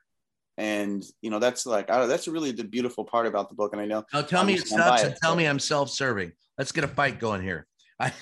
And 0.58 1.02
you 1.22 1.30
know, 1.30 1.38
that's 1.38 1.64
like 1.66 1.86
that's 1.86 2.28
really 2.28 2.50
the 2.50 2.64
beautiful 2.64 3.04
part 3.04 3.26
about 3.26 3.48
the 3.48 3.54
book. 3.54 3.72
And 3.72 3.80
I 3.80 3.86
know. 3.86 4.04
Now 4.12 4.22
tell 4.22 4.44
me 4.44 4.54
it 4.54 4.66
sucks 4.66 5.02
and 5.02 5.16
tell 5.22 5.36
me 5.36 5.46
I'm 5.46 5.58
self-serving. 5.58 6.32
Let's 6.58 6.72
get 6.72 6.84
a 6.84 6.88
fight 6.88 7.20
going 7.20 7.42
here 7.42 7.66
I, 7.98 8.12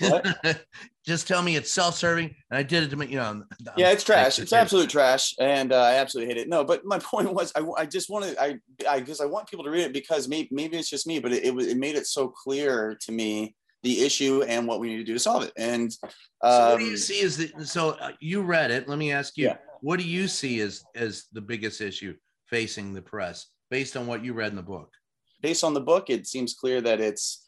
just 1.06 1.26
tell 1.26 1.42
me 1.42 1.56
it's 1.56 1.72
self-serving, 1.72 2.34
and 2.50 2.58
I 2.58 2.62
did 2.62 2.84
it 2.84 2.90
to 2.90 2.96
me. 2.96 3.06
You 3.06 3.16
know. 3.16 3.44
Yeah, 3.76 3.90
it's 3.90 4.04
trash. 4.04 4.38
It's 4.38 4.52
absolute 4.52 4.88
trash, 4.88 5.34
and 5.40 5.72
uh, 5.72 5.80
I 5.80 5.94
absolutely 5.94 6.32
hate 6.32 6.40
it. 6.42 6.48
No, 6.48 6.64
but 6.64 6.84
my 6.84 6.98
point 7.02 7.32
was, 7.32 7.52
I, 7.56 7.66
I 7.76 7.86
just 7.86 8.10
wanted, 8.10 8.36
I, 8.38 8.58
I, 8.88 9.00
because 9.00 9.20
I 9.20 9.26
want 9.26 9.48
people 9.48 9.64
to 9.64 9.70
read 9.70 9.84
it 9.84 9.92
because 9.92 10.28
maybe, 10.28 10.48
maybe 10.52 10.76
it's 10.76 10.90
just 10.90 11.06
me, 11.06 11.18
but 11.18 11.32
it, 11.32 11.44
it, 11.44 11.54
it 11.60 11.76
made 11.76 11.96
it 11.96 12.06
so 12.06 12.28
clear 12.28 12.96
to 13.00 13.12
me 13.12 13.54
the 13.84 14.00
issue 14.00 14.42
and 14.42 14.66
what 14.66 14.80
we 14.80 14.88
need 14.88 14.96
to 14.96 15.04
do 15.04 15.12
to 15.12 15.18
solve 15.20 15.44
it. 15.44 15.52
And 15.56 15.94
um, 16.42 16.50
so 16.50 16.70
what 16.70 16.78
do 16.78 16.84
you 16.86 16.92
um, 16.92 16.96
see 16.96 17.20
is 17.20 17.36
the 17.36 17.64
so 17.64 17.90
uh, 17.90 18.12
you 18.18 18.42
read 18.42 18.70
it. 18.70 18.88
Let 18.88 18.98
me 18.98 19.12
ask 19.12 19.36
you, 19.36 19.46
yeah. 19.46 19.56
what 19.82 20.00
do 20.00 20.08
you 20.08 20.26
see 20.26 20.60
as 20.60 20.82
as 20.96 21.26
the 21.32 21.42
biggest 21.42 21.80
issue 21.80 22.14
facing 22.46 22.94
the 22.94 23.02
press 23.02 23.46
based 23.70 23.96
on 23.96 24.06
what 24.06 24.24
you 24.24 24.32
read 24.32 24.50
in 24.50 24.56
the 24.56 24.62
book? 24.62 24.90
Based 25.42 25.62
on 25.62 25.74
the 25.74 25.80
book, 25.80 26.08
it 26.08 26.26
seems 26.26 26.54
clear 26.54 26.80
that 26.80 27.00
it's 27.00 27.46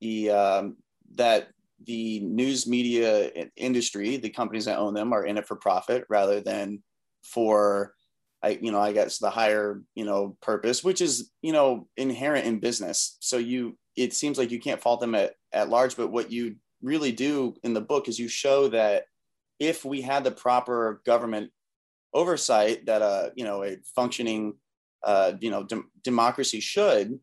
the 0.00 0.30
um, 0.30 0.76
that 1.14 1.48
the 1.86 2.20
news 2.20 2.66
media 2.66 3.30
industry, 3.56 4.18
the 4.18 4.28
companies 4.28 4.66
that 4.66 4.78
own 4.78 4.92
them, 4.92 5.12
are 5.12 5.24
in 5.24 5.38
it 5.38 5.46
for 5.46 5.56
profit 5.56 6.04
rather 6.10 6.40
than 6.40 6.82
for 7.24 7.94
I, 8.42 8.58
you 8.60 8.70
know, 8.70 8.80
I 8.80 8.92
guess 8.92 9.18
the 9.18 9.30
higher, 9.30 9.82
you 9.94 10.04
know, 10.04 10.36
purpose, 10.40 10.84
which 10.84 11.00
is, 11.00 11.30
you 11.42 11.52
know, 11.52 11.88
inherent 11.96 12.46
in 12.46 12.60
business. 12.60 13.16
So 13.20 13.36
you, 13.38 13.76
it 13.96 14.14
seems 14.14 14.38
like 14.38 14.50
you 14.50 14.60
can't 14.60 14.80
fault 14.80 15.00
them 15.00 15.14
at, 15.14 15.34
at 15.52 15.68
large, 15.68 15.96
but 15.96 16.12
what 16.12 16.30
you 16.30 16.56
really 16.80 17.10
do 17.10 17.54
in 17.64 17.74
the 17.74 17.80
book 17.80 18.08
is 18.08 18.18
you 18.18 18.28
show 18.28 18.68
that 18.68 19.04
if 19.58 19.84
we 19.84 20.00
had 20.00 20.22
the 20.22 20.30
proper 20.30 21.02
government 21.04 21.50
oversight 22.14 22.86
that, 22.86 23.02
uh, 23.02 23.30
you 23.34 23.44
know, 23.44 23.64
a 23.64 23.76
functioning, 23.96 24.54
uh, 25.02 25.32
you 25.40 25.50
know, 25.50 25.64
de- 25.64 25.82
democracy 26.04 26.60
should, 26.60 27.18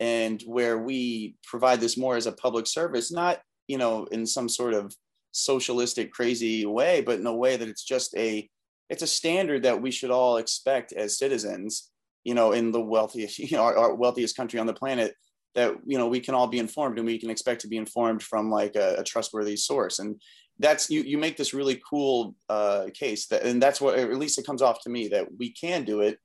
and 0.00 0.42
where 0.42 0.78
we 0.78 1.36
provide 1.44 1.80
this 1.80 1.96
more 1.96 2.16
as 2.16 2.26
a 2.26 2.32
public 2.32 2.66
service, 2.66 3.12
not, 3.12 3.40
you 3.68 3.78
know, 3.78 4.04
in 4.06 4.26
some 4.26 4.48
sort 4.48 4.74
of 4.74 4.92
socialistic, 5.30 6.12
crazy 6.12 6.66
way, 6.66 7.00
but 7.02 7.20
in 7.20 7.26
a 7.26 7.34
way 7.34 7.56
that 7.56 7.68
it's 7.68 7.84
just 7.84 8.16
a, 8.16 8.48
it's 8.88 9.02
a 9.02 9.06
standard 9.06 9.64
that 9.64 9.80
we 9.80 9.90
should 9.90 10.10
all 10.10 10.36
expect 10.36 10.92
as 10.92 11.18
citizens 11.18 11.90
you 12.24 12.34
know 12.34 12.52
in 12.52 12.72
the 12.72 12.80
wealthiest 12.80 13.38
you 13.50 13.56
know 13.56 13.62
our, 13.62 13.76
our, 13.76 13.94
wealthiest 13.94 14.36
country 14.36 14.58
on 14.58 14.66
the 14.66 14.74
planet 14.74 15.14
that 15.56 15.74
you 15.86 15.98
know 15.98 16.06
we 16.06 16.20
can 16.20 16.34
all 16.34 16.46
be 16.46 16.60
informed 16.60 16.98
and 16.98 17.06
we 17.06 17.18
can 17.18 17.30
expect 17.30 17.62
to 17.62 17.68
be 17.68 17.78
informed 17.78 18.22
from 18.22 18.50
like 18.50 18.76
a, 18.76 18.96
a 18.98 19.04
trustworthy 19.04 19.56
source. 19.56 19.98
And 19.98 20.20
that's 20.58 20.88
you 20.88 21.02
you 21.02 21.18
make 21.18 21.36
this 21.36 21.52
really 21.52 21.80
cool 21.88 22.36
uh, 22.48 22.86
case 22.94 23.26
that 23.28 23.42
and 23.42 23.60
that's 23.60 23.80
what 23.80 23.98
at 23.98 24.16
least 24.18 24.38
it 24.38 24.46
comes 24.46 24.62
off 24.62 24.82
to 24.82 24.90
me 24.90 25.08
that 25.08 25.26
we 25.38 25.50
can 25.50 25.84
do 25.84 26.02
it. 26.02 26.18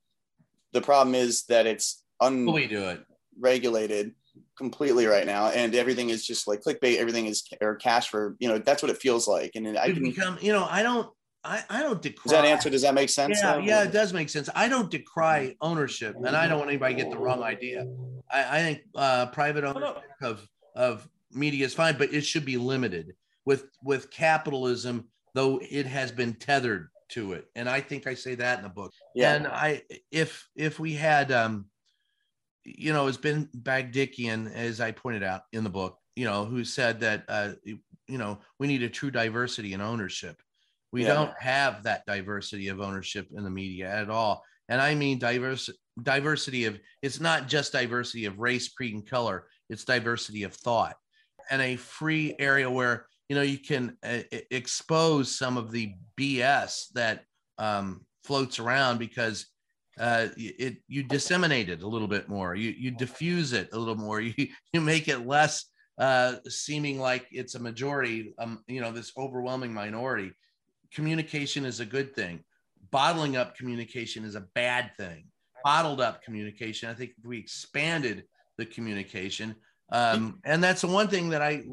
The 0.73 0.81
problem 0.81 1.15
is 1.15 1.45
that 1.45 1.65
it's 1.65 2.03
unregulated 2.19 4.07
do 4.07 4.15
completely 4.57 5.07
right 5.07 5.25
now 5.25 5.47
and 5.47 5.75
everything 5.75 6.09
is 6.09 6.25
just 6.25 6.47
like 6.47 6.61
clickbait. 6.61 6.97
Everything 6.97 7.25
is 7.25 7.43
or 7.61 7.75
cash 7.75 8.09
for 8.09 8.35
you 8.39 8.47
know 8.47 8.57
that's 8.59 8.83
what 8.83 8.91
it 8.91 8.97
feels 8.97 9.27
like. 9.27 9.51
And 9.55 9.77
I 9.77 9.91
can 9.91 10.03
become 10.03 10.37
you 10.41 10.51
know 10.51 10.67
I 10.69 10.83
don't 10.83 11.09
I, 11.43 11.63
I 11.69 11.81
don't 11.81 12.01
decry. 12.01 12.23
Does 12.23 12.31
that 12.31 12.45
answer? 12.45 12.69
Does 12.69 12.81
that 12.83 12.93
make 12.93 13.09
sense? 13.09 13.39
Yeah, 13.41 13.57
yeah, 13.57 13.83
it 13.83 13.91
does 13.91 14.13
make 14.13 14.29
sense. 14.29 14.49
I 14.53 14.67
don't 14.67 14.91
decry 14.91 15.55
ownership, 15.59 16.15
and 16.15 16.35
I 16.35 16.47
don't 16.47 16.59
want 16.59 16.69
anybody 16.69 16.95
to 16.95 17.01
get 17.01 17.11
the 17.11 17.17
wrong 17.17 17.41
idea. 17.41 17.87
I, 18.31 18.59
I 18.59 18.61
think 18.61 18.81
uh, 18.95 19.25
private 19.27 19.63
ownership 19.63 20.03
of 20.21 20.47
of 20.75 21.07
media 21.31 21.65
is 21.65 21.73
fine, 21.73 21.97
but 21.97 22.13
it 22.13 22.21
should 22.21 22.45
be 22.45 22.57
limited. 22.57 23.15
With 23.45 23.65
with 23.83 24.11
capitalism, 24.11 25.07
though, 25.33 25.59
it 25.67 25.87
has 25.87 26.11
been 26.11 26.33
tethered 26.35 26.89
to 27.09 27.33
it, 27.33 27.47
and 27.55 27.67
I 27.67 27.81
think 27.81 28.05
I 28.05 28.13
say 28.13 28.35
that 28.35 28.59
in 28.59 28.63
the 28.63 28.69
book. 28.69 28.93
Yeah. 29.15 29.33
And 29.33 29.47
I, 29.47 29.81
if 30.11 30.47
if 30.55 30.79
we 30.79 30.93
had, 30.93 31.31
um, 31.31 31.65
you 32.63 32.93
know, 32.93 33.07
it's 33.07 33.17
been 33.17 33.49
Bagdikian, 33.57 34.53
as 34.53 34.79
I 34.79 34.91
pointed 34.91 35.23
out 35.23 35.45
in 35.53 35.63
the 35.63 35.71
book, 35.71 35.97
you 36.15 36.25
know, 36.25 36.45
who 36.45 36.63
said 36.63 36.99
that, 36.99 37.25
uh, 37.27 37.53
you 37.65 38.17
know, 38.19 38.37
we 38.59 38.67
need 38.67 38.83
a 38.83 38.89
true 38.89 39.09
diversity 39.09 39.73
in 39.73 39.81
ownership 39.81 40.39
we 40.91 41.03
yeah. 41.03 41.13
don't 41.13 41.33
have 41.39 41.83
that 41.83 42.05
diversity 42.05 42.67
of 42.67 42.81
ownership 42.81 43.27
in 43.35 43.43
the 43.43 43.49
media 43.49 43.89
at 43.89 44.09
all. 44.09 44.43
And 44.69 44.81
I 44.81 44.95
mean 44.95 45.19
diverse 45.19 45.69
diversity 46.01 46.65
of 46.65 46.79
it's 47.01 47.19
not 47.19 47.47
just 47.47 47.73
diversity 47.73 48.25
of 48.25 48.39
race, 48.39 48.69
creed, 48.69 48.93
and 48.93 49.09
color, 49.09 49.47
it's 49.69 49.85
diversity 49.85 50.43
of 50.43 50.53
thought 50.53 50.95
and 51.51 51.61
a 51.61 51.75
free 51.75 52.35
area 52.39 52.69
where 52.69 53.05
you 53.29 53.35
know 53.35 53.41
you 53.41 53.59
can 53.59 53.97
uh, 54.03 54.19
expose 54.49 55.37
some 55.37 55.57
of 55.57 55.71
the 55.71 55.93
BS 56.19 56.85
that 56.93 57.23
um, 57.57 58.05
floats 58.23 58.57
around 58.59 58.97
because 58.97 59.47
uh, 59.99 60.27
it 60.37 60.77
you 60.87 61.03
disseminate 61.03 61.69
it 61.69 61.83
a 61.83 61.87
little 61.87 62.07
bit 62.07 62.29
more, 62.29 62.55
you 62.55 62.73
you 62.77 62.91
diffuse 62.91 63.53
it 63.53 63.69
a 63.73 63.77
little 63.77 63.95
more, 63.95 64.21
you 64.21 64.47
you 64.73 64.81
make 64.81 65.07
it 65.07 65.27
less 65.27 65.65
uh, 65.97 66.35
seeming 66.47 66.99
like 66.99 67.27
it's 67.31 67.55
a 67.55 67.59
majority, 67.59 68.33
um, 68.39 68.63
you 68.67 68.81
know, 68.81 68.91
this 68.91 69.11
overwhelming 69.17 69.73
minority 69.73 70.31
communication 70.93 71.65
is 71.65 71.79
a 71.79 71.85
good 71.85 72.15
thing. 72.15 72.43
Bottling 72.91 73.37
up 73.37 73.55
communication 73.55 74.25
is 74.25 74.35
a 74.35 74.45
bad 74.53 74.91
thing. 74.97 75.25
Bottled 75.63 76.01
up 76.01 76.23
communication, 76.23 76.89
I 76.89 76.93
think 76.93 77.11
we 77.23 77.37
expanded 77.37 78.23
the 78.57 78.65
communication, 78.65 79.55
um, 79.91 80.39
and 80.45 80.63
that's 80.63 80.81
the 80.81 80.87
one 80.87 81.07
thing 81.09 81.29
that 81.29 81.41
I 81.41 81.63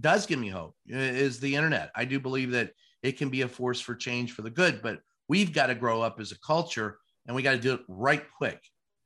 does 0.00 0.26
give 0.26 0.38
me 0.38 0.48
hope 0.48 0.74
is 0.86 1.38
the 1.38 1.54
internet. 1.54 1.90
I 1.94 2.06
do 2.06 2.18
believe 2.18 2.50
that 2.52 2.72
it 3.02 3.18
can 3.18 3.28
be 3.28 3.42
a 3.42 3.48
force 3.48 3.80
for 3.80 3.94
change 3.94 4.32
for 4.32 4.42
the 4.42 4.50
good, 4.50 4.80
but 4.82 5.00
we've 5.28 5.52
got 5.52 5.66
to 5.66 5.74
grow 5.74 6.00
up 6.00 6.18
as 6.18 6.32
a 6.32 6.40
culture 6.40 6.98
and 7.26 7.36
we 7.36 7.42
got 7.42 7.52
to 7.52 7.58
do 7.58 7.74
it 7.74 7.80
right 7.88 8.24
quick. 8.36 8.60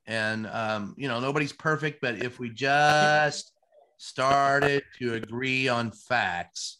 And 0.06 0.46
um, 0.46 0.94
you 0.96 1.08
know, 1.08 1.20
nobody's 1.20 1.52
perfect, 1.52 2.00
but 2.00 2.22
if 2.22 2.38
we 2.38 2.50
just 2.50 3.52
started 3.96 4.82
to 4.98 5.14
agree 5.14 5.68
on 5.68 5.90
facts, 5.90 6.78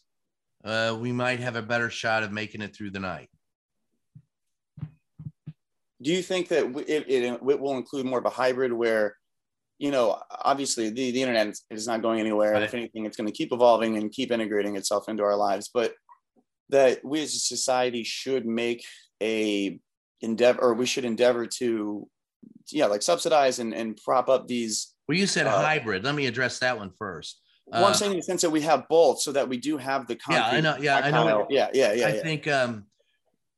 uh, 0.63 0.97
we 0.99 1.11
might 1.11 1.39
have 1.39 1.55
a 1.55 1.61
better 1.61 1.89
shot 1.89 2.23
of 2.23 2.31
making 2.31 2.61
it 2.61 2.75
through 2.75 2.91
the 2.91 2.99
night. 2.99 3.29
Do 6.01 6.11
you 6.11 6.23
think 6.23 6.47
that 6.47 6.65
it, 6.87 7.05
it, 7.07 7.23
it 7.23 7.41
will 7.41 7.77
include 7.77 8.05
more 8.05 8.19
of 8.19 8.25
a 8.25 8.29
hybrid 8.29 8.73
where, 8.73 9.15
you 9.77 9.91
know, 9.91 10.19
obviously 10.31 10.89
the, 10.89 11.11
the 11.11 11.21
internet 11.21 11.55
is 11.69 11.87
not 11.87 12.01
going 12.01 12.19
anywhere. 12.19 12.53
Right. 12.53 12.63
If 12.63 12.73
anything, 12.73 13.05
it's 13.05 13.17
going 13.17 13.27
to 13.27 13.33
keep 13.33 13.51
evolving 13.51 13.97
and 13.97 14.11
keep 14.11 14.31
integrating 14.31 14.75
itself 14.77 15.09
into 15.09 15.23
our 15.23 15.35
lives. 15.35 15.69
But 15.73 15.93
that 16.69 17.03
we 17.03 17.21
as 17.21 17.35
a 17.35 17.39
society 17.39 18.03
should 18.03 18.45
make 18.45 18.83
a 19.21 19.79
endeavor, 20.21 20.61
or 20.61 20.73
we 20.73 20.85
should 20.85 21.05
endeavor 21.05 21.45
to, 21.45 22.07
yeah, 22.71 22.85
like 22.85 23.01
subsidize 23.01 23.59
and, 23.59 23.73
and 23.73 23.97
prop 23.97 24.29
up 24.29 24.47
these. 24.47 24.93
Well, 25.07 25.17
you 25.17 25.27
said 25.27 25.45
uh, 25.45 25.61
hybrid. 25.61 26.03
Let 26.03 26.15
me 26.15 26.25
address 26.25 26.59
that 26.59 26.77
one 26.77 26.91
first. 26.97 27.41
Well, 27.71 27.85
I'm 27.85 27.91
uh, 27.91 27.95
saying 27.95 28.11
in 28.11 28.17
the 28.17 28.23
sense 28.23 28.41
that 28.41 28.49
we 28.49 28.61
have 28.61 28.87
both, 28.89 29.21
so 29.21 29.31
that 29.31 29.47
we 29.47 29.57
do 29.57 29.77
have 29.77 30.07
the 30.07 30.19
Yeah, 30.29 30.45
I 30.45 30.59
know. 30.59 30.77
Yeah, 30.77 30.97
I 30.97 31.11
know. 31.11 31.47
Yeah, 31.49 31.69
yeah, 31.73 31.93
yeah. 31.93 32.07
I 32.07 32.13
yeah. 32.13 32.21
think 32.21 32.47
um, 32.47 32.85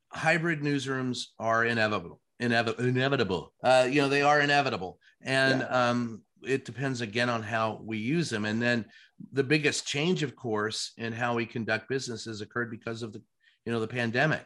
hybrid 0.09 0.61
newsrooms 0.61 1.25
are 1.39 1.65
inevitable. 1.65 2.21
Inevitable. 2.39 2.85
Inevitable. 2.85 3.53
Uh, 3.63 3.87
you 3.89 4.01
know, 4.01 4.09
they 4.09 4.21
are 4.21 4.39
inevitable, 4.39 4.99
and 5.21 5.61
yeah. 5.61 5.89
um, 5.89 6.21
it 6.43 6.65
depends 6.65 7.01
again 7.01 7.29
on 7.29 7.41
how 7.41 7.81
we 7.83 7.97
use 7.97 8.29
them. 8.29 8.45
And 8.45 8.61
then 8.61 8.85
the 9.31 9.43
biggest 9.43 9.87
change, 9.87 10.21
of 10.21 10.35
course, 10.35 10.91
in 10.97 11.11
how 11.11 11.35
we 11.35 11.45
conduct 11.45 11.89
business 11.89 12.25
has 12.25 12.41
occurred 12.41 12.69
because 12.69 13.01
of 13.01 13.13
the, 13.13 13.21
you 13.65 13.71
know, 13.71 13.79
the 13.79 13.87
pandemic. 13.87 14.45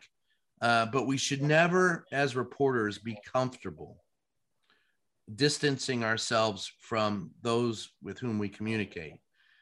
Uh, 0.61 0.85
but 0.85 1.07
we 1.07 1.17
should 1.17 1.41
never, 1.41 2.05
as 2.11 2.35
reporters, 2.35 2.97
be 2.97 3.17
comfortable 3.31 3.97
distancing 5.35 6.03
ourselves 6.03 6.71
from 6.79 7.31
those 7.41 7.89
with 8.01 8.17
whom 8.19 8.39
we 8.39 8.49
communicate. 8.49 9.19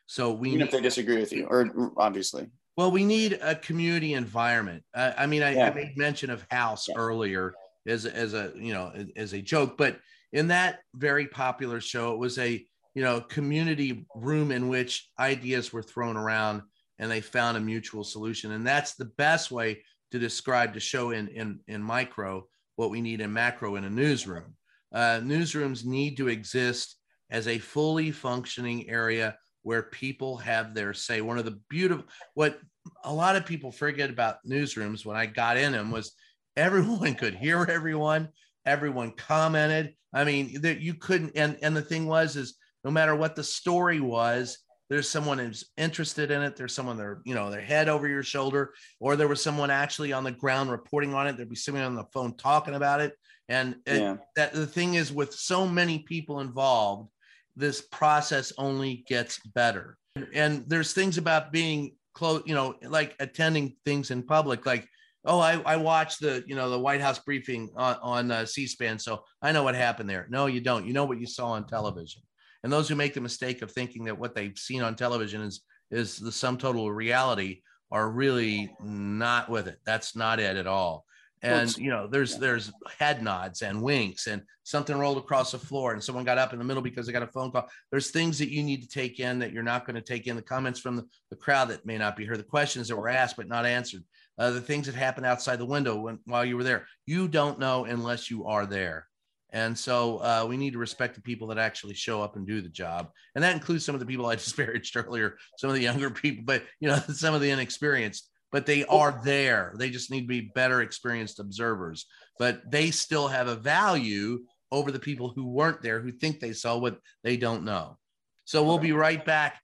So 0.07 0.33
we 0.33 0.49
even 0.49 0.61
if 0.61 0.71
they 0.71 0.81
disagree 0.81 1.17
with 1.17 1.31
you, 1.31 1.45
or 1.47 1.91
obviously. 1.97 2.47
Well, 2.77 2.91
we 2.91 3.05
need 3.05 3.39
a 3.41 3.55
community 3.55 4.13
environment. 4.13 4.83
Uh, 4.93 5.13
I 5.17 5.27
mean, 5.27 5.41
I, 5.41 5.55
yeah. 5.55 5.69
I, 5.69 5.73
made 5.73 5.97
mention 5.97 6.29
of 6.29 6.45
House 6.51 6.87
yeah. 6.89 6.95
earlier 6.97 7.53
as 7.87 8.05
as 8.05 8.33
a 8.33 8.51
you 8.55 8.73
know 8.73 8.91
as 9.15 9.33
a 9.33 9.41
joke, 9.41 9.77
but 9.77 9.99
in 10.33 10.47
that 10.49 10.79
very 10.93 11.27
popular 11.27 11.79
show, 11.79 12.13
it 12.13 12.19
was 12.19 12.37
a 12.37 12.65
you 12.93 13.03
know 13.03 13.21
community 13.21 14.05
room 14.15 14.51
in 14.51 14.67
which 14.67 15.09
ideas 15.19 15.71
were 15.71 15.83
thrown 15.83 16.17
around 16.17 16.61
and 16.99 17.11
they 17.11 17.21
found 17.21 17.57
a 17.57 17.61
mutual 17.61 18.03
solution, 18.03 18.51
and 18.51 18.65
that's 18.65 18.95
the 18.95 19.05
best 19.17 19.51
way 19.51 19.81
to 20.11 20.19
describe 20.19 20.73
the 20.73 20.79
show 20.79 21.11
in 21.11 21.27
in 21.29 21.59
in 21.67 21.81
micro 21.81 22.45
what 22.75 22.89
we 22.89 23.01
need 23.01 23.21
in 23.21 23.31
macro 23.31 23.75
in 23.75 23.85
a 23.85 23.89
newsroom. 23.89 24.55
Uh, 24.93 25.19
newsrooms 25.21 25.85
need 25.85 26.17
to 26.17 26.27
exist 26.27 26.97
as 27.29 27.47
a 27.47 27.57
fully 27.57 28.11
functioning 28.11 28.89
area 28.89 29.37
where 29.65 29.81
people 29.81 30.37
have 30.37 30.75
their 30.75 30.93
say. 30.93 31.21
One 31.21 31.39
of 31.39 31.45
the 31.45 31.59
beautiful, 31.69 32.05
what 32.35 32.59
a 33.03 33.11
lot 33.11 33.35
of 33.35 33.47
people 33.47 33.71
forget 33.71 34.11
about 34.11 34.37
newsrooms 34.47 35.03
when 35.03 35.17
I 35.17 35.25
got 35.25 35.57
in 35.57 35.71
them 35.71 35.89
was 35.89 36.13
everyone 36.55 37.15
could 37.15 37.33
hear 37.33 37.65
everyone, 37.67 38.29
everyone 38.63 39.11
commented. 39.11 39.95
I 40.13 40.23
mean, 40.23 40.61
that 40.61 40.81
you 40.81 40.93
couldn't, 40.93 41.31
and, 41.35 41.57
and 41.63 41.75
the 41.75 41.81
thing 41.81 42.05
was, 42.05 42.35
is 42.35 42.59
no 42.83 42.91
matter 42.91 43.15
what 43.15 43.35
the 43.35 43.43
story 43.43 43.99
was, 43.99 44.59
there's 44.87 45.09
someone 45.09 45.39
who's 45.39 45.71
interested 45.77 46.29
in 46.29 46.43
it. 46.43 46.55
There's 46.55 46.75
someone 46.75 46.95
there, 46.95 47.23
you 47.25 47.33
know, 47.33 47.49
their 47.49 47.59
head 47.59 47.89
over 47.89 48.07
your 48.07 48.21
shoulder, 48.21 48.71
or 48.99 49.15
there 49.15 49.27
was 49.27 49.41
someone 49.41 49.71
actually 49.71 50.13
on 50.13 50.23
the 50.23 50.31
ground 50.31 50.69
reporting 50.69 51.15
on 51.15 51.25
it. 51.25 51.37
There'd 51.37 51.49
be 51.49 51.55
someone 51.55 51.83
on 51.83 51.95
the 51.95 52.05
phone 52.13 52.37
talking 52.37 52.75
about 52.75 53.01
it. 53.01 53.13
And 53.49 53.77
yeah. 53.87 54.13
it, 54.13 54.19
that 54.35 54.53
the 54.53 54.67
thing 54.67 54.93
is, 54.93 55.11
with 55.11 55.33
so 55.33 55.67
many 55.67 55.99
people 55.99 56.39
involved, 56.39 57.09
this 57.55 57.81
process 57.81 58.51
only 58.57 59.03
gets 59.07 59.39
better. 59.53 59.97
And 60.33 60.63
there's 60.67 60.93
things 60.93 61.17
about 61.17 61.51
being 61.51 61.95
close, 62.13 62.43
you 62.45 62.55
know, 62.55 62.75
like 62.81 63.15
attending 63.19 63.75
things 63.85 64.11
in 64.11 64.23
public, 64.23 64.65
like, 64.65 64.87
oh, 65.25 65.39
I, 65.39 65.61
I 65.65 65.75
watched 65.77 66.21
the, 66.21 66.43
you 66.47 66.55
know, 66.55 66.69
the 66.69 66.79
White 66.79 67.01
House 67.01 67.19
briefing 67.19 67.69
on, 67.75 67.97
on 68.01 68.31
uh, 68.31 68.45
C-SPAN, 68.45 68.99
so 68.99 69.23
I 69.41 69.51
know 69.51 69.63
what 69.63 69.75
happened 69.75 70.09
there. 70.09 70.27
No, 70.29 70.45
you 70.45 70.61
don't. 70.61 70.85
You 70.85 70.93
know 70.93 71.05
what 71.05 71.19
you 71.19 71.27
saw 71.27 71.47
on 71.51 71.65
television. 71.65 72.21
And 72.63 72.71
those 72.71 72.87
who 72.87 72.95
make 72.95 73.13
the 73.13 73.21
mistake 73.21 73.61
of 73.61 73.71
thinking 73.71 74.05
that 74.05 74.17
what 74.17 74.35
they've 74.35 74.57
seen 74.57 74.81
on 74.81 74.95
television 74.95 75.41
is 75.41 75.61
is 75.91 76.17
the 76.17 76.31
sum 76.31 76.57
total 76.57 76.89
of 76.89 76.95
reality 76.95 77.61
are 77.91 78.09
really 78.09 78.73
not 78.81 79.49
with 79.49 79.67
it. 79.67 79.77
That's 79.85 80.15
not 80.15 80.39
it 80.39 80.57
at 80.57 80.67
all. 80.67 81.05
And 81.45 81.77
you 81.77 81.89
know, 81.89 82.07
there's 82.07 82.37
there's 82.37 82.71
head 82.99 83.21
nods 83.21 83.61
and 83.61 83.81
winks 83.81 84.27
and 84.27 84.41
something 84.63 84.97
rolled 84.97 85.17
across 85.17 85.51
the 85.51 85.59
floor 85.59 85.93
and 85.93 86.03
someone 86.03 86.25
got 86.25 86.37
up 86.37 86.53
in 86.53 86.59
the 86.59 86.65
middle 86.65 86.81
because 86.81 87.05
they 87.05 87.13
got 87.13 87.23
a 87.23 87.27
phone 87.27 87.51
call. 87.51 87.69
There's 87.91 88.11
things 88.11 88.39
that 88.39 88.49
you 88.49 88.63
need 88.63 88.81
to 88.81 88.87
take 88.87 89.19
in 89.19 89.39
that 89.39 89.51
you're 89.51 89.63
not 89.63 89.85
going 89.85 89.95
to 89.95 90.01
take 90.01 90.27
in. 90.27 90.35
The 90.35 90.41
comments 90.41 90.79
from 90.79 90.95
the, 90.95 91.05
the 91.29 91.35
crowd 91.35 91.69
that 91.69 91.85
may 91.85 91.97
not 91.97 92.15
be 92.15 92.25
heard, 92.25 92.39
the 92.39 92.43
questions 92.43 92.87
that 92.87 92.95
were 92.95 93.09
asked 93.09 93.37
but 93.37 93.47
not 93.47 93.65
answered, 93.65 94.03
uh, 94.37 94.51
the 94.51 94.61
things 94.61 94.87
that 94.87 94.95
happened 94.95 95.25
outside 95.25 95.59
the 95.59 95.65
window 95.65 95.95
when 95.95 96.19
while 96.25 96.45
you 96.45 96.57
were 96.57 96.63
there. 96.63 96.87
You 97.05 97.27
don't 97.27 97.59
know 97.59 97.85
unless 97.85 98.31
you 98.31 98.45
are 98.45 98.65
there. 98.65 99.07
And 99.51 99.77
so 99.77 100.17
uh, 100.17 100.45
we 100.47 100.57
need 100.57 100.73
to 100.73 100.79
respect 100.79 101.15
the 101.15 101.21
people 101.21 101.47
that 101.47 101.57
actually 101.57 101.93
show 101.93 102.21
up 102.21 102.35
and 102.35 102.45
do 102.45 102.61
the 102.61 102.67
job. 102.67 103.09
And 103.35 103.43
that 103.43 103.53
includes 103.53 103.85
some 103.85 103.95
of 103.95 103.99
the 103.99 104.05
people 104.05 104.25
I 104.25 104.35
disparaged 104.35 104.97
earlier, 104.97 105.37
some 105.57 105.69
of 105.69 105.75
the 105.75 105.81
younger 105.81 106.09
people, 106.09 106.43
but 106.45 106.63
you 106.79 106.89
know, 106.89 106.95
some 107.13 107.33
of 107.33 107.41
the 107.41 107.51
inexperienced, 107.51 108.29
but 108.51 108.65
they 108.65 108.85
are 108.85 109.21
there. 109.23 109.73
They 109.77 109.89
just 109.89 110.11
need 110.11 110.21
to 110.21 110.27
be 110.27 110.51
better 110.55 110.81
experienced 110.81 111.39
observers, 111.39 112.05
but 112.39 112.61
they 112.69 112.91
still 112.91 113.27
have 113.27 113.47
a 113.47 113.55
value 113.55 114.39
over 114.71 114.91
the 114.91 114.99
people 114.99 115.29
who 115.29 115.47
weren't 115.47 115.81
there, 115.81 115.99
who 115.99 116.11
think 116.11 116.39
they 116.39 116.53
saw 116.53 116.77
what 116.77 116.99
they 117.23 117.37
don't 117.37 117.63
know. 117.63 117.97
So 118.45 118.63
we'll 118.63 118.77
be 118.77 118.91
right 118.91 119.23
back 119.23 119.61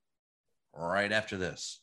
right 0.74 1.12
after 1.12 1.38
this. 1.38 1.82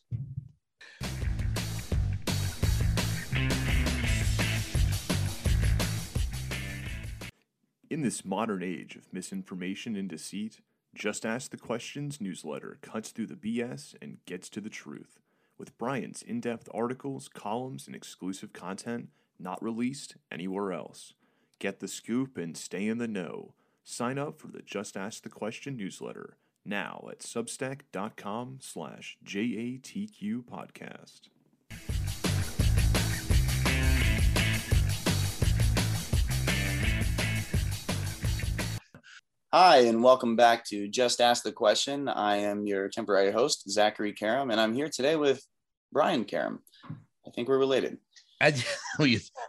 In 7.90 8.02
this 8.02 8.24
modern 8.24 8.62
age 8.62 8.96
of 8.96 9.12
misinformation 9.12 9.96
and 9.96 10.08
deceit, 10.08 10.60
Just 10.94 11.24
Ask 11.24 11.50
the 11.50 11.56
Questions 11.56 12.20
newsletter 12.20 12.78
cuts 12.82 13.10
through 13.10 13.28
the 13.28 13.34
BS 13.34 13.94
and 14.02 14.18
gets 14.26 14.50
to 14.50 14.60
the 14.60 14.68
truth. 14.68 15.18
With 15.58 15.76
Brian's 15.76 16.22
in 16.22 16.40
depth 16.40 16.68
articles, 16.72 17.28
columns, 17.28 17.86
and 17.86 17.96
exclusive 17.96 18.52
content 18.52 19.08
not 19.38 19.62
released 19.62 20.16
anywhere 20.30 20.72
else. 20.72 21.12
Get 21.58 21.80
the 21.80 21.88
scoop 21.88 22.38
and 22.38 22.56
stay 22.56 22.86
in 22.86 22.98
the 22.98 23.08
know. 23.08 23.54
Sign 23.84 24.18
up 24.18 24.38
for 24.38 24.48
the 24.48 24.62
Just 24.62 24.96
Ask 24.96 25.22
the 25.22 25.28
Question 25.28 25.76
newsletter 25.76 26.36
now 26.64 27.08
at 27.10 27.20
substack.com 27.20 28.58
slash 28.60 29.16
JATQ 29.24 30.44
podcast. 30.44 31.22
Hi, 39.60 39.78
and 39.78 40.04
welcome 40.04 40.36
back 40.36 40.64
to 40.66 40.86
Just 40.86 41.20
Ask 41.20 41.42
the 41.42 41.50
Question. 41.50 42.08
I 42.08 42.36
am 42.36 42.64
your 42.64 42.88
temporary 42.88 43.32
host, 43.32 43.68
Zachary 43.68 44.12
Karem, 44.12 44.52
and 44.52 44.60
I'm 44.60 44.72
here 44.72 44.88
today 44.88 45.16
with 45.16 45.44
Brian 45.90 46.24
Karem. 46.24 46.58
I 47.26 47.30
think 47.34 47.48
we're 47.48 47.58
related. 47.58 47.98
I, 48.40 48.54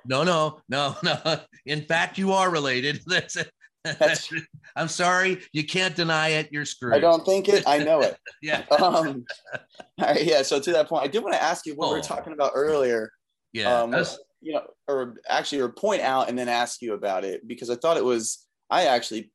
no, 0.07 0.23
no, 0.23 0.61
no, 0.67 0.95
no. 1.03 1.39
In 1.67 1.83
fact, 1.83 2.17
you 2.17 2.31
are 2.31 2.49
related. 2.49 3.01
That's 3.05 3.35
it. 3.35 3.51
That's- 3.83 4.33
I'm 4.75 4.87
sorry, 4.87 5.43
you 5.53 5.63
can't 5.63 5.95
deny 5.95 6.29
it. 6.29 6.49
You're 6.51 6.65
screwed. 6.65 6.95
I 6.95 6.99
don't 6.99 7.23
think 7.23 7.47
it, 7.47 7.63
I 7.67 7.77
know 7.77 8.01
it. 8.01 8.17
Yeah, 8.41 8.63
Um, 8.81 9.25
all 9.53 10.07
right, 10.07 10.25
yeah. 10.25 10.41
So 10.41 10.59
to 10.59 10.71
that 10.71 10.89
point, 10.89 11.03
I 11.03 11.07
did 11.07 11.21
want 11.21 11.35
to 11.35 11.43
ask 11.43 11.67
you 11.67 11.75
what 11.75 11.89
we 11.89 11.93
Oh. 11.93 11.97
were 11.97 12.01
talking 12.03 12.33
about 12.33 12.53
earlier. 12.55 13.11
yeah. 13.53 13.81
um, 13.81 13.91
that's- 13.91 14.17
you 14.41 14.53
know, 14.53 14.63
or 14.87 15.17
actually, 15.29 15.61
or 15.61 15.69
point 15.69 16.01
out 16.01 16.29
and 16.29 16.39
then 16.39 16.49
ask 16.49 16.81
you 16.81 16.95
about 16.95 17.25
it 17.25 17.47
because 17.47 17.69
I 17.69 17.75
thought 17.75 17.97
it 17.97 18.03
was. 18.03 18.47
I 18.71 18.85
actually, 18.85 19.31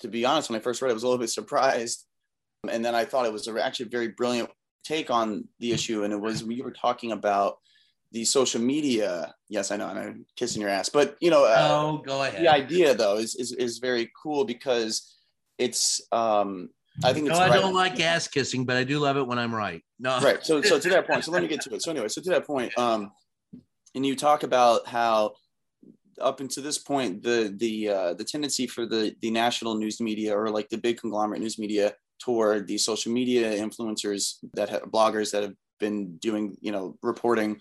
to 0.00 0.08
be 0.08 0.24
honest, 0.24 0.50
when 0.50 0.58
I 0.58 0.62
first 0.62 0.82
read 0.82 0.88
it, 0.88 0.92
I 0.92 0.94
was 0.94 1.02
a 1.02 1.06
little 1.06 1.20
bit 1.20 1.30
surprised, 1.30 2.04
and 2.70 2.84
then 2.84 2.94
I 2.94 3.04
thought 3.04 3.26
it 3.26 3.32
was 3.32 3.48
actually 3.48 3.86
a 3.86 3.90
very 3.90 4.08
brilliant 4.08 4.50
take 4.84 5.10
on 5.10 5.48
the 5.58 5.72
issue. 5.72 6.04
And 6.04 6.12
it 6.12 6.20
was 6.20 6.44
we 6.44 6.62
were 6.62 6.72
talking 6.72 7.12
about 7.12 7.58
the 8.12 8.24
social 8.24 8.60
media. 8.60 9.34
Yes, 9.48 9.70
I 9.70 9.76
know, 9.76 9.88
and 9.88 9.98
I'm 9.98 10.26
kissing 10.36 10.60
your 10.60 10.70
ass, 10.70 10.88
but 10.88 11.16
you 11.20 11.30
know, 11.30 11.44
uh, 11.44 11.68
oh, 11.70 12.02
go 12.04 12.22
ahead. 12.22 12.40
the 12.40 12.48
idea 12.48 12.94
though 12.94 13.16
is, 13.16 13.34
is 13.34 13.52
is 13.52 13.78
very 13.78 14.10
cool 14.22 14.44
because 14.44 15.16
it's. 15.58 16.00
um 16.12 16.70
I 17.04 17.12
think 17.12 17.26
no, 17.26 17.32
it's 17.32 17.40
I 17.40 17.50
right. 17.50 17.60
don't 17.60 17.74
like 17.74 18.00
ass 18.00 18.26
kissing, 18.26 18.64
but 18.64 18.78
I 18.78 18.84
do 18.84 18.98
love 18.98 19.18
it 19.18 19.26
when 19.26 19.38
I'm 19.38 19.54
right. 19.54 19.82
No, 19.98 20.18
right 20.20 20.44
so 20.44 20.62
so 20.62 20.78
to 20.78 20.88
that 20.88 21.06
point 21.06 21.24
so 21.24 21.30
let 21.30 21.42
me 21.42 21.48
get 21.48 21.60
to 21.62 21.74
it 21.74 21.82
so 21.82 21.90
anyway 21.92 22.08
so 22.08 22.22
to 22.22 22.30
that 22.30 22.46
point 22.46 22.76
um 22.78 23.12
and 23.94 24.04
you 24.04 24.14
talk 24.14 24.42
about 24.42 24.86
how 24.86 25.32
up 26.20 26.40
until 26.40 26.62
this 26.62 26.78
point 26.78 27.22
the 27.22 27.54
the 27.58 27.88
uh 27.88 28.14
the 28.14 28.24
tendency 28.24 28.66
for 28.66 28.86
the 28.86 29.14
the 29.20 29.30
national 29.30 29.74
news 29.74 30.00
media 30.00 30.36
or 30.36 30.50
like 30.50 30.68
the 30.68 30.78
big 30.78 30.98
conglomerate 30.98 31.40
news 31.40 31.58
media 31.58 31.92
toward 32.18 32.66
the 32.66 32.78
social 32.78 33.12
media 33.12 33.52
influencers 33.52 34.36
that 34.54 34.68
have 34.68 34.82
bloggers 34.82 35.30
that 35.30 35.42
have 35.42 35.54
been 35.78 36.16
doing 36.16 36.56
you 36.60 36.72
know 36.72 36.96
reporting 37.02 37.60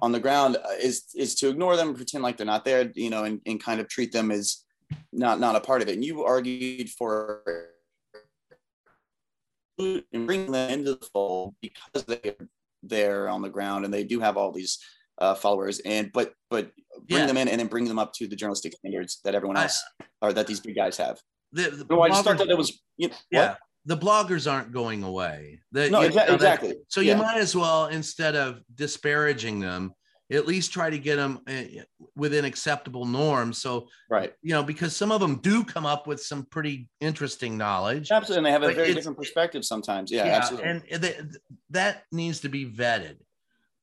on 0.00 0.12
the 0.12 0.20
ground 0.20 0.56
uh, 0.56 0.74
is 0.80 1.04
is 1.14 1.34
to 1.34 1.48
ignore 1.48 1.76
them 1.76 1.94
pretend 1.94 2.22
like 2.22 2.36
they're 2.36 2.46
not 2.46 2.64
there 2.64 2.90
you 2.94 3.10
know 3.10 3.24
and, 3.24 3.40
and 3.46 3.62
kind 3.62 3.80
of 3.80 3.88
treat 3.88 4.12
them 4.12 4.30
as 4.30 4.64
not 5.12 5.40
not 5.40 5.56
a 5.56 5.60
part 5.60 5.82
of 5.82 5.88
it. 5.88 5.94
And 5.94 6.04
you 6.04 6.24
argued 6.24 6.90
for 6.90 7.42
and 9.78 10.26
bring 10.26 10.50
them 10.50 10.70
into 10.70 10.94
the 10.94 11.06
fold 11.12 11.54
because 11.60 12.04
they're 12.04 12.48
there 12.82 13.28
on 13.28 13.42
the 13.42 13.48
ground 13.48 13.84
and 13.84 13.92
they 13.92 14.04
do 14.04 14.20
have 14.20 14.36
all 14.36 14.52
these 14.52 14.78
uh, 15.18 15.34
followers 15.34 15.80
and 15.86 16.10
but 16.12 16.32
but 16.50 16.70
bring 17.08 17.20
Yeah. 17.20 17.26
them 17.26 17.36
in 17.36 17.48
and 17.48 17.58
then 17.60 17.66
bring 17.68 17.84
them 17.86 17.98
up 17.98 18.12
to 18.14 18.26
the 18.26 18.36
journalistic 18.36 18.72
standards 18.74 19.20
that 19.24 19.34
everyone 19.34 19.56
I- 19.56 19.64
else 19.64 19.82
or 20.22 20.32
that 20.32 20.46
these 20.46 20.60
big 20.60 20.76
guys 20.76 20.96
have. 20.98 21.18
The, 21.52 21.70
the 21.70 21.86
No, 21.88 22.02
I 22.02 22.08
just 22.08 22.24
thought 22.24 22.36
bloggers- 22.36 22.38
that 22.38 22.50
it 22.50 22.56
was 22.58 22.82
you 22.96 23.08
know, 23.08 23.14
yeah. 23.30 23.48
what? 23.50 23.58
The 23.86 23.96
bloggers 23.96 24.50
aren't 24.50 24.72
going 24.72 25.02
away. 25.04 25.60
The- 25.72 25.90
No, 25.90 26.00
you 26.02 26.08
exa- 26.08 26.14
know, 26.14 26.26
that- 26.26 26.34
exactly. 26.34 26.74
So 26.88 27.00
Yeah. 27.00 27.14
you 27.16 27.22
might 27.22 27.36
as 27.38 27.54
well, 27.54 27.86
instead 27.86 28.34
of 28.34 28.60
disparaging 28.74 29.60
them, 29.60 29.92
at 30.32 30.44
least 30.44 30.72
try 30.72 30.90
to 30.90 30.98
get 30.98 31.16
them 31.16 31.38
uh, 31.48 31.62
within 32.16 32.44
acceptable 32.44 33.04
norms. 33.06 33.58
So, 33.58 33.86
Right. 34.10 34.32
you 34.42 34.52
know, 34.54 34.64
because 34.64 34.96
some 34.96 35.12
of 35.12 35.20
them 35.20 35.36
do 35.36 35.62
come 35.62 35.86
up 35.86 36.08
with 36.08 36.20
some 36.20 36.46
pretty 36.46 36.88
interesting 37.00 37.56
knowledge. 37.56 38.10
Absolutely. 38.10 38.38
And 38.38 38.46
they 38.46 38.50
have 38.50 38.64
a 38.64 38.74
very 38.74 38.92
different 38.92 39.16
perspective 39.18 39.64
sometimes. 39.64 40.10
Yeah, 40.10 40.24
absolutely. 40.24 40.68
And 40.90 41.02
th- 41.02 41.20
that 41.70 42.02
needs 42.10 42.40
to 42.40 42.48
be 42.48 42.66
vetted. 42.68 43.18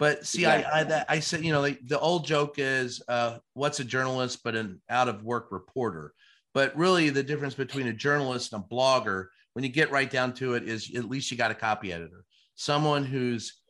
But 0.04 0.28
see, 0.28 0.40
Exactly. 0.40 0.66
I, 0.66 0.80
I, 0.80 0.84
that, 0.84 1.06
I 1.08 1.20
said, 1.22 1.46
you 1.46 1.54
know, 1.54 1.62
like 1.62 1.80
the 1.88 1.98
old 1.98 2.26
joke 2.26 2.56
is, 2.58 3.02
uh, 3.08 3.38
what's 3.54 3.80
a 3.80 3.86
journalist 3.86 4.44
but 4.44 4.54
an 4.54 4.82
out 4.90 5.08
of 5.08 5.24
work 5.24 5.48
reporter? 5.50 6.14
But 6.54 6.76
really, 6.76 7.10
the 7.10 7.24
difference 7.24 7.54
between 7.54 7.88
a 7.88 7.94
journalist 7.94 8.52
and 8.52 8.62
a 8.62 8.68
blogger, 8.68 9.28
when 9.54 9.64
you 9.64 9.70
get 9.70 9.92
right 9.92 10.12
down 10.12 10.34
to 10.34 10.56
it, 10.56 10.68
is 10.68 10.94
at 10.94 11.06
least 11.06 11.32
you 11.32 11.38
got 11.38 11.52
a 11.52 11.56
copy 11.56 11.94
editor, 11.94 12.26
someone 12.56 13.06
who's 13.06 13.62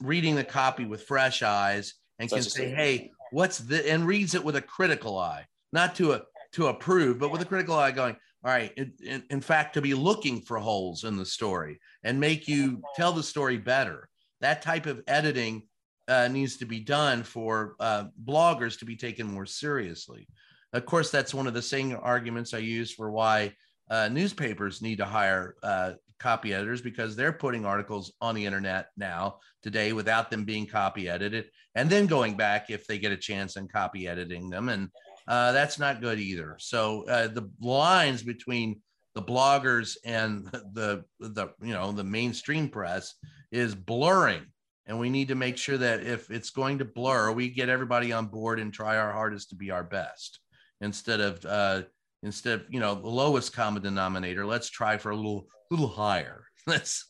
reading 0.00 0.36
the 0.36 0.44
copy 0.44 0.84
with 0.84 1.02
fresh 1.02 1.42
eyes 1.42 1.94
and 2.20 2.30
can 2.30 2.44
say, 2.44 2.68
"Hey, 2.70 3.10
what's 3.32 3.58
the?" 3.58 3.90
and 3.90 4.06
reads 4.06 4.36
it 4.36 4.44
with 4.44 4.54
a 4.54 4.62
critical 4.62 5.18
eye, 5.18 5.48
not 5.72 5.96
to 5.96 6.12
a 6.12 6.22
to 6.52 6.68
approve, 6.68 7.18
but 7.18 7.32
with 7.32 7.42
a 7.42 7.44
critical 7.44 7.74
eye, 7.74 7.90
going, 7.90 8.14
"All 8.44 8.52
right." 8.52 8.72
In, 8.76 9.24
in 9.30 9.40
fact, 9.40 9.74
to 9.74 9.82
be 9.82 9.94
looking 9.94 10.42
for 10.42 10.58
holes 10.58 11.02
in 11.02 11.16
the 11.16 11.26
story 11.26 11.80
and 12.04 12.20
make 12.20 12.46
you 12.46 12.84
tell 12.94 13.12
the 13.12 13.24
story 13.24 13.56
better. 13.56 14.08
That 14.40 14.62
type 14.62 14.86
of 14.86 15.02
editing 15.06 15.62
uh, 16.08 16.28
needs 16.28 16.56
to 16.58 16.66
be 16.66 16.80
done 16.80 17.22
for 17.22 17.74
uh, 17.80 18.04
bloggers 18.24 18.78
to 18.78 18.84
be 18.84 18.96
taken 18.96 19.26
more 19.26 19.46
seriously. 19.46 20.28
Of 20.72 20.86
course, 20.86 21.10
that's 21.10 21.34
one 21.34 21.46
of 21.46 21.54
the 21.54 21.62
same 21.62 21.96
arguments 22.00 22.54
I 22.54 22.58
use 22.58 22.92
for 22.92 23.10
why 23.10 23.54
uh, 23.90 24.08
newspapers 24.08 24.82
need 24.82 24.98
to 24.98 25.04
hire 25.04 25.54
uh, 25.62 25.92
copy 26.18 26.54
editors 26.54 26.80
because 26.80 27.14
they're 27.14 27.32
putting 27.32 27.64
articles 27.64 28.12
on 28.20 28.34
the 28.34 28.44
internet 28.44 28.88
now 28.96 29.38
today 29.62 29.92
without 29.92 30.30
them 30.30 30.44
being 30.44 30.66
copy 30.66 31.08
edited 31.08 31.50
and 31.74 31.90
then 31.90 32.06
going 32.06 32.36
back 32.36 32.70
if 32.70 32.86
they 32.86 32.98
get 32.98 33.12
a 33.12 33.16
chance 33.16 33.56
and 33.56 33.70
copy 33.70 34.08
editing 34.08 34.48
them 34.48 34.68
and 34.68 34.88
uh, 35.28 35.52
that's 35.52 35.78
not 35.78 36.00
good 36.00 36.18
either 36.18 36.56
so 36.58 37.04
uh, 37.08 37.28
the 37.28 37.48
lines 37.60 38.22
between 38.22 38.80
the 39.14 39.22
bloggers 39.22 39.96
and 40.04 40.46
the 40.72 41.04
the 41.20 41.48
you 41.60 41.72
know 41.72 41.92
the 41.92 42.04
mainstream 42.04 42.68
press 42.68 43.14
is 43.50 43.74
blurring 43.74 44.42
and 44.86 44.98
we 44.98 45.10
need 45.10 45.28
to 45.28 45.34
make 45.34 45.56
sure 45.56 45.76
that 45.78 46.00
if 46.06 46.30
it's 46.30 46.50
going 46.50 46.78
to 46.78 46.84
blur 46.84 47.32
we 47.32 47.48
get 47.48 47.68
everybody 47.68 48.12
on 48.12 48.26
board 48.26 48.58
and 48.60 48.72
try 48.72 48.96
our 48.96 49.12
hardest 49.12 49.50
to 49.50 49.54
be 49.56 49.70
our 49.70 49.84
best 49.84 50.40
instead 50.80 51.20
of 51.20 51.44
uh 51.44 51.82
instead 52.22 52.60
of 52.60 52.66
you 52.70 52.80
know 52.80 52.94
the 52.94 53.08
lowest 53.08 53.52
common 53.52 53.82
denominator 53.82 54.44
let's 54.46 54.68
try 54.68 54.96
for 54.96 55.10
a 55.10 55.16
little 55.16 55.46
little 55.70 55.88
higher 55.88 56.44
let's 56.66 57.08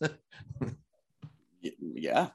yeah. 1.61 2.29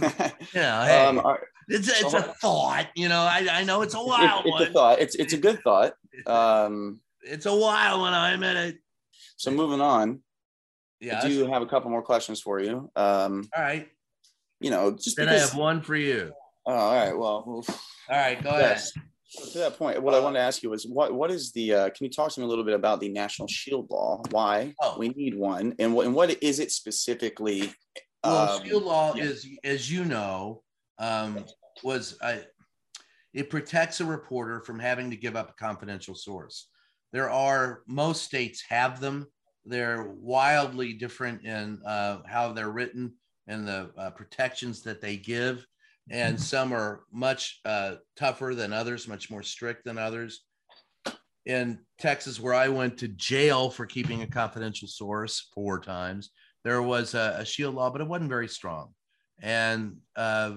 yeah 0.54 0.86
hey, 0.86 1.06
um, 1.06 1.18
all 1.18 1.32
right. 1.32 1.40
it's, 1.68 1.88
it's 1.88 2.14
a 2.14 2.22
thought 2.40 2.88
you 2.94 3.08
know 3.08 3.20
I, 3.20 3.46
I 3.50 3.64
know 3.64 3.82
it's 3.82 3.94
a 3.94 3.98
It- 3.98 4.06
wild 4.06 4.46
it's 4.46 4.60
a 4.70 4.72
thought. 4.72 4.98
It's 5.00 5.14
it's 5.16 5.32
a 5.32 5.38
good 5.38 5.60
thought. 5.62 5.94
Um, 6.26 7.00
it's 7.22 7.46
a 7.46 7.56
wild 7.56 8.00
one 8.02 8.12
i'm 8.12 8.42
at 8.44 8.56
it 8.56 8.76
so 9.38 9.50
moving 9.50 9.80
on, 9.80 10.20
yeah 11.02 11.20
I 11.22 11.28
do 11.28 11.46
have 11.46 11.60
a 11.60 11.66
couple 11.66 11.90
more 11.90 12.02
questions 12.02 12.40
for 12.40 12.60
you. 12.60 12.90
Um, 12.96 13.48
all 13.54 13.62
right 13.62 13.88
you 14.62 14.70
know, 14.70 14.92
just 14.92 15.16
Then 15.16 15.28
I 15.28 15.34
have 15.34 15.56
one 15.56 15.82
for 15.82 15.96
you. 15.96 16.32
Oh, 16.64 16.72
all 16.72 16.94
right. 16.94 17.18
Well. 17.18 17.44
All 17.46 17.64
right, 18.08 18.42
go 18.42 18.50
Yes. 18.50 18.94
ahead. 18.96 19.08
So 19.26 19.52
to 19.52 19.58
that 19.58 19.78
point, 19.78 20.00
what 20.02 20.14
I 20.14 20.20
wanted 20.20 20.38
to 20.38 20.44
ask 20.44 20.62
you 20.62 20.68
was 20.70 20.86
what 20.86 21.14
what 21.14 21.30
is 21.30 21.52
the 21.52 21.74
uh, 21.74 21.90
can 21.90 22.04
you 22.04 22.10
talk 22.10 22.30
to 22.32 22.40
me 22.40 22.44
a 22.44 22.48
little 22.48 22.64
bit 22.64 22.74
about 22.74 23.00
the 23.00 23.08
National 23.08 23.48
Shield 23.48 23.88
Law? 23.90 24.22
Why 24.30 24.74
Oh. 24.80 24.98
we 24.98 25.08
need 25.08 25.34
one, 25.34 25.74
and 25.78 25.94
what 25.94 26.06
and 26.06 26.14
what 26.14 26.42
is 26.42 26.60
it 26.60 26.70
specifically? 26.70 27.72
Well, 28.22 28.56
um, 28.56 28.64
shield 28.64 28.82
law 28.84 29.14
yeah. 29.14 29.24
is, 29.24 29.48
as 29.64 29.90
you 29.90 30.04
know, 30.04 30.62
um, 30.98 31.46
was 31.82 32.18
I, 32.22 32.42
it 33.32 33.48
protects 33.48 34.00
a 34.00 34.04
reporter 34.04 34.60
from 34.60 34.78
having 34.78 35.08
to 35.10 35.16
give 35.16 35.34
up 35.34 35.48
a 35.50 35.54
confidential 35.54 36.14
source. 36.14 36.68
There 37.12 37.30
are 37.30 37.82
most 37.86 38.24
states 38.24 38.62
have 38.68 39.00
them. 39.00 39.26
They're 39.64 40.14
wildly 40.18 40.92
different 40.94 41.44
in 41.44 41.80
uh, 41.86 42.18
how 42.26 42.52
they're 42.52 42.70
written 42.70 43.14
and 43.46 43.66
the 43.66 43.90
uh, 43.96 44.10
protections 44.10 44.82
that 44.82 45.00
they 45.00 45.16
give, 45.16 45.66
and 46.10 46.40
some 46.40 46.72
are 46.72 47.04
much 47.12 47.60
uh, 47.64 47.96
tougher 48.16 48.54
than 48.54 48.72
others, 48.72 49.08
much 49.08 49.30
more 49.30 49.42
strict 49.42 49.84
than 49.84 49.98
others. 49.98 50.44
In 51.44 51.80
Texas, 51.98 52.38
where 52.38 52.54
I 52.54 52.68
went 52.68 52.98
to 52.98 53.08
jail 53.08 53.68
for 53.70 53.86
keeping 53.86 54.22
a 54.22 54.26
confidential 54.26 54.86
source 54.86 55.48
four 55.54 55.80
times, 55.80 56.30
there 56.64 56.82
was 56.82 57.14
a, 57.14 57.36
a 57.38 57.44
shield 57.44 57.74
law, 57.74 57.90
but 57.90 58.00
it 58.00 58.06
wasn't 58.06 58.30
very 58.30 58.48
strong. 58.48 58.94
And 59.40 59.96
uh, 60.14 60.52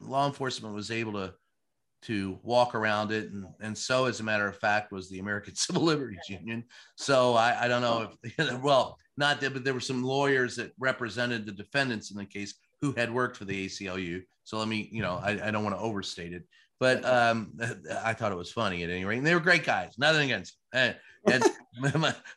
law 0.00 0.26
enforcement 0.26 0.74
was 0.74 0.92
able 0.92 1.14
to 1.14 1.34
to 2.02 2.38
walk 2.42 2.74
around 2.74 3.12
it. 3.12 3.30
And, 3.30 3.46
and 3.60 3.76
so, 3.76 4.06
as 4.06 4.20
a 4.20 4.24
matter 4.24 4.46
of 4.46 4.56
fact, 4.56 4.92
was 4.92 5.08
the 5.08 5.20
American 5.20 5.54
Civil 5.56 5.82
Liberties 5.82 6.28
Union. 6.28 6.64
So 6.96 7.34
I, 7.34 7.64
I 7.64 7.68
don't 7.68 7.82
know 7.82 8.10
if, 8.22 8.62
well, 8.62 8.98
not 9.16 9.40
that, 9.40 9.52
but 9.52 9.64
there 9.64 9.74
were 9.74 9.80
some 9.80 10.02
lawyers 10.02 10.56
that 10.56 10.72
represented 10.78 11.46
the 11.46 11.52
defendants 11.52 12.10
in 12.10 12.16
the 12.16 12.26
case 12.26 12.54
who 12.80 12.92
had 12.92 13.12
worked 13.12 13.36
for 13.36 13.44
the 13.44 13.66
ACLU. 13.66 14.22
So 14.44 14.58
let 14.58 14.68
me, 14.68 14.88
you 14.90 15.02
know, 15.02 15.20
I, 15.22 15.48
I 15.48 15.50
don't 15.50 15.64
want 15.64 15.76
to 15.76 15.82
overstate 15.82 16.32
it, 16.32 16.42
but 16.80 17.04
um, 17.04 17.52
I 18.02 18.12
thought 18.12 18.32
it 18.32 18.38
was 18.38 18.50
funny 18.50 18.82
at 18.82 18.90
any 18.90 19.04
rate. 19.04 19.18
And 19.18 19.26
they 19.26 19.34
were 19.34 19.40
great 19.40 19.64
guys, 19.64 19.94
nothing 19.98 20.30
against 20.30 20.56
them. 20.72 20.94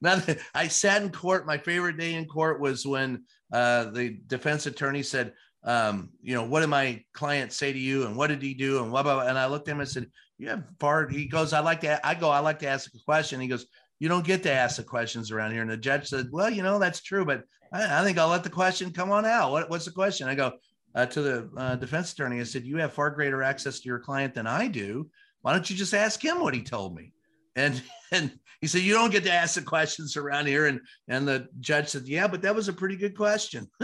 Nothing, 0.01 0.37
I 0.53 0.67
sat 0.67 1.01
in 1.01 1.11
court. 1.11 1.47
My 1.47 1.57
favorite 1.57 1.97
day 1.97 2.13
in 2.13 2.25
court 2.25 2.59
was 2.59 2.85
when 2.85 3.23
uh, 3.51 3.85
the 3.85 4.19
defense 4.27 4.67
attorney 4.67 5.01
said, 5.01 5.33
um, 5.65 6.11
you 6.21 6.35
know, 6.35 6.43
what 6.43 6.59
did 6.59 6.67
my 6.67 7.03
client 7.13 7.51
say 7.51 7.73
to 7.73 7.79
you, 7.79 8.05
and 8.05 8.15
what 8.15 8.27
did 8.27 8.41
he 8.41 8.53
do, 8.53 8.81
and 8.81 8.91
blah 8.91 9.03
blah. 9.03 9.15
blah. 9.15 9.27
And 9.27 9.37
I 9.37 9.47
looked 9.47 9.67
at 9.67 9.71
him 9.71 9.79
and 9.79 9.89
said, 9.89 10.07
"You 10.37 10.49
have 10.49 10.63
far." 10.79 11.07
He 11.07 11.25
goes, 11.25 11.53
"I 11.53 11.59
like 11.59 11.81
to." 11.81 12.05
I 12.05 12.13
go, 12.13 12.29
"I 12.29 12.39
like 12.39 12.59
to 12.59 12.67
ask 12.67 12.93
a 12.93 12.99
question." 13.03 13.41
He 13.41 13.47
goes, 13.47 13.65
"You 13.99 14.07
don't 14.07 14.25
get 14.25 14.43
to 14.43 14.51
ask 14.51 14.77
the 14.77 14.83
questions 14.83 15.31
around 15.31 15.53
here." 15.53 15.63
And 15.63 15.71
the 15.71 15.77
judge 15.77 16.07
said, 16.07 16.27
"Well, 16.31 16.51
you 16.51 16.61
know, 16.61 16.77
that's 16.77 17.01
true, 17.01 17.25
but 17.25 17.43
I, 17.73 18.01
I 18.01 18.03
think 18.03 18.19
I'll 18.19 18.29
let 18.29 18.43
the 18.43 18.49
question 18.49 18.91
come 18.91 19.11
on 19.11 19.25
out. 19.25 19.51
What, 19.51 19.69
what's 19.69 19.85
the 19.85 19.91
question?" 19.91 20.27
I 20.27 20.35
go 20.35 20.53
uh, 20.93 21.07
to 21.07 21.21
the 21.21 21.49
uh, 21.57 21.75
defense 21.77 22.13
attorney. 22.13 22.39
I 22.39 22.43
said, 22.43 22.63
"You 22.63 22.77
have 22.77 22.93
far 22.93 23.09
greater 23.09 23.41
access 23.41 23.79
to 23.79 23.89
your 23.89 23.99
client 23.99 24.35
than 24.35 24.45
I 24.45 24.67
do. 24.67 25.09
Why 25.41 25.53
don't 25.53 25.67
you 25.69 25.75
just 25.75 25.95
ask 25.95 26.23
him 26.23 26.41
what 26.41 26.53
he 26.53 26.61
told 26.61 26.95
me?" 26.95 27.11
And 27.55 27.81
and 28.11 28.31
he 28.61 28.67
said, 28.67 28.81
"You 28.81 28.93
don't 28.93 29.11
get 29.11 29.23
to 29.23 29.31
ask 29.31 29.55
the 29.55 29.61
questions 29.61 30.17
around 30.17 30.47
here." 30.47 30.67
And 30.67 30.79
and 31.07 31.27
the 31.27 31.47
judge 31.59 31.89
said, 31.89 32.07
"Yeah, 32.07 32.27
but 32.27 32.41
that 32.43 32.55
was 32.55 32.67
a 32.67 32.73
pretty 32.73 32.95
good 32.95 33.15
question." 33.17 33.69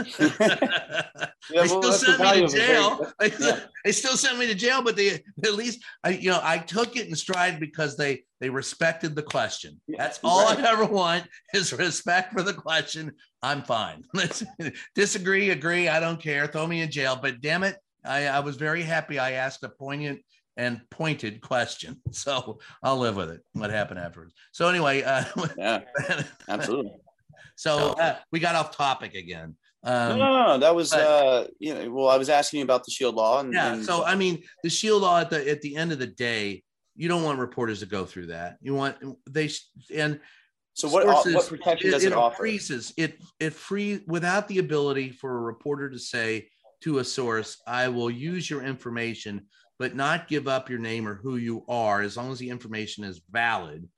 Yeah, 1.50 1.64
they 1.64 1.68
still 1.68 1.82
the 1.82 1.94
sent 1.94 2.20
me 2.20 2.26
to 2.26 2.44
of 2.46 2.54
a 2.54 2.56
very- 2.56 2.68
jail. 2.68 3.14
They, 3.20 3.32
yeah. 3.40 3.60
they 3.84 3.92
still 3.92 4.16
sent 4.16 4.38
me 4.38 4.46
to 4.46 4.54
jail, 4.54 4.84
but 4.84 4.96
they 4.96 5.24
at 5.44 5.54
least 5.56 5.84
I, 6.04 6.10
you 6.10 6.30
know, 6.30 6.40
I 6.42 6.60
took 6.60 6.96
it 6.96 7.08
in 7.08 7.16
stride 7.16 7.60
because 7.60 7.98
they 7.98 8.24
they 8.40 8.50
respected 8.50 9.16
the 9.16 9.24
question. 9.24 9.82
Yeah, 9.88 9.98
That's 9.98 10.20
all 10.24 10.46
right. 10.46 10.60
I 10.60 10.72
ever 10.72 10.86
want 10.86 11.26
is 11.54 11.74
respect 11.74 12.32
for 12.32 12.44
the 12.44 12.54
question. 12.54 13.12
I'm 13.42 13.64
fine. 13.64 14.04
Disagree, 14.96 15.50
agree. 15.50 15.88
I 15.88 16.00
don't 16.00 16.22
care. 16.22 16.46
Throw 16.46 16.68
me 16.68 16.82
in 16.82 16.92
jail. 16.92 17.18
But 17.20 17.42
damn 17.42 17.64
it, 17.64 17.76
I, 18.06 18.28
I 18.28 18.40
was 18.42 18.56
very 18.56 18.84
happy. 18.84 19.18
I 19.18 19.32
asked 19.32 19.64
a 19.64 19.70
poignant 19.70 20.22
and 20.58 20.82
pointed 20.90 21.42
question, 21.42 22.02
so 22.12 22.60
I'll 22.84 22.98
live 22.98 23.16
with 23.16 23.30
it. 23.30 23.42
What 23.54 23.70
happened 23.70 24.00
afterwards? 24.00 24.34
So 24.52 24.68
anyway, 24.68 25.04
uh, 25.04 25.24
Yeah, 25.58 25.82
absolutely. 26.50 26.94
so 27.56 27.94
uh, 27.94 28.18
we 28.32 28.40
got 28.40 28.56
off 28.56 28.76
topic 28.76 29.14
again. 29.16 29.56
Um, 29.84 30.20
no, 30.20 30.32
no, 30.32 30.48
no. 30.48 30.58
That 30.60 30.76
was 30.76 30.92
but- 30.92 31.00
uh, 31.02 31.48
you 31.60 31.74
know. 31.74 31.92
Well, 31.92 32.08
I 32.10 32.18
was 32.18 32.30
asking 32.30 32.60
you 32.60 32.64
about 32.66 32.84
the 32.86 32.92
Shield 32.92 33.16
Law, 33.16 33.40
and, 33.40 33.52
yeah 33.54 33.74
and 33.74 33.86
so 33.86 34.04
i 34.04 34.14
mean 34.16 34.44
the 34.64 34.70
shield 34.70 35.02
law 35.02 35.20
at 35.20 35.30
the 35.32 35.50
at 35.50 35.62
the 35.62 35.76
end 35.76 35.92
of 35.92 35.98
the 35.98 36.06
day 36.08 36.62
you 36.96 37.08
don't 37.10 37.24
want 37.24 37.40
reporters 37.40 37.80
to 37.80 37.88
go 37.88 38.06
through 38.06 38.28
that 38.28 38.58
you 38.62 38.76
want 38.76 38.96
they 39.28 39.50
and 39.96 40.20
so 40.74 40.88
what 40.88 41.04
sources- 41.04 41.34
what 41.36 41.48
protection 41.48 41.90
does 41.90 42.04
it, 42.04 42.14
offer? 42.14 42.36
freezes 42.38 42.94
it 42.96 43.18
it 43.40 43.54
free 43.54 44.02
without 44.06 44.48
the 44.48 44.60
ability 44.60 45.10
for 45.10 45.36
a 45.36 45.42
reporter 45.42 45.90
to 45.90 45.98
say 45.98 46.48
to 46.84 47.00
a 47.00 47.04
source 47.04 47.58
i 47.66 47.88
will 47.88 48.12
use 48.12 48.48
your 48.50 48.62
information 48.62 49.48
but 49.82 49.96
not 49.96 50.28
give 50.28 50.48
up 50.48 50.70
your 50.70 50.78
name 50.78 51.08
or 51.08 51.16
who 51.16 51.38
you 51.38 51.66
are 51.68 52.04
as 52.04 52.16
long 52.16 52.32
as 52.32 52.38
the 52.38 52.48
information 52.52 53.04
is 53.04 53.20
valid 53.32 53.90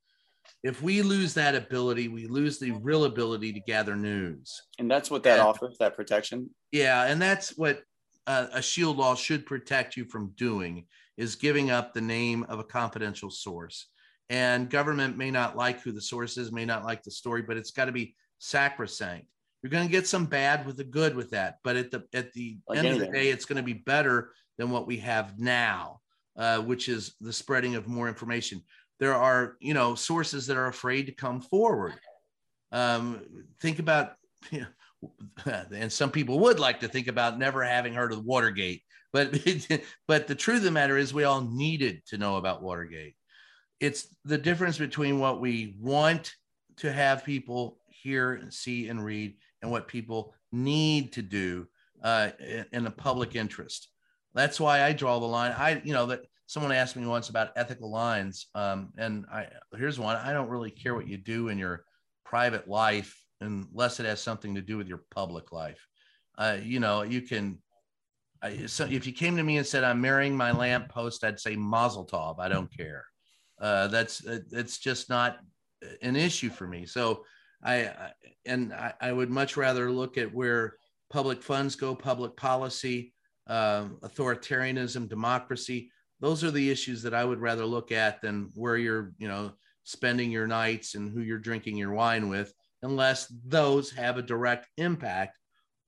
if 0.63 0.81
we 0.81 1.01
lose 1.01 1.33
that 1.33 1.55
ability 1.55 2.07
we 2.07 2.25
lose 2.25 2.57
the 2.57 2.71
real 2.71 3.03
ability 3.03 3.51
to 3.51 3.59
gather 3.59 3.93
news 3.97 4.61
And 4.79 4.89
that's 4.89 5.11
what 5.11 5.23
that 5.23 5.39
Yeah. 5.39 5.43
offers, 5.45 5.75
that 5.79 5.93
protection. 5.93 6.49
yeah, 6.71 7.03
and 7.03 7.21
that's 7.21 7.57
what 7.57 7.83
uh, 8.27 8.47
a 8.53 8.61
shield 8.61 8.95
law 8.95 9.13
should 9.13 9.45
protect 9.45 9.97
you 9.97 10.05
from 10.05 10.31
doing 10.37 10.85
is 11.17 11.35
giving 11.35 11.69
up 11.69 11.93
the 11.93 11.99
name 12.17 12.45
of 12.47 12.59
a 12.59 12.63
confidential 12.63 13.29
source. 13.29 13.87
And 14.29 14.69
government 14.69 15.17
may 15.17 15.31
not 15.31 15.57
like 15.57 15.81
who 15.81 15.91
the 15.91 16.01
source 16.01 16.37
is, 16.37 16.49
may 16.53 16.63
not 16.63 16.85
like 16.85 17.03
the 17.03 17.11
story, 17.11 17.41
but 17.41 17.57
it's 17.57 17.71
got 17.71 17.85
to 17.85 17.91
be 17.91 18.15
sacrosanct. 18.39 19.27
You're 19.61 19.69
going 19.75 19.85
to 19.85 19.91
get 19.91 20.07
some 20.07 20.25
bad 20.25 20.65
with 20.65 20.77
the 20.77 20.85
good 20.85 21.13
with 21.15 21.31
that, 21.31 21.57
but 21.65 21.75
at 21.75 21.91
the 21.91 22.03
at 22.13 22.31
the 22.31 22.57
Like 22.69 22.79
end 22.79 22.87
of 22.87 22.99
the 22.99 23.07
day, 23.07 23.27
it's 23.29 23.45
going 23.45 23.57
to 23.57 23.63
be 23.73 23.73
better 23.73 24.31
than 24.57 24.69
what 24.69 24.87
we 24.87 24.97
have 24.97 25.39
now, 25.39 26.01
uh, 26.37 26.59
which 26.59 26.89
is 26.89 27.15
the 27.21 27.33
spreading 27.33 27.75
of 27.75 27.87
more 27.87 28.07
information. 28.07 28.61
There 28.99 29.15
are 29.15 29.57
you 29.59 29.73
know 29.73 29.95
sources 29.95 30.47
that 30.47 30.57
are 30.57 30.67
afraid 30.67 31.07
to 31.07 31.11
come 31.11 31.41
forward. 31.41 31.93
Um, 32.71 33.21
think 33.61 33.79
about 33.79 34.13
you 34.51 34.65
know, 35.45 35.65
and 35.71 35.91
some 35.91 36.11
people 36.11 36.39
would 36.39 36.59
like 36.59 36.79
to 36.81 36.87
think 36.87 37.07
about 37.07 37.39
never 37.39 37.63
having 37.63 37.93
heard 37.93 38.11
of 38.11 38.23
Watergate, 38.23 38.83
but 39.11 39.37
but 40.07 40.27
the 40.27 40.35
truth 40.35 40.59
of 40.59 40.63
the 40.63 40.71
matter 40.71 40.97
is 40.97 41.13
we 41.13 41.23
all 41.23 41.41
needed 41.41 42.01
to 42.07 42.17
know 42.17 42.37
about 42.37 42.63
Watergate. 42.63 43.15
It's 43.79 44.07
the 44.23 44.37
difference 44.37 44.77
between 44.77 45.19
what 45.19 45.41
we 45.41 45.75
want 45.79 46.33
to 46.77 46.91
have 46.91 47.25
people 47.25 47.79
hear 47.89 48.33
and 48.33 48.53
see 48.53 48.87
and 48.87 49.03
read 49.03 49.35
and 49.61 49.71
what 49.71 49.87
people 49.87 50.33
need 50.51 51.13
to 51.13 51.21
do 51.21 51.67
uh, 52.03 52.29
in, 52.39 52.65
in 52.71 52.83
the 52.83 52.91
public 52.91 53.35
interest. 53.35 53.89
That's 54.33 54.59
why 54.59 54.83
I 54.83 54.93
draw 54.93 55.19
the 55.19 55.25
line. 55.25 55.53
I, 55.57 55.81
you 55.83 55.93
know, 55.93 56.07
that 56.07 56.21
someone 56.47 56.71
asked 56.71 56.95
me 56.95 57.05
once 57.05 57.29
about 57.29 57.51
ethical 57.55 57.91
lines, 57.91 58.47
um, 58.55 58.91
and 58.97 59.25
I 59.31 59.47
here's 59.77 59.99
one. 59.99 60.15
I 60.15 60.33
don't 60.33 60.49
really 60.49 60.71
care 60.71 60.95
what 60.95 61.07
you 61.07 61.17
do 61.17 61.49
in 61.49 61.57
your 61.57 61.83
private 62.25 62.67
life 62.67 63.19
unless 63.41 63.99
it 63.99 64.05
has 64.05 64.21
something 64.21 64.55
to 64.55 64.61
do 64.61 64.77
with 64.77 64.87
your 64.87 65.03
public 65.11 65.51
life. 65.51 65.85
Uh, 66.37 66.57
you 66.61 66.79
know, 66.79 67.03
you 67.03 67.21
can. 67.21 67.59
I, 68.41 68.65
so 68.65 68.85
if 68.85 69.05
you 69.07 69.13
came 69.13 69.37
to 69.37 69.43
me 69.43 69.57
and 69.57 69.65
said 69.65 69.83
I'm 69.83 70.01
marrying 70.01 70.35
my 70.35 70.51
lamppost, 70.51 71.23
I'd 71.23 71.39
say 71.39 71.55
Mazel 71.55 72.05
Tov. 72.05 72.39
I 72.39 72.49
don't 72.49 72.75
care. 72.75 73.05
Uh, 73.61 73.87
that's 73.87 74.25
it's 74.25 74.79
just 74.79 75.09
not 75.09 75.37
an 76.01 76.15
issue 76.15 76.49
for 76.49 76.67
me. 76.67 76.85
So 76.85 77.23
I, 77.63 77.85
I 77.85 78.11
and 78.45 78.73
I, 78.73 78.93
I 78.99 79.11
would 79.11 79.29
much 79.29 79.55
rather 79.55 79.91
look 79.91 80.17
at 80.17 80.33
where 80.33 80.75
public 81.09 81.41
funds 81.41 81.75
go, 81.75 81.95
public 81.95 82.35
policy, 82.35 83.12
um, 83.47 83.97
authoritarianism, 84.01 85.09
democracy. 85.09 85.91
Those 86.19 86.43
are 86.43 86.51
the 86.51 86.69
issues 86.69 87.01
that 87.03 87.13
I 87.13 87.25
would 87.25 87.39
rather 87.39 87.65
look 87.65 87.91
at 87.91 88.21
than 88.21 88.49
where 88.55 88.77
you're, 88.77 89.13
you 89.17 89.27
know, 89.27 89.51
spending 89.83 90.31
your 90.31 90.47
nights 90.47 90.95
and 90.95 91.11
who 91.11 91.21
you're 91.21 91.37
drinking 91.37 91.77
your 91.77 91.91
wine 91.91 92.29
with, 92.29 92.53
unless 92.81 93.27
those 93.45 93.91
have 93.91 94.17
a 94.17 94.21
direct 94.21 94.67
impact 94.77 95.37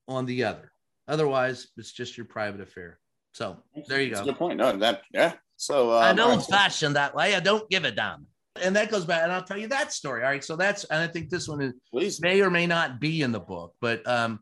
on 0.08 0.26
the 0.26 0.44
other. 0.44 0.72
Otherwise, 1.08 1.68
it's 1.78 1.94
just 1.94 2.18
your 2.18 2.26
private 2.26 2.62
affair. 2.62 3.00
So 3.34 3.58
there 3.88 4.02
you 4.02 4.10
That's 4.10 4.22
a 4.22 4.26
go. 4.26 4.32
good 4.32 4.40
point. 4.40 4.58
No, 4.58 4.76
that 4.78 5.04
yeah. 5.14 5.34
So 5.58 5.92
um, 5.92 6.04
I 6.04 6.10
all 6.10 6.16
don't 6.16 6.38
right, 6.38 6.48
fashion 6.48 6.94
that 6.94 7.16
way. 7.16 7.36
I 7.36 7.40
don't 7.40 7.70
give 7.70 7.86
a 7.86 7.92
damn. 7.92 8.28
And 8.62 8.76
that 8.76 8.90
goes 8.90 9.06
back, 9.06 9.24
and 9.24 9.32
I'll 9.32 9.44
tell 9.44 9.58
you 9.58 9.68
that 9.68 9.92
story. 9.92 10.24
All 10.24 10.30
right. 10.30 10.44
So 10.44 10.56
that's, 10.56 10.86
and 10.86 11.02
I 11.02 11.08
think 11.08 11.30
this 11.30 11.48
one 11.48 11.62
is, 11.62 11.74
please. 11.92 12.22
may 12.22 12.42
or 12.42 12.50
may 12.50 12.66
not 12.66 13.02
be 13.02 13.22
in 13.22 13.34
the 13.34 13.40
book, 13.40 13.74
but 13.82 14.08
um, 14.08 14.40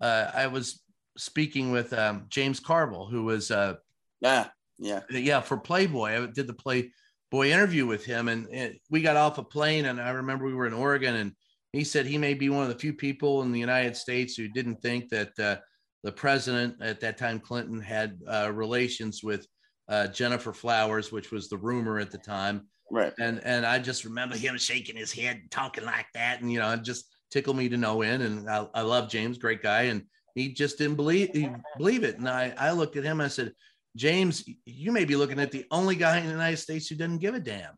uh, 0.00 0.30
I 0.32 0.46
was 0.46 0.82
speaking 1.16 1.70
with 1.72 1.92
um, 1.92 2.26
James 2.28 2.60
Carville, 2.60 3.06
who 3.06 3.24
was, 3.24 3.50
uh, 3.50 3.74
Yeah, 4.20 4.48
yeah. 4.78 5.02
yeah, 5.10 5.40
for 5.40 5.56
Playboy. 5.56 6.10
I 6.22 6.26
did 6.26 6.46
the 6.46 6.54
Playboy 6.54 7.48
interview 7.48 7.86
with 7.86 8.04
him, 8.04 8.28
and, 8.28 8.46
and 8.52 8.74
we 8.90 9.02
got 9.02 9.16
off 9.16 9.38
a 9.38 9.42
plane, 9.44 9.86
and 9.86 10.00
I 10.00 10.10
remember 10.10 10.44
we 10.46 10.54
were 10.54 10.66
in 10.66 10.72
Oregon, 10.72 11.14
and 11.16 11.32
he 11.72 11.84
said 11.84 12.06
he 12.06 12.18
may 12.18 12.34
be 12.34 12.48
one 12.48 12.62
of 12.62 12.68
the 12.68 12.78
few 12.78 12.92
people 12.94 13.42
in 13.42 13.52
the 13.52 13.60
United 13.60 13.96
States 13.96 14.36
who 14.36 14.48
didn't 14.48 14.80
think 14.82 15.08
that 15.10 15.38
uh, 15.38 15.56
the 16.02 16.12
president 16.12 16.76
at 16.80 17.00
that 17.00 17.18
time, 17.18 17.40
Clinton, 17.40 17.80
had 17.80 18.18
uh, 18.28 18.50
relations 18.52 19.22
with 19.22 19.46
uh, 19.88 20.06
Gennifer 20.08 20.52
Flowers, 20.54 21.12
which 21.12 21.30
was 21.30 21.48
the 21.48 21.58
rumor 21.58 21.98
at 21.98 22.10
the 22.10 22.18
time 22.18 22.68
Right. 22.90 23.12
and 23.18 23.40
and 23.44 23.66
I 23.66 23.80
just 23.80 24.04
remember 24.04 24.36
him 24.36 24.56
shaking 24.58 24.96
his 24.96 25.12
head, 25.12 25.42
talking 25.50 25.84
like 25.84 26.06
that, 26.14 26.40
and 26.40 26.52
you 26.52 26.60
know, 26.60 26.70
it 26.72 26.82
just 26.84 27.06
tickled 27.32 27.56
me 27.56 27.68
to 27.68 27.76
no 27.76 28.02
end. 28.02 28.22
And 28.22 28.48
I, 28.48 28.66
I 28.74 28.82
love 28.82 29.10
James, 29.10 29.38
great 29.38 29.60
guy, 29.60 29.82
and 29.82 30.02
he 30.36 30.52
just 30.52 30.76
didn't 30.76 30.96
believe 30.96 31.32
believe 31.78 32.04
it. 32.04 32.18
And 32.18 32.28
I, 32.28 32.54
I 32.58 32.72
looked 32.72 32.96
at 32.96 33.04
him. 33.04 33.20
I 33.22 33.28
said, 33.28 33.52
James, 33.96 34.44
you 34.66 34.92
may 34.92 35.06
be 35.06 35.16
looking 35.16 35.40
at 35.40 35.50
the 35.50 35.64
only 35.70 35.96
guy 35.96 36.18
in 36.18 36.26
the 36.26 36.30
United 36.30 36.58
States 36.58 36.86
who 36.86 36.94
doesn't 36.94 37.18
give 37.18 37.34
a 37.34 37.40
damn. 37.40 37.74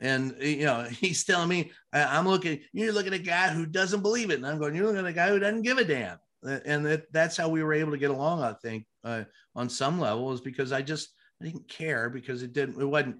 And 0.00 0.34
you 0.40 0.64
know, 0.66 0.82
he's 0.90 1.24
telling 1.24 1.48
me, 1.48 1.70
I'm 1.92 2.26
looking, 2.26 2.60
you're 2.72 2.92
looking 2.92 3.14
at 3.14 3.20
a 3.20 3.22
guy 3.22 3.48
who 3.48 3.64
doesn't 3.64 4.02
believe 4.02 4.30
it. 4.30 4.34
And 4.34 4.46
I'm 4.46 4.58
going, 4.58 4.74
you're 4.74 4.86
looking 4.86 4.98
at 4.98 5.06
a 5.06 5.12
guy 5.12 5.28
who 5.28 5.38
doesn't 5.38 5.62
give 5.62 5.78
a 5.78 5.84
damn. 5.84 6.18
And 6.42 6.84
that, 6.84 7.04
that's 7.12 7.36
how 7.36 7.48
we 7.48 7.62
were 7.62 7.72
able 7.72 7.92
to 7.92 7.98
get 7.98 8.10
along, 8.10 8.42
I 8.42 8.52
think, 8.54 8.84
uh, 9.04 9.24
on 9.54 9.70
some 9.70 9.98
level, 9.98 10.32
is 10.32 10.42
because 10.42 10.72
I 10.72 10.82
just 10.82 11.08
I 11.40 11.46
didn't 11.46 11.68
care 11.68 12.10
because 12.10 12.42
it 12.42 12.52
didn't, 12.52 12.80
it 12.80 12.84
wasn't, 12.84 13.16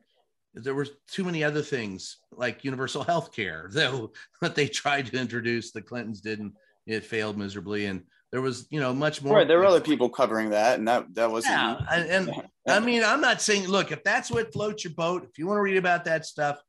there 0.53 0.75
were 0.75 0.87
too 1.09 1.25
many 1.25 1.43
other 1.43 1.63
things 1.63 2.19
like 2.33 2.65
universal 2.65 3.03
health 3.03 3.33
care 3.33 3.69
though 3.73 4.13
that 4.41 4.55
they 4.55 4.67
tried 4.67 5.07
to 5.07 5.19
introduce, 5.19 5.71
the 5.71 5.81
Clintons 5.81 6.21
didn't, 6.21 6.55
it 6.87 7.05
failed 7.05 7.39
miserably. 7.39 7.87
And 7.87 8.03
there 8.35 8.43
was, 8.43 8.67
you 8.69 8.81
know, 8.81 8.93
much 8.93 9.23
more. 9.23 9.37
Right. 9.37 9.47
There 9.47 9.59
were 9.59 9.65
other 9.65 9.81
people 9.81 10.09
covering 10.09 10.51
that, 10.51 10.77
and 10.77 10.89
that 10.89 11.15
that 11.15 11.31
wasn't. 11.31 11.55
Yeah, 11.55 11.77
and, 11.89 12.29
and 12.29 12.43
I 12.67 12.81
mean, 12.81 13.05
I'm 13.05 13.21
not 13.21 13.41
saying, 13.41 13.69
look, 13.69 13.93
if 13.93 14.03
that's 14.03 14.29
what 14.29 14.53
floats 14.53 14.83
your 14.83 14.93
boat, 14.93 15.23
if 15.23 15.39
you 15.39 15.47
want 15.47 15.59
to 15.59 15.63
read 15.63 15.77
about 15.77 16.05
that 16.07 16.27
stuff, 16.27 16.61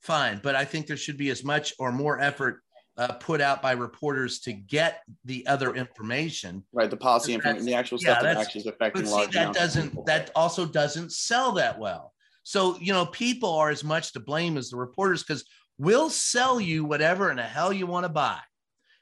fine. 0.00 0.40
But 0.42 0.54
I 0.54 0.64
think 0.64 0.86
there 0.86 0.96
should 0.96 1.18
be 1.18 1.28
as 1.28 1.44
much 1.44 1.74
or 1.78 1.92
more 1.92 2.18
effort 2.18 2.62
uh, 2.96 3.12
put 3.12 3.42
out 3.42 3.60
by 3.60 3.72
reporters 3.72 4.40
to 4.40 4.54
get 4.54 5.02
the 5.26 5.46
other 5.46 5.74
information. 5.74 6.64
Right, 6.72 6.88
the 6.88 6.96
policy 6.96 7.34
information, 7.34 7.66
the 7.66 7.74
actual 7.74 7.98
stuff 7.98 8.16
yeah, 8.22 8.22
that 8.22 8.38
actually 8.38 8.62
is 8.62 8.66
affecting 8.68 9.02
but 9.02 9.10
large. 9.10 9.26
See, 9.26 9.38
that 9.40 9.52
doesn't. 9.52 10.06
That 10.06 10.30
also 10.34 10.64
doesn't 10.64 11.12
sell 11.12 11.52
that 11.52 11.78
well. 11.78 12.14
So 12.44 12.78
you 12.78 12.94
know, 12.94 13.04
people 13.04 13.52
are 13.56 13.68
as 13.68 13.84
much 13.84 14.14
to 14.14 14.20
blame 14.20 14.56
as 14.56 14.70
the 14.70 14.78
reporters 14.78 15.22
because 15.22 15.44
we'll 15.76 16.08
sell 16.08 16.58
you 16.58 16.86
whatever 16.86 17.30
in 17.30 17.36
the 17.36 17.42
hell 17.42 17.74
you 17.74 17.86
want 17.86 18.04
to 18.04 18.10
buy, 18.10 18.38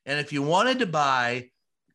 and 0.05 0.19
if 0.19 0.33
you 0.33 0.43
wanted 0.43 0.81
to 0.81 0.87
buy 0.87 1.51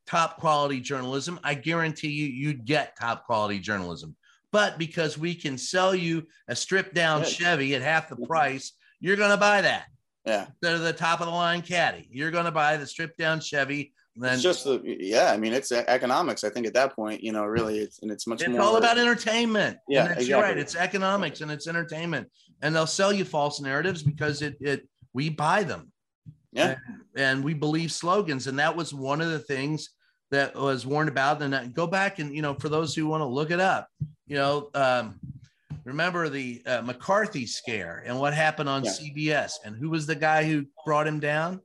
top 0.08 0.38
quality 0.38 0.80
journalism, 0.80 1.40
I 1.44 1.54
guarantee 1.54 2.10
you 2.10 2.28
you'd 2.28 2.66
get 2.66 2.98
top 3.00 3.26
quality 3.26 3.60
journalism. 3.60 4.16
But 4.52 4.78
because 4.78 5.18
we 5.18 5.34
can 5.34 5.58
sell 5.58 5.96
you 5.96 6.28
a 6.48 6.56
stripped 6.56 6.94
down. 6.94 7.24
Chevy 7.24 7.74
at 7.76 7.82
half 7.82 8.10
the 8.10 8.16
mm-hmm. 8.16 8.26
price, 8.26 8.74
you're 9.00 9.16
going 9.16 9.32
to 9.32 9.38
buy 9.38 9.62
that. 9.62 9.86
Yeah. 10.26 10.46
Instead 10.48 10.76
of 10.76 10.82
the 10.82 10.94
top 10.94 11.20
of 11.20 11.26
the 11.26 11.34
line 11.34 11.62
caddy, 11.62 12.08
you're 12.12 12.32
going 12.32 12.46
to 12.46 12.52
buy 12.52 12.78
the 12.78 12.86
stripped 12.86 13.18
down 13.18 13.40
Chevy. 13.40 13.94
Then 14.16 14.36
it's 14.36 14.44
just 14.44 14.64
the 14.64 14.80
yeah. 14.84 15.32
I 15.32 15.38
mean, 15.38 15.54
it's 15.54 15.72
economics. 15.72 16.44
I 16.44 16.50
think 16.50 16.68
at 16.68 16.76
that 16.76 16.96
point, 16.96 17.24
you 17.24 17.32
know, 17.32 17.46
really, 17.46 17.80
it's 17.80 18.00
and 18.04 18.12
it's 18.12 18.28
much 18.28 18.42
it's 18.42 18.50
more. 18.52 18.62
all 18.62 18.76
about 18.78 19.00
entertainment. 19.00 19.80
Yeah, 19.90 20.04
exactly. 20.04 20.26
you're 20.28 20.42
right. 20.42 20.58
It's 20.58 20.76
economics 20.76 21.42
and 21.42 21.50
it's 21.50 21.68
entertainment, 21.68 22.30
and 22.62 22.76
they'll 22.76 22.86
sell 22.86 23.12
you 23.12 23.26
false 23.26 23.60
narratives 23.60 24.04
because 24.04 24.44
it 24.44 24.56
it 24.62 24.88
we 25.14 25.30
buy 25.30 25.64
them. 25.64 25.92
Yeah, 26.54 26.76
and, 26.88 27.02
and 27.16 27.44
we 27.44 27.54
believe 27.54 27.92
slogans, 27.92 28.48
and 28.48 28.60
that 28.60 28.76
was 28.76 28.94
one 28.94 29.22
of 29.22 29.30
the 29.32 29.40
things 29.40 29.90
that 30.34 30.56
was 30.56 30.86
warned 30.86 31.10
about. 31.10 31.42
And 31.42 31.74
go 31.74 31.88
back 31.88 32.20
and, 32.20 32.36
you 32.36 32.42
know, 32.42 32.56
for 32.56 32.68
those 32.68 32.94
who 32.96 33.08
want 33.08 33.22
to 33.22 33.26
look 33.26 33.52
it 33.52 33.60
up, 33.60 33.88
you 34.28 34.36
know, 34.36 34.70
um, 34.74 35.20
remember 35.86 36.28
the 36.28 36.62
uh, 36.66 36.82
McCarthy 36.82 37.46
scare 37.46 38.04
and 38.06 38.20
what 38.20 38.34
happened 38.34 38.68
on 38.68 38.84
yeah. 38.84 38.92
CBS 38.92 39.54
and 39.64 39.76
who 39.76 39.90
was 39.90 40.06
the 40.06 40.16
guy 40.16 40.44
who 40.44 40.66
brought 40.86 41.08
him 41.08 41.20
down? 41.20 41.62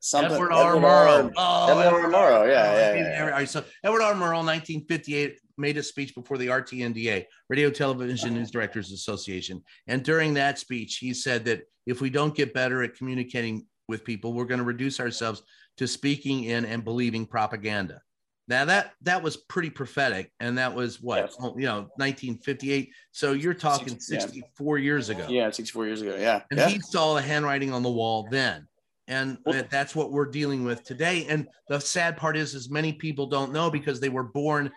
Something, 0.00 0.32
Edward 0.32 0.52
R. 0.52 0.76
Murrow. 0.76 1.32
Oh, 1.36 1.78
Edward 1.80 2.04
R. 2.04 2.10
Murrow. 2.10 2.48
Yeah, 2.48 2.94
yeah, 2.94 2.94
yeah, 2.94 3.38
yeah. 3.40 3.44
So 3.46 3.64
Edward 3.82 4.02
R. 4.02 4.14
Murrow, 4.14 4.44
1958, 4.46 5.40
made 5.56 5.76
a 5.76 5.82
speech 5.82 6.14
before 6.14 6.38
the 6.38 6.46
RTNDA, 6.46 7.24
Radio 7.48 7.68
Television 7.68 8.34
News 8.34 8.52
Directors 8.52 8.92
Association. 8.92 9.60
And 9.88 10.04
during 10.04 10.34
that 10.34 10.60
speech, 10.60 10.98
he 10.98 11.12
said 11.12 11.44
that 11.46 11.62
if 11.84 12.00
we 12.00 12.10
don't 12.10 12.36
get 12.36 12.54
better 12.54 12.84
at 12.84 12.94
communicating 12.94 13.66
with 13.88 14.04
people, 14.04 14.32
we're 14.32 14.44
going 14.44 14.58
to 14.58 14.64
reduce 14.64 15.00
ourselves 15.00 15.42
to 15.78 15.88
speaking 15.88 16.44
in 16.44 16.64
and 16.64 16.84
believing 16.84 17.26
propaganda. 17.26 18.00
Now 18.48 18.64
that 18.64 18.92
that 19.02 19.22
was 19.22 19.36
pretty 19.36 19.68
prophetic, 19.68 20.32
and 20.40 20.56
that 20.56 20.74
was 20.74 21.02
what 21.02 21.18
yes. 21.18 21.36
Oh, 21.38 21.54
you 21.58 21.66
know, 21.66 21.80
1958. 21.96 22.90
So 23.12 23.32
you're 23.32 23.52
talking 23.52 24.00
64 24.00 24.78
yeah. 24.78 24.84
years 24.84 25.08
ago. 25.10 25.26
Yeah, 25.28 25.50
64 25.50 25.86
years 25.86 26.00
ago. 26.00 26.16
Yeah, 26.18 26.40
and 26.50 26.58
yeah. 26.58 26.68
he 26.68 26.80
saw 26.80 27.14
the 27.14 27.20
handwriting 27.20 27.74
on 27.74 27.82
the 27.82 27.90
wall 27.90 28.26
then, 28.30 28.66
and 29.06 29.36
that's 29.70 29.94
what 29.94 30.12
we're 30.12 30.30
dealing 30.30 30.64
with 30.64 30.82
today. 30.82 31.26
And 31.28 31.46
the 31.68 31.78
sad 31.78 32.16
part 32.16 32.38
is, 32.38 32.54
is 32.54 32.70
many 32.70 32.94
people 32.94 33.26
don't 33.26 33.52
know 33.52 33.70
because 33.70 34.00
they 34.00 34.08
were 34.08 34.24
born 34.24 34.72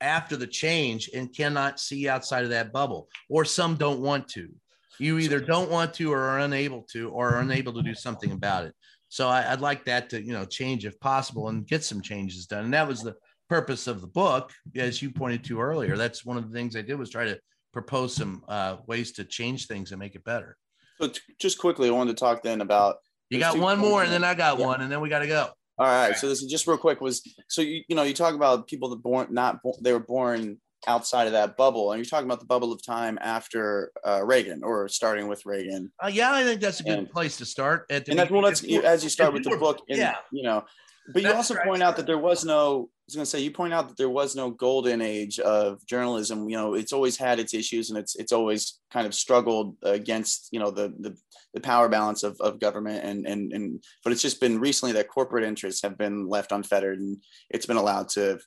after 0.00 0.36
the 0.36 0.46
change 0.46 1.08
and 1.14 1.32
cannot 1.32 1.78
see 1.78 2.08
outside 2.08 2.42
of 2.42 2.50
that 2.50 2.72
bubble, 2.72 3.08
or 3.30 3.44
some 3.44 3.76
don't 3.76 4.00
want 4.00 4.26
to. 4.30 4.48
You 4.98 5.18
either 5.18 5.40
don't 5.40 5.70
want 5.70 5.94
to, 5.94 6.12
or 6.12 6.20
are 6.20 6.40
unable 6.40 6.82
to, 6.92 7.10
or 7.10 7.34
are 7.34 7.40
unable 7.40 7.72
to 7.74 7.82
do 7.82 7.94
something 7.94 8.32
about 8.32 8.66
it. 8.66 8.74
So 9.08 9.28
I, 9.28 9.50
would 9.50 9.60
like 9.60 9.84
that 9.84 10.10
to, 10.10 10.22
you 10.22 10.32
know, 10.32 10.44
change 10.44 10.86
if 10.86 10.98
possible 11.00 11.48
and 11.48 11.66
get 11.66 11.84
some 11.84 12.00
changes 12.00 12.46
done. 12.46 12.64
And 12.64 12.74
that 12.74 12.88
was 12.88 13.02
the 13.02 13.14
purpose 13.48 13.86
of 13.86 14.00
the 14.00 14.06
book, 14.06 14.52
as 14.76 15.00
you 15.02 15.10
pointed 15.10 15.44
to 15.44 15.60
earlier. 15.60 15.96
That's 15.96 16.24
one 16.24 16.36
of 16.36 16.48
the 16.48 16.54
things 16.54 16.74
I 16.74 16.82
did 16.82 16.98
was 16.98 17.10
try 17.10 17.24
to 17.24 17.38
propose 17.72 18.14
some 18.14 18.42
uh, 18.48 18.76
ways 18.86 19.12
to 19.12 19.24
change 19.24 19.66
things 19.66 19.92
and 19.92 19.98
make 19.98 20.14
it 20.14 20.24
better. 20.24 20.56
So 21.00 21.08
t- 21.08 21.20
just 21.40 21.58
quickly, 21.58 21.88
I 21.88 21.92
wanted 21.92 22.16
to 22.16 22.20
talk 22.20 22.42
then 22.42 22.60
about. 22.60 22.96
You 23.30 23.38
got 23.38 23.58
one 23.58 23.78
more, 23.78 24.02
and 24.02 24.12
then 24.12 24.24
I 24.24 24.34
got 24.34 24.58
yeah. 24.58 24.66
one, 24.66 24.80
and 24.80 24.90
then 24.90 25.00
we 25.00 25.08
got 25.08 25.20
to 25.20 25.26
go. 25.26 25.48
All 25.76 25.86
right. 25.86 26.16
So 26.16 26.28
this 26.28 26.40
is 26.40 26.50
just 26.50 26.66
real 26.66 26.76
quick 26.76 27.00
was 27.00 27.22
so 27.48 27.62
you 27.62 27.82
you 27.88 27.96
know 27.96 28.04
you 28.04 28.14
talk 28.14 28.34
about 28.34 28.68
people 28.68 28.90
that 28.90 29.02
born 29.02 29.28
not 29.30 29.58
they 29.80 29.92
were 29.92 29.98
born 29.98 30.60
outside 30.86 31.26
of 31.26 31.32
that 31.32 31.56
bubble. 31.56 31.92
And 31.92 31.98
you're 31.98 32.08
talking 32.08 32.26
about 32.26 32.40
the 32.40 32.46
bubble 32.46 32.72
of 32.72 32.84
time 32.84 33.18
after 33.20 33.92
uh, 34.04 34.22
Reagan 34.24 34.62
or 34.62 34.88
starting 34.88 35.28
with 35.28 35.44
Reagan. 35.46 35.92
Uh, 36.02 36.08
yeah, 36.08 36.32
I 36.32 36.44
think 36.44 36.60
that's 36.60 36.80
a 36.80 36.84
good 36.84 36.98
and, 36.98 37.10
place 37.10 37.36
to 37.38 37.46
start. 37.46 37.86
At 37.90 38.08
and 38.08 38.18
that's, 38.18 38.30
well, 38.30 38.42
that's 38.42 38.62
as 38.64 39.04
you 39.04 39.10
start 39.10 39.32
with 39.32 39.44
the 39.44 39.56
book. 39.56 39.80
And, 39.88 39.98
yeah. 39.98 40.16
You 40.32 40.44
know, 40.44 40.64
but 41.12 41.22
you 41.22 41.32
also 41.32 41.54
point 41.62 41.82
out 41.82 41.96
that 41.96 42.06
there 42.06 42.18
was 42.18 42.44
no, 42.44 42.88
I 42.88 43.04
was 43.06 43.14
going 43.14 43.24
to 43.24 43.30
say, 43.30 43.40
you 43.40 43.50
point 43.50 43.74
out 43.74 43.88
that 43.88 43.98
there 43.98 44.08
was 44.08 44.34
no 44.34 44.50
golden 44.50 45.02
age 45.02 45.38
of 45.38 45.84
journalism. 45.86 46.48
You 46.48 46.56
know, 46.56 46.74
it's 46.74 46.94
always 46.94 47.18
had 47.18 47.38
its 47.38 47.52
issues 47.52 47.90
and 47.90 47.98
it's, 47.98 48.16
it's 48.16 48.32
always 48.32 48.80
kind 48.90 49.06
of 49.06 49.14
struggled 49.14 49.76
against, 49.82 50.48
you 50.50 50.58
know, 50.58 50.70
the, 50.70 50.94
the, 50.98 51.14
the 51.52 51.60
power 51.60 51.90
balance 51.90 52.22
of, 52.22 52.40
of 52.40 52.58
government 52.58 53.04
and, 53.04 53.26
and, 53.26 53.52
and, 53.52 53.84
but 54.02 54.12
it's 54.12 54.22
just 54.22 54.40
been 54.40 54.58
recently 54.58 54.92
that 54.94 55.08
corporate 55.08 55.44
interests 55.44 55.82
have 55.82 55.98
been 55.98 56.26
left 56.26 56.52
unfettered 56.52 56.98
and 56.98 57.22
it's 57.50 57.66
been 57.66 57.76
allowed 57.76 58.08
to 58.08 58.38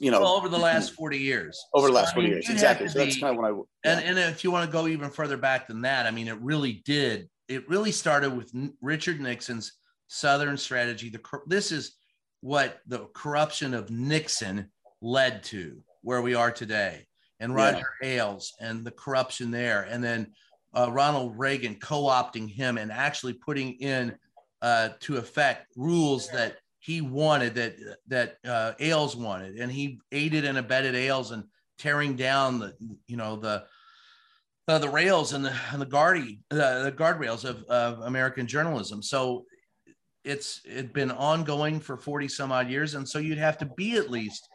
you 0.00 0.10
know 0.10 0.20
well, 0.20 0.34
over 0.34 0.48
the 0.48 0.58
last 0.58 0.94
40 0.96 1.18
years 1.18 1.62
over 1.74 1.86
the 1.88 1.92
last 1.92 2.14
40 2.14 2.28
years 2.28 2.48
exactly 2.48 2.88
so 2.88 2.98
that's 2.98 3.18
kind 3.18 3.36
of 3.36 3.42
what 3.42 3.50
i 3.50 3.56
yeah. 3.84 3.98
and, 3.98 4.04
and 4.04 4.18
if 4.18 4.44
you 4.44 4.50
want 4.50 4.66
to 4.66 4.72
go 4.72 4.86
even 4.86 5.10
further 5.10 5.36
back 5.36 5.66
than 5.66 5.82
that 5.82 6.06
i 6.06 6.10
mean 6.10 6.28
it 6.28 6.40
really 6.40 6.82
did 6.84 7.28
it 7.48 7.68
really 7.68 7.92
started 7.92 8.36
with 8.36 8.52
richard 8.80 9.20
nixon's 9.20 9.72
southern 10.08 10.56
strategy 10.56 11.08
the 11.08 11.20
this 11.46 11.72
is 11.72 11.96
what 12.40 12.80
the 12.86 13.06
corruption 13.14 13.74
of 13.74 13.90
nixon 13.90 14.68
led 15.00 15.42
to 15.42 15.78
where 16.02 16.22
we 16.22 16.34
are 16.34 16.50
today 16.50 17.06
and 17.40 17.54
roger 17.54 17.88
yeah. 18.02 18.08
ailes 18.08 18.54
and 18.60 18.84
the 18.84 18.90
corruption 18.90 19.50
there 19.50 19.82
and 19.90 20.02
then 20.02 20.26
uh, 20.74 20.90
ronald 20.90 21.38
reagan 21.38 21.74
co-opting 21.76 22.48
him 22.48 22.78
and 22.78 22.92
actually 22.92 23.32
putting 23.32 23.72
in 23.74 24.14
uh, 24.60 24.90
to 25.00 25.16
effect 25.16 25.66
rules 25.76 26.28
that 26.30 26.56
he 26.80 27.00
wanted 27.00 27.54
that 27.56 27.76
that 28.06 28.36
uh, 28.46 28.72
Ailes 28.78 29.16
wanted, 29.16 29.56
and 29.56 29.70
he 29.70 30.00
aided 30.12 30.44
and 30.44 30.58
abetted 30.58 30.94
Ailes 30.94 31.32
and 31.32 31.44
tearing 31.78 32.16
down 32.16 32.58
the 32.58 32.74
you 33.06 33.16
know 33.16 33.36
the 33.36 33.64
uh, 34.68 34.78
the 34.78 34.88
rails 34.88 35.32
and 35.32 35.44
the 35.44 35.54
and 35.72 35.80
the 35.80 35.86
guardy 35.86 36.40
uh, 36.50 36.82
the 36.84 36.92
guardrails 36.92 37.44
of, 37.44 37.64
of 37.64 38.00
American 38.00 38.46
journalism. 38.46 39.02
So 39.02 39.44
it's 40.24 40.60
it 40.64 40.92
been 40.92 41.10
ongoing 41.10 41.80
for 41.80 41.96
40 41.96 42.28
some 42.28 42.52
odd 42.52 42.68
years. 42.68 42.94
And 42.94 43.08
so 43.08 43.18
you'd 43.18 43.38
have 43.38 43.58
to 43.58 43.66
be 43.76 43.96
at 43.96 44.10
least 44.10 44.48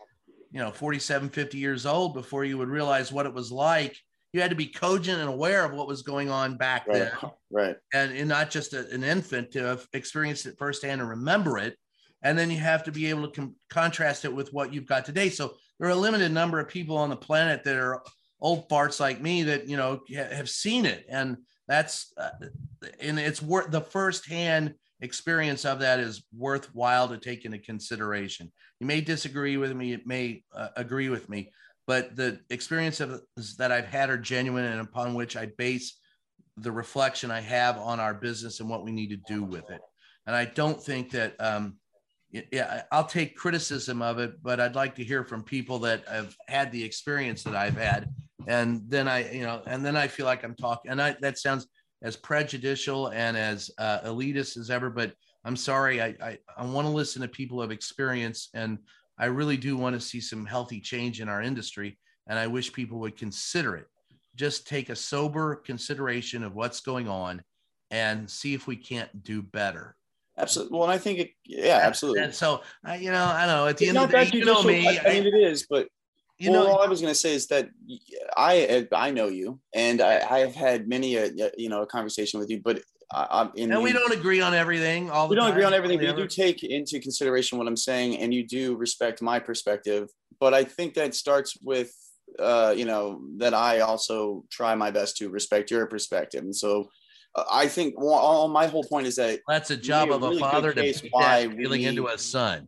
you 0.51 0.59
know 0.59 0.71
47 0.71 1.30
50 1.30 1.57
years 1.57 1.86
old 1.86 2.13
before 2.13 2.45
you 2.45 2.57
would 2.57 2.69
realize 2.69 3.11
what 3.11 3.26
it 3.26 3.34
was 3.34 3.51
like. 3.51 3.97
You 4.34 4.41
had 4.41 4.49
to 4.49 4.55
be 4.55 4.65
cogent 4.65 5.19
and 5.19 5.30
aware 5.30 5.63
of 5.63 5.74
what 5.74 5.88
was 5.88 6.01
going 6.01 6.30
on 6.30 6.57
back 6.57 6.88
right. 6.88 7.11
then. 7.21 7.32
Right. 7.51 7.76
And, 7.93 8.17
and 8.17 8.28
not 8.28 8.49
just 8.49 8.74
a, 8.74 8.89
an 8.89 9.03
infant 9.03 9.51
to 9.51 9.63
have 9.63 9.88
experienced 9.93 10.47
it 10.47 10.57
firsthand 10.57 11.01
and 11.01 11.09
remember 11.09 11.59
it 11.59 11.78
and 12.24 12.38
then 12.38 12.49
you 12.49 12.57
have 12.57 12.84
to 12.86 12.91
be 12.91 13.09
able 13.09 13.28
to 13.28 13.34
com- 13.34 13.55
contrast 13.69 14.26
it 14.26 14.34
with 14.34 14.53
what 14.53 14.74
you've 14.74 14.88
got 14.88 15.05
today. 15.05 15.30
So 15.30 15.55
there 15.80 15.88
are 15.88 15.91
a 15.91 15.95
limited 15.95 16.32
number 16.32 16.59
of 16.59 16.67
people 16.67 16.97
on 16.97 17.09
the 17.09 17.15
planet 17.15 17.63
that 17.63 17.76
are 17.76 18.01
old 18.41 18.67
farts 18.69 18.99
like 18.99 19.21
me 19.21 19.43
that 19.43 19.67
you 19.67 19.78
know 19.78 20.01
have 20.13 20.49
seen 20.49 20.86
it. 20.86 21.05
And 21.09 21.38
that's 21.67 22.13
uh, 22.17 22.30
and 22.99 23.19
it's 23.19 23.41
worth 23.41 23.71
the 23.71 23.82
firsthand 23.82 24.76
experience 25.01 25.65
of 25.65 25.80
that 25.80 25.99
is 25.99 26.24
worthwhile 26.36 27.09
to 27.09 27.17
take 27.17 27.45
into 27.45 27.59
consideration. 27.59 28.51
You 28.80 28.88
may 28.88 29.01
disagree 29.01 29.57
with 29.57 29.74
me 29.74 29.93
it 29.93 30.07
may 30.07 30.43
uh, 30.55 30.69
agree 30.76 31.09
with 31.09 31.30
me 31.30 31.51
but 31.88 32.15
the 32.15 32.39
experience 32.49 32.99
of 32.99 33.21
that 33.57 33.71
i've 33.71 33.86
had 33.86 34.09
are 34.09 34.17
genuine 34.17 34.65
and 34.65 34.82
upon 34.82 35.13
which 35.13 35.36
i 35.36 35.45
base 35.57 35.99
the 36.57 36.71
reflection 36.71 37.32
i 37.32 37.39
have 37.39 37.78
on 37.78 37.99
our 37.99 38.13
business 38.13 38.59
and 38.59 38.69
what 38.69 38.84
we 38.84 38.91
need 38.91 39.09
to 39.09 39.17
do 39.28 39.43
with 39.43 39.69
it. 39.69 39.82
And 40.26 40.36
i 40.36 40.45
don't 40.45 40.82
think 40.82 41.11
that 41.11 41.36
um, 41.39 41.78
yeah, 42.52 42.84
I'll 42.92 43.06
take 43.06 43.36
criticism 43.36 44.02
of 44.02 44.20
it, 44.20 44.42
but 44.42 44.60
I'd 44.60 44.76
like 44.76 44.96
to 44.96 45.04
hear 45.04 45.24
from 45.24 45.44
people 45.44 45.80
that 45.80 46.08
have 46.08 46.36
had 46.48 46.72
the 46.72 46.84
experience 46.84 47.44
that 47.44 47.56
I've 47.56 47.78
had. 47.78 48.10
And 48.48 48.82
then 48.90 49.08
I, 49.08 49.32
you 49.32 49.44
know, 49.44 49.62
and 49.68 49.86
then 49.86 49.96
I 49.96 50.08
feel 50.08 50.26
like 50.26 50.44
I'm 50.44 50.56
talking, 50.56 50.92
and 50.92 51.02
I, 51.02 51.16
that 51.22 51.38
sounds 51.38 51.68
as 52.02 52.18
prejudicial 52.18 53.08
and 53.10 53.38
as 53.38 53.72
uh, 53.78 54.02
elitist 54.02 54.58
as 54.58 54.70
ever, 54.70 54.90
but 54.90 55.14
I'm 55.46 55.56
sorry. 55.56 56.02
I, 56.02 56.16
I, 56.22 56.38
I 56.58 56.66
want 56.66 56.88
to 56.88 56.94
listen 56.94 57.22
to 57.22 57.28
people 57.28 57.62
of 57.62 57.72
experience 57.72 58.50
and 58.54 58.80
I 59.18 59.26
really 59.26 59.58
do 59.58 59.78
want 59.78 59.96
to 59.96 60.02
see 60.02 60.20
some 60.20 60.46
healthy 60.46 60.80
change 60.80 61.22
in 61.22 61.30
our 61.30 61.42
industry, 61.42 61.98
and 62.28 62.40
I 62.40 62.48
wish 62.48 62.74
people 62.74 63.00
would 63.00 63.16
consider 63.18 63.76
it. 63.76 63.86
Just 64.36 64.68
take 64.68 64.90
a 64.90 64.96
sober 64.96 65.56
consideration 65.56 66.44
of 66.44 66.56
what's 66.56 66.82
going 66.82 67.08
on 67.08 67.44
and 67.92 68.30
see 68.30 68.56
if 68.56 68.66
we 68.66 68.76
can't 68.76 69.24
do 69.24 69.44
better. 69.44 69.96
Absolutely. 70.38 70.78
Well, 70.78 70.84
and 70.88 70.92
I 70.92 70.98
think, 70.98 71.20
it, 71.20 71.30
yeah, 71.46 71.80
absolutely. 71.84 72.24
And 72.24 72.34
so, 72.34 72.62
uh, 72.88 72.94
you 72.94 73.12
know, 73.12 73.24
I 73.24 73.46
don't 73.46 73.56
know. 73.56 73.68
At 73.68 73.78
the 73.78 73.86
It's 73.86 73.90
end 73.90 73.96
not 73.96 74.06
of 74.06 74.12
the 74.12 74.18
day, 74.18 74.24
that 74.26 74.34
you 74.34 74.46
know 74.46 74.64
me. 74.64 74.88
I, 74.88 75.02
I 75.06 75.14
mean, 75.14 75.28
it 75.28 75.36
is, 75.36 75.68
but 75.70 75.88
you 76.40 76.52
well, 76.52 76.64
know, 76.66 76.72
all 76.72 76.82
I 76.82 76.88
was 76.88 77.02
going 77.02 77.14
to 77.14 77.20
say 77.20 77.34
is 77.34 77.48
that 77.48 77.70
I 78.36 78.88
I 78.92 79.12
know 79.12 79.28
you, 79.28 79.60
and 79.74 80.02
I, 80.02 80.20
I 80.30 80.40
have 80.40 80.56
had 80.56 80.88
many 80.88 81.16
a 81.16 81.32
you 81.58 81.70
know 81.70 81.84
a 81.84 81.86
conversation 81.86 82.40
with 82.40 82.50
you, 82.50 82.62
but 82.64 82.82
I, 83.12 83.28
I'm 83.30 83.52
in. 83.56 83.72
and 83.72 83.84
we 83.84 83.94
don't 83.94 84.12
agree 84.12 84.42
on 84.42 84.54
everything. 84.54 85.12
All 85.12 85.28
the 85.28 85.32
we 85.32 85.36
don't 85.36 85.52
agree 85.52 85.64
on 85.64 85.74
everything, 85.74 86.00
but 86.00 86.08
you 86.08 86.16
do 86.16 86.28
take 86.28 86.64
into 86.64 87.00
consideration 87.00 87.58
what 87.58 87.68
I'm 87.68 87.78
saying, 87.78 88.18
and 88.18 88.34
you 88.34 88.46
do 88.46 88.76
respect 88.76 89.22
my 89.22 89.40
perspective. 89.40 90.10
But 90.40 90.54
I 90.54 90.64
think 90.64 90.96
that 90.96 91.14
starts 91.14 91.56
with, 91.62 91.94
uh, 92.40 92.74
you 92.76 92.86
know, 92.86 93.22
that 93.38 93.54
I 93.54 93.80
also 93.82 94.44
try 94.52 94.74
my 94.76 94.90
best 94.90 95.18
to 95.18 95.30
respect 95.30 95.70
your 95.70 95.86
perspective, 95.86 96.44
and 96.44 96.56
so 96.56 96.90
I 97.36 97.68
think 97.68 97.96
well, 97.98 98.14
all, 98.14 98.48
my 98.48 98.68
whole 98.68 98.84
point 98.84 99.08
is 99.08 99.16
that. 99.16 99.40
That's 99.48 99.72
a 99.72 99.78
job 99.78 100.12
of 100.12 100.24
a 100.24 100.30
really 100.30 100.40
father 100.40 100.74
to 100.74 100.82
beat 100.82 101.10
why 101.12 101.48
feeling 101.48 101.82
into 101.84 102.08
a 102.08 102.18
son. 102.18 102.68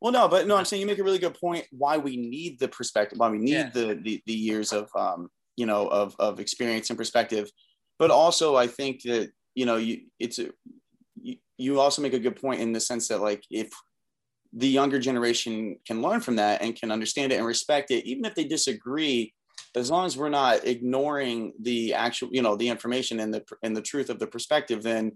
Well, 0.00 0.12
no, 0.12 0.28
but 0.28 0.46
no, 0.46 0.56
I'm 0.56 0.64
saying 0.64 0.80
you 0.80 0.86
make 0.86 0.98
a 0.98 1.04
really 1.04 1.18
good 1.18 1.38
point. 1.38 1.64
Why 1.70 1.96
we 1.96 2.16
need 2.16 2.58
the 2.58 2.68
perspective, 2.68 3.18
why 3.18 3.30
we 3.30 3.38
need 3.38 3.52
Yeah. 3.52 3.70
the, 3.70 3.94
the 4.02 4.22
the 4.26 4.34
years 4.34 4.72
of 4.72 4.90
um, 4.96 5.28
you 5.56 5.64
know, 5.64 5.86
of 5.86 6.16
of 6.18 6.40
experience 6.40 6.90
and 6.90 6.98
perspective, 6.98 7.48
but 7.98 8.10
also 8.10 8.56
I 8.56 8.66
think 8.66 9.02
that 9.02 9.30
you 9.54 9.64
know, 9.64 9.76
you 9.76 10.02
it's 10.18 10.38
a, 10.38 10.50
you, 11.22 11.36
you 11.56 11.80
also 11.80 12.02
make 12.02 12.14
a 12.14 12.18
good 12.18 12.36
point 12.36 12.60
in 12.60 12.72
the 12.72 12.80
sense 12.80 13.08
that 13.08 13.20
like 13.20 13.44
if 13.50 13.70
the 14.52 14.68
younger 14.68 14.98
generation 14.98 15.78
can 15.86 16.02
learn 16.02 16.20
from 16.20 16.36
that 16.36 16.62
and 16.62 16.76
can 16.76 16.90
understand 16.90 17.32
it 17.32 17.36
and 17.36 17.46
respect 17.46 17.90
it, 17.90 18.04
even 18.04 18.24
if 18.24 18.34
they 18.34 18.44
disagree, 18.44 19.32
as 19.74 19.90
long 19.90 20.06
as 20.06 20.16
we're 20.16 20.28
not 20.28 20.66
ignoring 20.66 21.52
the 21.60 21.94
actual, 21.94 22.28
you 22.32 22.42
know, 22.42 22.56
the 22.56 22.68
information 22.68 23.20
and 23.20 23.32
the 23.32 23.44
and 23.62 23.76
the 23.76 23.82
truth 23.82 24.10
of 24.10 24.18
the 24.18 24.26
perspective, 24.26 24.82
then 24.82 25.12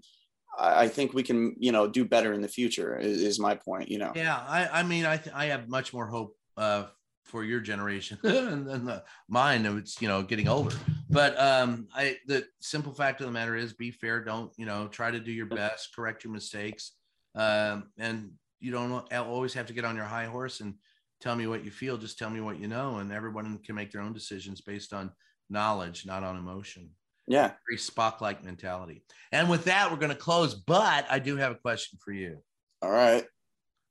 I 0.57 0.87
think 0.87 1.13
we 1.13 1.23
can, 1.23 1.55
you 1.59 1.71
know, 1.71 1.87
do 1.87 2.03
better 2.03 2.33
in 2.33 2.41
the 2.41 2.47
future. 2.47 2.97
Is, 2.97 3.21
is 3.21 3.39
my 3.39 3.55
point, 3.55 3.89
you 3.89 3.99
know. 3.99 4.11
Yeah, 4.15 4.35
I, 4.35 4.67
I 4.79 4.83
mean, 4.83 5.05
I, 5.05 5.17
th- 5.17 5.35
I 5.35 5.45
have 5.45 5.69
much 5.69 5.93
more 5.93 6.07
hope 6.07 6.35
uh, 6.57 6.85
for 7.25 7.43
your 7.43 7.59
generation 7.59 8.17
than 8.23 8.65
the, 8.65 9.03
mine. 9.27 9.65
It's 9.65 10.01
you 10.01 10.07
know 10.07 10.23
getting 10.23 10.47
older, 10.47 10.75
but 11.09 11.39
um, 11.39 11.87
I 11.93 12.17
the 12.25 12.45
simple 12.59 12.93
fact 12.93 13.21
of 13.21 13.27
the 13.27 13.33
matter 13.33 13.55
is, 13.55 13.73
be 13.73 13.91
fair. 13.91 14.23
Don't 14.23 14.51
you 14.57 14.65
know 14.65 14.87
try 14.87 15.11
to 15.11 15.19
do 15.19 15.31
your 15.31 15.45
best, 15.45 15.95
correct 15.95 16.23
your 16.23 16.33
mistakes, 16.33 16.93
um, 17.35 17.91
and 17.99 18.31
you 18.59 18.71
don't 18.71 19.13
always 19.13 19.53
have 19.53 19.67
to 19.67 19.73
get 19.73 19.85
on 19.85 19.95
your 19.95 20.05
high 20.05 20.25
horse 20.25 20.61
and 20.61 20.75
tell 21.21 21.35
me 21.35 21.47
what 21.47 21.63
you 21.65 21.71
feel. 21.71 21.97
Just 21.97 22.17
tell 22.17 22.29
me 22.29 22.41
what 22.41 22.59
you 22.59 22.67
know, 22.67 22.97
and 22.97 23.11
everyone 23.11 23.57
can 23.59 23.75
make 23.75 23.91
their 23.91 24.01
own 24.01 24.13
decisions 24.13 24.61
based 24.61 24.93
on 24.93 25.11
knowledge, 25.49 26.05
not 26.05 26.23
on 26.23 26.37
emotion. 26.37 26.89
Yeah. 27.27 27.51
Very 27.67 27.77
Spock-like 27.77 28.43
mentality. 28.43 29.03
And 29.31 29.49
with 29.49 29.65
that, 29.65 29.91
we're 29.91 29.97
going 29.97 30.11
to 30.11 30.15
close. 30.15 30.55
But 30.55 31.05
I 31.09 31.19
do 31.19 31.35
have 31.37 31.51
a 31.51 31.55
question 31.55 31.99
for 32.03 32.11
you. 32.11 32.37
All 32.81 32.91
right. 32.91 33.25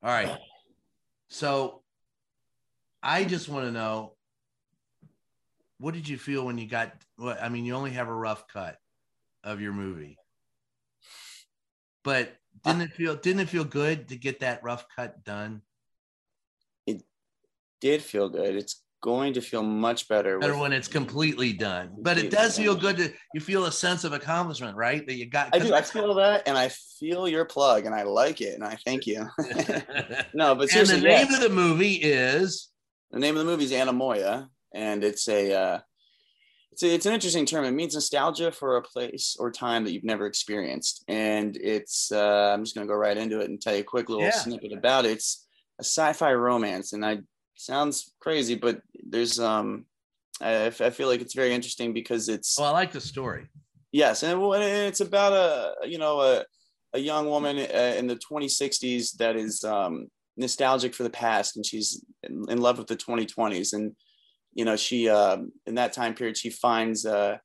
All 0.02 0.10
right. 0.10 0.38
So 1.28 1.82
I 3.02 3.24
just 3.24 3.48
want 3.48 3.66
to 3.66 3.72
know 3.72 4.14
what 5.78 5.94
did 5.94 6.08
you 6.08 6.16
feel 6.16 6.46
when 6.46 6.58
you 6.58 6.66
got 6.66 6.92
what 7.16 7.42
I 7.42 7.48
mean, 7.48 7.64
you 7.64 7.74
only 7.74 7.90
have 7.90 8.08
a 8.08 8.14
rough 8.14 8.48
cut 8.48 8.78
of 9.44 9.60
your 9.60 9.72
movie. 9.72 10.16
But 12.02 12.34
didn't 12.64 12.82
it 12.82 12.92
feel 12.92 13.16
didn't 13.16 13.40
it 13.40 13.48
feel 13.48 13.64
good 13.64 14.08
to 14.08 14.16
get 14.16 14.40
that 14.40 14.62
rough 14.62 14.86
cut 14.94 15.24
done? 15.24 15.62
Did 17.80 18.02
feel 18.02 18.28
good. 18.28 18.56
It's 18.56 18.82
going 19.02 19.34
to 19.34 19.40
feel 19.40 19.62
much 19.62 20.08
better. 20.08 20.38
Better 20.38 20.56
when 20.56 20.72
it's 20.72 20.88
completely 20.88 21.52
done. 21.52 21.90
But 21.98 22.18
it 22.18 22.22
Completely 22.22 22.36
does 22.36 22.58
feel 22.58 22.74
good 22.74 22.96
to 22.96 23.12
you 23.34 23.40
feel 23.40 23.66
a 23.66 23.72
sense 23.72 24.04
of 24.04 24.12
accomplishment, 24.12 24.76
right? 24.76 25.06
That 25.06 25.14
you 25.14 25.28
got 25.28 25.54
I 25.54 25.58
do. 25.58 25.74
I 25.74 25.82
feel 25.82 26.14
that, 26.14 26.42
and 26.46 26.56
I 26.58 26.70
feel 26.98 27.28
your 27.28 27.44
plug, 27.44 27.86
and 27.86 27.94
I 27.94 28.02
like 28.02 28.40
it, 28.40 28.54
and 28.54 28.64
I 28.64 28.76
thank 28.84 29.06
you. 29.06 29.26
no, 30.34 30.54
but 30.54 30.74
and 30.74 30.88
the 30.88 31.00
name 31.00 31.32
of 31.32 31.40
the 31.40 31.50
movie 31.50 31.94
is 31.94 32.70
the 33.10 33.20
name 33.20 33.36
of 33.36 33.44
the 33.44 33.50
movie 33.50 33.64
is 33.64 33.72
Anemoia, 33.72 34.48
and 34.74 35.04
it's 35.04 35.28
a 35.28 35.52
uh, 35.52 35.80
it's 36.72 36.82
a, 36.82 36.94
it's 36.94 37.06
an 37.06 37.14
interesting 37.14 37.46
term. 37.46 37.64
It 37.64 37.70
means 37.72 37.94
nostalgia 37.94 38.50
for 38.50 38.76
a 38.76 38.82
place 38.82 39.36
or 39.38 39.50
time 39.50 39.84
that 39.84 39.92
you've 39.92 40.04
never 40.04 40.26
experienced, 40.26 41.04
and 41.06 41.56
it's 41.56 42.10
uh, 42.10 42.52
I'm 42.52 42.64
just 42.64 42.74
gonna 42.74 42.88
go 42.88 42.94
right 42.94 43.16
into 43.16 43.40
it 43.40 43.48
and 43.48 43.60
tell 43.60 43.74
you 43.74 43.82
a 43.82 43.84
quick 43.84 44.08
little 44.08 44.24
Yeah. 44.24 44.32
snippet 44.32 44.72
about 44.72 45.04
it. 45.04 45.12
It's 45.12 45.46
a 45.78 45.84
sci-fi 45.84 46.34
romance, 46.34 46.92
and 46.92 47.04
I 47.04 47.18
sounds 47.56 48.12
crazy, 48.20 48.54
but 48.54 48.80
there's 48.94 49.40
um 49.40 49.86
I, 50.40 50.66
I 50.66 50.90
feel 50.90 51.08
like 51.08 51.20
it's 51.20 51.34
very 51.34 51.52
interesting 51.52 51.92
because 51.92 52.28
it's 52.28 52.58
well, 52.58 52.68
I 52.68 52.72
like 52.72 52.92
the 52.92 53.00
story. 53.00 53.46
Yes, 53.92 54.22
and 54.22 54.40
it's 54.62 55.00
about 55.00 55.32
a 55.32 55.88
you 55.88 55.98
know 55.98 56.20
a 56.20 56.44
a 56.92 56.98
young 56.98 57.28
woman 57.28 57.58
uh, 57.58 57.94
in 57.98 58.06
the 58.06 58.16
2060s 58.16 59.16
that 59.18 59.36
is 59.36 59.64
um, 59.64 60.06
nostalgic 60.36 60.94
for 60.94 61.02
the 61.02 61.10
past, 61.10 61.56
and 61.56 61.64
she's 61.64 62.02
in, 62.22 62.44
in 62.48 62.58
love 62.58 62.78
with 62.78 62.86
the 62.86 62.96
2020s, 62.96 63.72
and 63.72 63.94
you 64.54 64.64
know 64.64 64.76
she 64.76 65.08
uh, 65.08 65.38
in 65.66 65.74
that 65.76 65.92
time 65.92 66.14
period 66.14 66.36
she 66.36 66.50
finds 66.50 67.06
uh, 67.06 67.38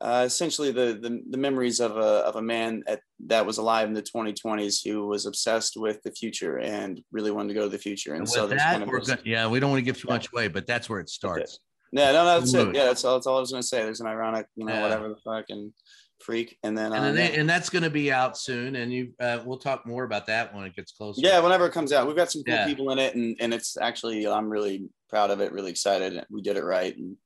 uh, 0.00 0.22
essentially 0.26 0.70
the, 0.72 0.98
the 1.00 1.20
the 1.30 1.36
memories 1.38 1.78
of 1.80 1.96
a 1.96 2.24
of 2.26 2.36
a 2.36 2.42
man 2.42 2.82
at, 2.86 3.00
that 3.26 3.44
was 3.44 3.58
alive 3.58 3.86
in 3.88 3.94
the 3.94 4.02
2020s 4.02 4.82
who 4.86 5.06
was 5.06 5.26
obsessed 5.26 5.76
with 5.76 6.02
the 6.02 6.12
future 6.12 6.58
and 6.58 7.02
really 7.12 7.30
wanted 7.30 7.48
to 7.48 7.54
go 7.54 7.62
to 7.62 7.68
the 7.68 7.78
future, 7.78 8.12
and 8.12 8.20
And 8.20 8.28
so 8.28 8.46
there's 8.46 8.60
that, 8.62 8.72
kind 8.78 8.82
of 8.82 9.04
good. 9.04 9.20
Yeah, 9.24 9.46
we 9.48 9.60
don't 9.60 9.70
want 9.70 9.80
to 9.80 9.84
give 9.84 9.98
too 9.98 10.08
much 10.08 10.28
away, 10.32 10.48
but 10.48 10.66
that's 10.66 10.88
where 10.88 11.00
it 11.00 11.08
starts. 11.10 11.58
yeah, 11.92 12.12
no, 12.12 12.24
no, 12.24 12.40
that's 12.40 12.54
it. 12.54 12.74
Yeah, 12.74 12.84
that's 12.84 13.04
all, 13.04 13.14
that's 13.16 13.26
all 13.26 13.36
I 13.36 13.40
was 13.40 13.50
gonna 13.50 13.62
say. 13.62 13.82
There's 13.82 14.00
an 14.00 14.06
ironic, 14.06 14.46
you 14.56 14.64
know, 14.64 14.72
Yeah. 14.74 14.82
whatever 14.82 15.08
the 15.10 15.16
fucking 15.24 15.72
freak, 16.20 16.58
and 16.62 16.76
then, 16.76 16.92
And, 16.92 17.00
uh, 17.00 17.00
then 17.06 17.14
they, 17.14 17.34
and 17.36 17.48
that's 17.48 17.70
going 17.70 17.82
to 17.82 17.88
be 17.88 18.12
out 18.12 18.36
soon. 18.36 18.76
And 18.76 18.92
you, 18.92 19.14
uh, 19.20 19.40
we'll 19.42 19.56
talk 19.56 19.86
more 19.86 20.04
about 20.04 20.26
that 20.26 20.54
when 20.54 20.64
it 20.64 20.76
gets 20.76 20.92
closer. 20.92 21.18
Yeah, 21.22 21.40
whenever 21.40 21.64
it 21.64 21.72
comes 21.72 21.92
out, 21.94 22.06
we've 22.06 22.14
got 22.14 22.30
some 22.30 22.42
cool 22.44 22.54
Yeah. 22.54 22.66
people 22.66 22.90
in 22.90 22.98
it, 22.98 23.14
and 23.14 23.36
and 23.40 23.52
it's 23.54 23.76
actually 23.78 24.26
I'm 24.26 24.48
really 24.50 24.88
proud 25.08 25.30
of 25.30 25.40
it, 25.40 25.50
really 25.52 25.70
excited. 25.70 26.22
We 26.30 26.42
did 26.42 26.56
it 26.58 26.64
right, 26.64 26.94
and 26.96 27.16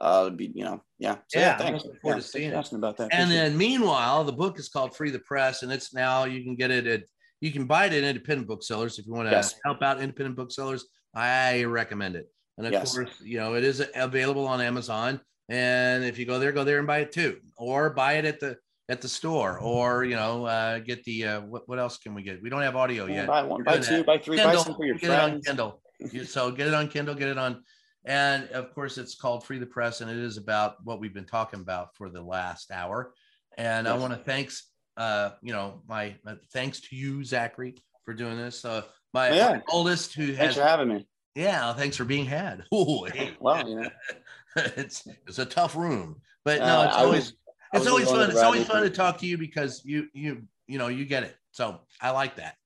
uh, 0.00 0.24
it'd 0.26 0.36
be 0.36 0.50
you 0.54 0.64
know, 0.64 0.82
yeah, 0.98 1.16
so, 1.28 1.38
Yeah, 1.40 1.52
I'm 1.52 1.58
thanks. 1.58 1.82
forward 1.82 1.98
Yeah, 2.04 2.14
to 2.14 2.22
seeing 2.22 2.52
asking 2.52 2.78
about 2.78 2.96
that. 2.98 3.04
And 3.12 3.24
Appreciate 3.24 3.48
then 3.48 3.56
meanwhile, 3.56 4.24
the 4.24 4.32
book 4.32 4.58
is 4.58 4.68
called 4.68 4.94
Free 4.96 5.10
the 5.10 5.18
Press, 5.20 5.62
and 5.62 5.70
it's 5.72 5.92
now 5.94 6.24
you 6.24 6.42
can 6.42 6.56
get 6.56 6.70
it 6.70 6.86
at 6.86 7.02
you 7.40 7.52
can 7.52 7.64
buy 7.66 7.86
it 7.86 7.92
at 7.92 8.04
independent 8.04 8.46
booksellers 8.48 8.98
if 8.98 9.06
you 9.06 9.14
want 9.14 9.26
to 9.28 9.32
Yes. 9.32 9.54
help 9.64 9.82
out 9.82 10.00
independent 10.00 10.36
booksellers. 10.36 10.84
I 11.14 11.64
recommend 11.64 12.14
it. 12.16 12.26
And 12.58 12.66
of 12.66 12.72
Yes. 12.72 12.92
course, 12.92 13.10
you 13.22 13.38
know, 13.38 13.54
it 13.54 13.64
is 13.64 13.82
available 13.94 14.46
on 14.46 14.60
Amazon. 14.60 15.20
And 15.48 16.04
if 16.04 16.18
you 16.18 16.26
go 16.26 16.38
there, 16.38 16.52
go 16.52 16.64
there 16.64 16.78
and 16.78 16.86
buy 16.86 16.98
it 16.98 17.12
too, 17.12 17.40
or 17.56 17.90
buy 17.90 18.14
it 18.14 18.24
at 18.24 18.40
the 18.40 18.56
at 18.88 19.00
the 19.00 19.08
store, 19.08 19.58
or 19.58 20.04
you 20.04 20.16
know, 20.16 20.44
uh, 20.44 20.78
get 20.80 21.02
the 21.04 21.24
uh, 21.26 21.40
what 21.42 21.68
what 21.68 21.78
else 21.78 21.98
can 21.98 22.14
we 22.14 22.22
get? 22.22 22.42
We 22.42 22.50
don't 22.50 22.62
have 22.62 22.76
audio 22.76 23.06
it. 23.06 23.14
yet. 23.14 23.26
buy 23.26 23.42
one, 23.42 23.62
buy 23.64 23.78
two, 23.78 24.04
buy 24.04 24.18
three, 24.18 24.36
buy 24.36 24.54
some 24.56 24.74
for 24.74 24.84
your 24.84 24.96
get 24.96 25.10
it 25.10 25.18
on. 25.18 25.40
Kindle. 25.40 25.82
So 26.24 26.50
get 26.50 26.68
it 26.68 26.74
on 26.74 26.88
Kindle, 26.88 27.14
get 27.14 27.28
it 27.28 27.38
on, 27.38 27.62
and 28.04 28.48
of 28.50 28.74
course 28.74 28.98
it's 28.98 29.14
called 29.14 29.44
Free 29.44 29.58
the 29.58 29.66
Press, 29.66 30.00
and 30.00 30.10
it 30.10 30.16
is 30.18 30.36
about 30.36 30.76
what 30.84 31.00
we've 31.00 31.14
been 31.14 31.24
talking 31.26 31.60
about 31.60 31.94
for 31.96 32.08
the 32.08 32.22
last 32.22 32.70
hour. 32.70 33.12
And 33.58 33.86
I 33.88 33.96
want 33.96 34.12
to 34.12 34.18
thanks, 34.18 34.68
uh, 34.96 35.30
you 35.42 35.52
know, 35.52 35.82
my 35.88 36.16
uh, 36.26 36.36
thanks 36.52 36.80
to 36.82 36.96
you, 36.96 37.24
Zachary, 37.24 37.74
for 38.04 38.14
doing 38.14 38.36
this. 38.36 38.64
Uh, 38.64 38.82
my, 39.12 39.32
Yeah. 39.32 39.54
my 39.54 39.62
oldest 39.68 40.14
who 40.14 40.26
Thanks 40.28 40.38
has, 40.38 40.56
for 40.56 40.62
having 40.62 40.88
me. 40.88 41.06
yeah, 41.34 41.72
thanks 41.74 41.96
for 41.96 42.04
being 42.04 42.26
had. 42.26 42.64
Ooh, 42.74 43.04
hey. 43.04 43.32
Well, 43.40 43.68
you 43.68 43.80
know, 43.82 43.90
it's 44.56 45.06
it's 45.26 45.38
a 45.38 45.44
tough 45.46 45.76
room, 45.76 46.20
but 46.44 46.60
no, 46.60 46.80
Uh, 46.80 46.84
it's 46.86 46.96
I 46.96 47.00
always 47.00 47.22
was- 47.24 47.34
it's 47.72 47.86
always 47.86 48.08
fun. 48.10 48.30
It's 48.30 48.40
always 48.40 48.66
fun 48.66 48.82
to 48.82 48.90
talk 48.90 49.18
to 49.18 49.26
you 49.26 49.38
because 49.38 49.82
you 49.84 50.08
you 50.12 50.42
you 50.66 50.78
know 50.78 50.88
you 50.88 51.04
get 51.04 51.22
it. 51.22 51.36
So 51.52 51.80
I 52.00 52.10
like 52.10 52.36
that. 52.36 52.56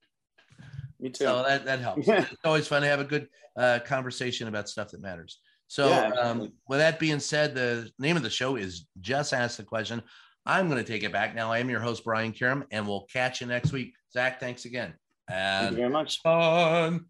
Me 1.05 1.11
too. 1.11 1.25
So 1.25 1.43
that, 1.47 1.67
that 1.67 1.81
helps. 1.81 2.09
it's 2.09 2.35
always 2.47 2.67
fun 2.67 2.81
to 2.81 2.89
have 2.89 2.99
a 2.99 3.05
good 3.05 3.29
uh, 3.59 3.79
conversation 3.85 4.49
about 4.49 4.71
stuff 4.71 4.91
that 4.93 5.03
matters. 5.03 5.39
So, 5.69 5.91
Yeah, 5.91 6.09
um, 6.13 6.53
with 6.67 6.79
that 6.79 6.99
being 6.99 7.21
said, 7.21 7.55
the 7.55 7.91
name 7.99 8.17
of 8.17 8.23
the 8.23 8.31
show 8.31 8.57
is 8.57 8.87
Just 9.03 9.35
Ask 9.35 9.59
the 9.59 9.65
Question. 9.65 10.03
I'm 10.47 10.71
going 10.71 10.83
to 10.83 10.91
take 10.91 11.03
it 11.03 11.13
back 11.13 11.35
now. 11.35 11.53
I 11.53 11.59
am 11.59 11.69
your 11.69 11.81
host, 11.81 12.05
Brian 12.05 12.33
Karem, 12.33 12.65
and 12.71 12.89
we'll 12.89 13.07
catch 13.13 13.43
you 13.43 13.47
next 13.47 13.71
week. 13.71 13.93
Zach, 14.15 14.41
thanks 14.41 14.65
again. 14.65 14.95
Thank 15.29 15.61
you 15.63 15.67
And 15.69 15.77
very 15.77 15.91
much. 15.91 16.23
fun. 16.23 17.05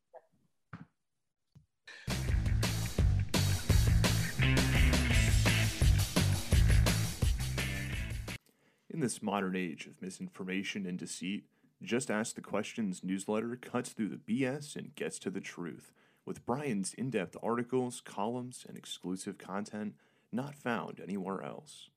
In 8.91 9.01
this 9.01 9.23
modern 9.23 9.57
age 9.57 9.87
of 9.87 10.01
misinformation 10.01 10.87
and 10.87 10.99
deceit, 10.99 11.45
Just 11.85 12.11
Ask 12.11 12.35
the 12.35 12.41
Questions 12.41 13.03
newsletter 13.05 13.57
cuts 13.57 13.91
through 13.91 14.09
the 14.09 14.17
BS 14.17 14.77
and 14.77 14.95
gets 14.95 15.19
to 15.21 15.31
the 15.31 15.41
truth 15.41 15.93
with 16.25 16.45
Brian's 16.47 16.95
in 16.95 17.11
depth 17.11 17.37
articles, 17.43 18.01
columns, 18.01 18.65
and 18.67 18.77
exclusive 18.77 19.39
content 19.39 19.95
not 20.33 20.55
found 20.55 21.01
anywhere 21.01 21.43
else. 21.43 21.91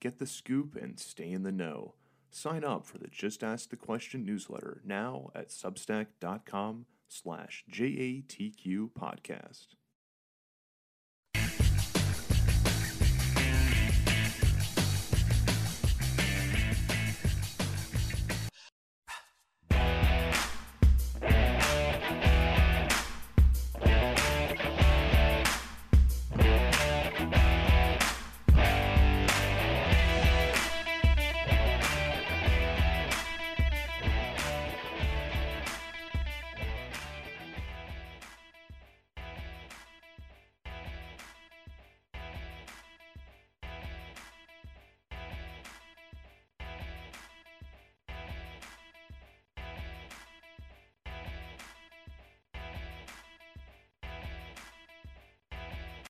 Get 0.00 0.18
the 0.18 0.26
scoop 0.26 0.76
and 0.76 0.98
stay 0.98 1.30
in 1.30 1.42
the 1.42 1.52
know. 1.52 1.94
Sign 2.30 2.64
up 2.64 2.84
for 2.84 2.98
the 2.98 3.08
Just 3.08 3.42
Ask 3.42 3.70
the 3.70 3.76
Question 3.76 4.24
newsletter 4.24 4.80
now 4.84 5.30
at 5.34 5.48
substack.com 5.48 6.86
slash 7.08 7.64
JATQ 7.70 8.90
podcast. 8.90 9.68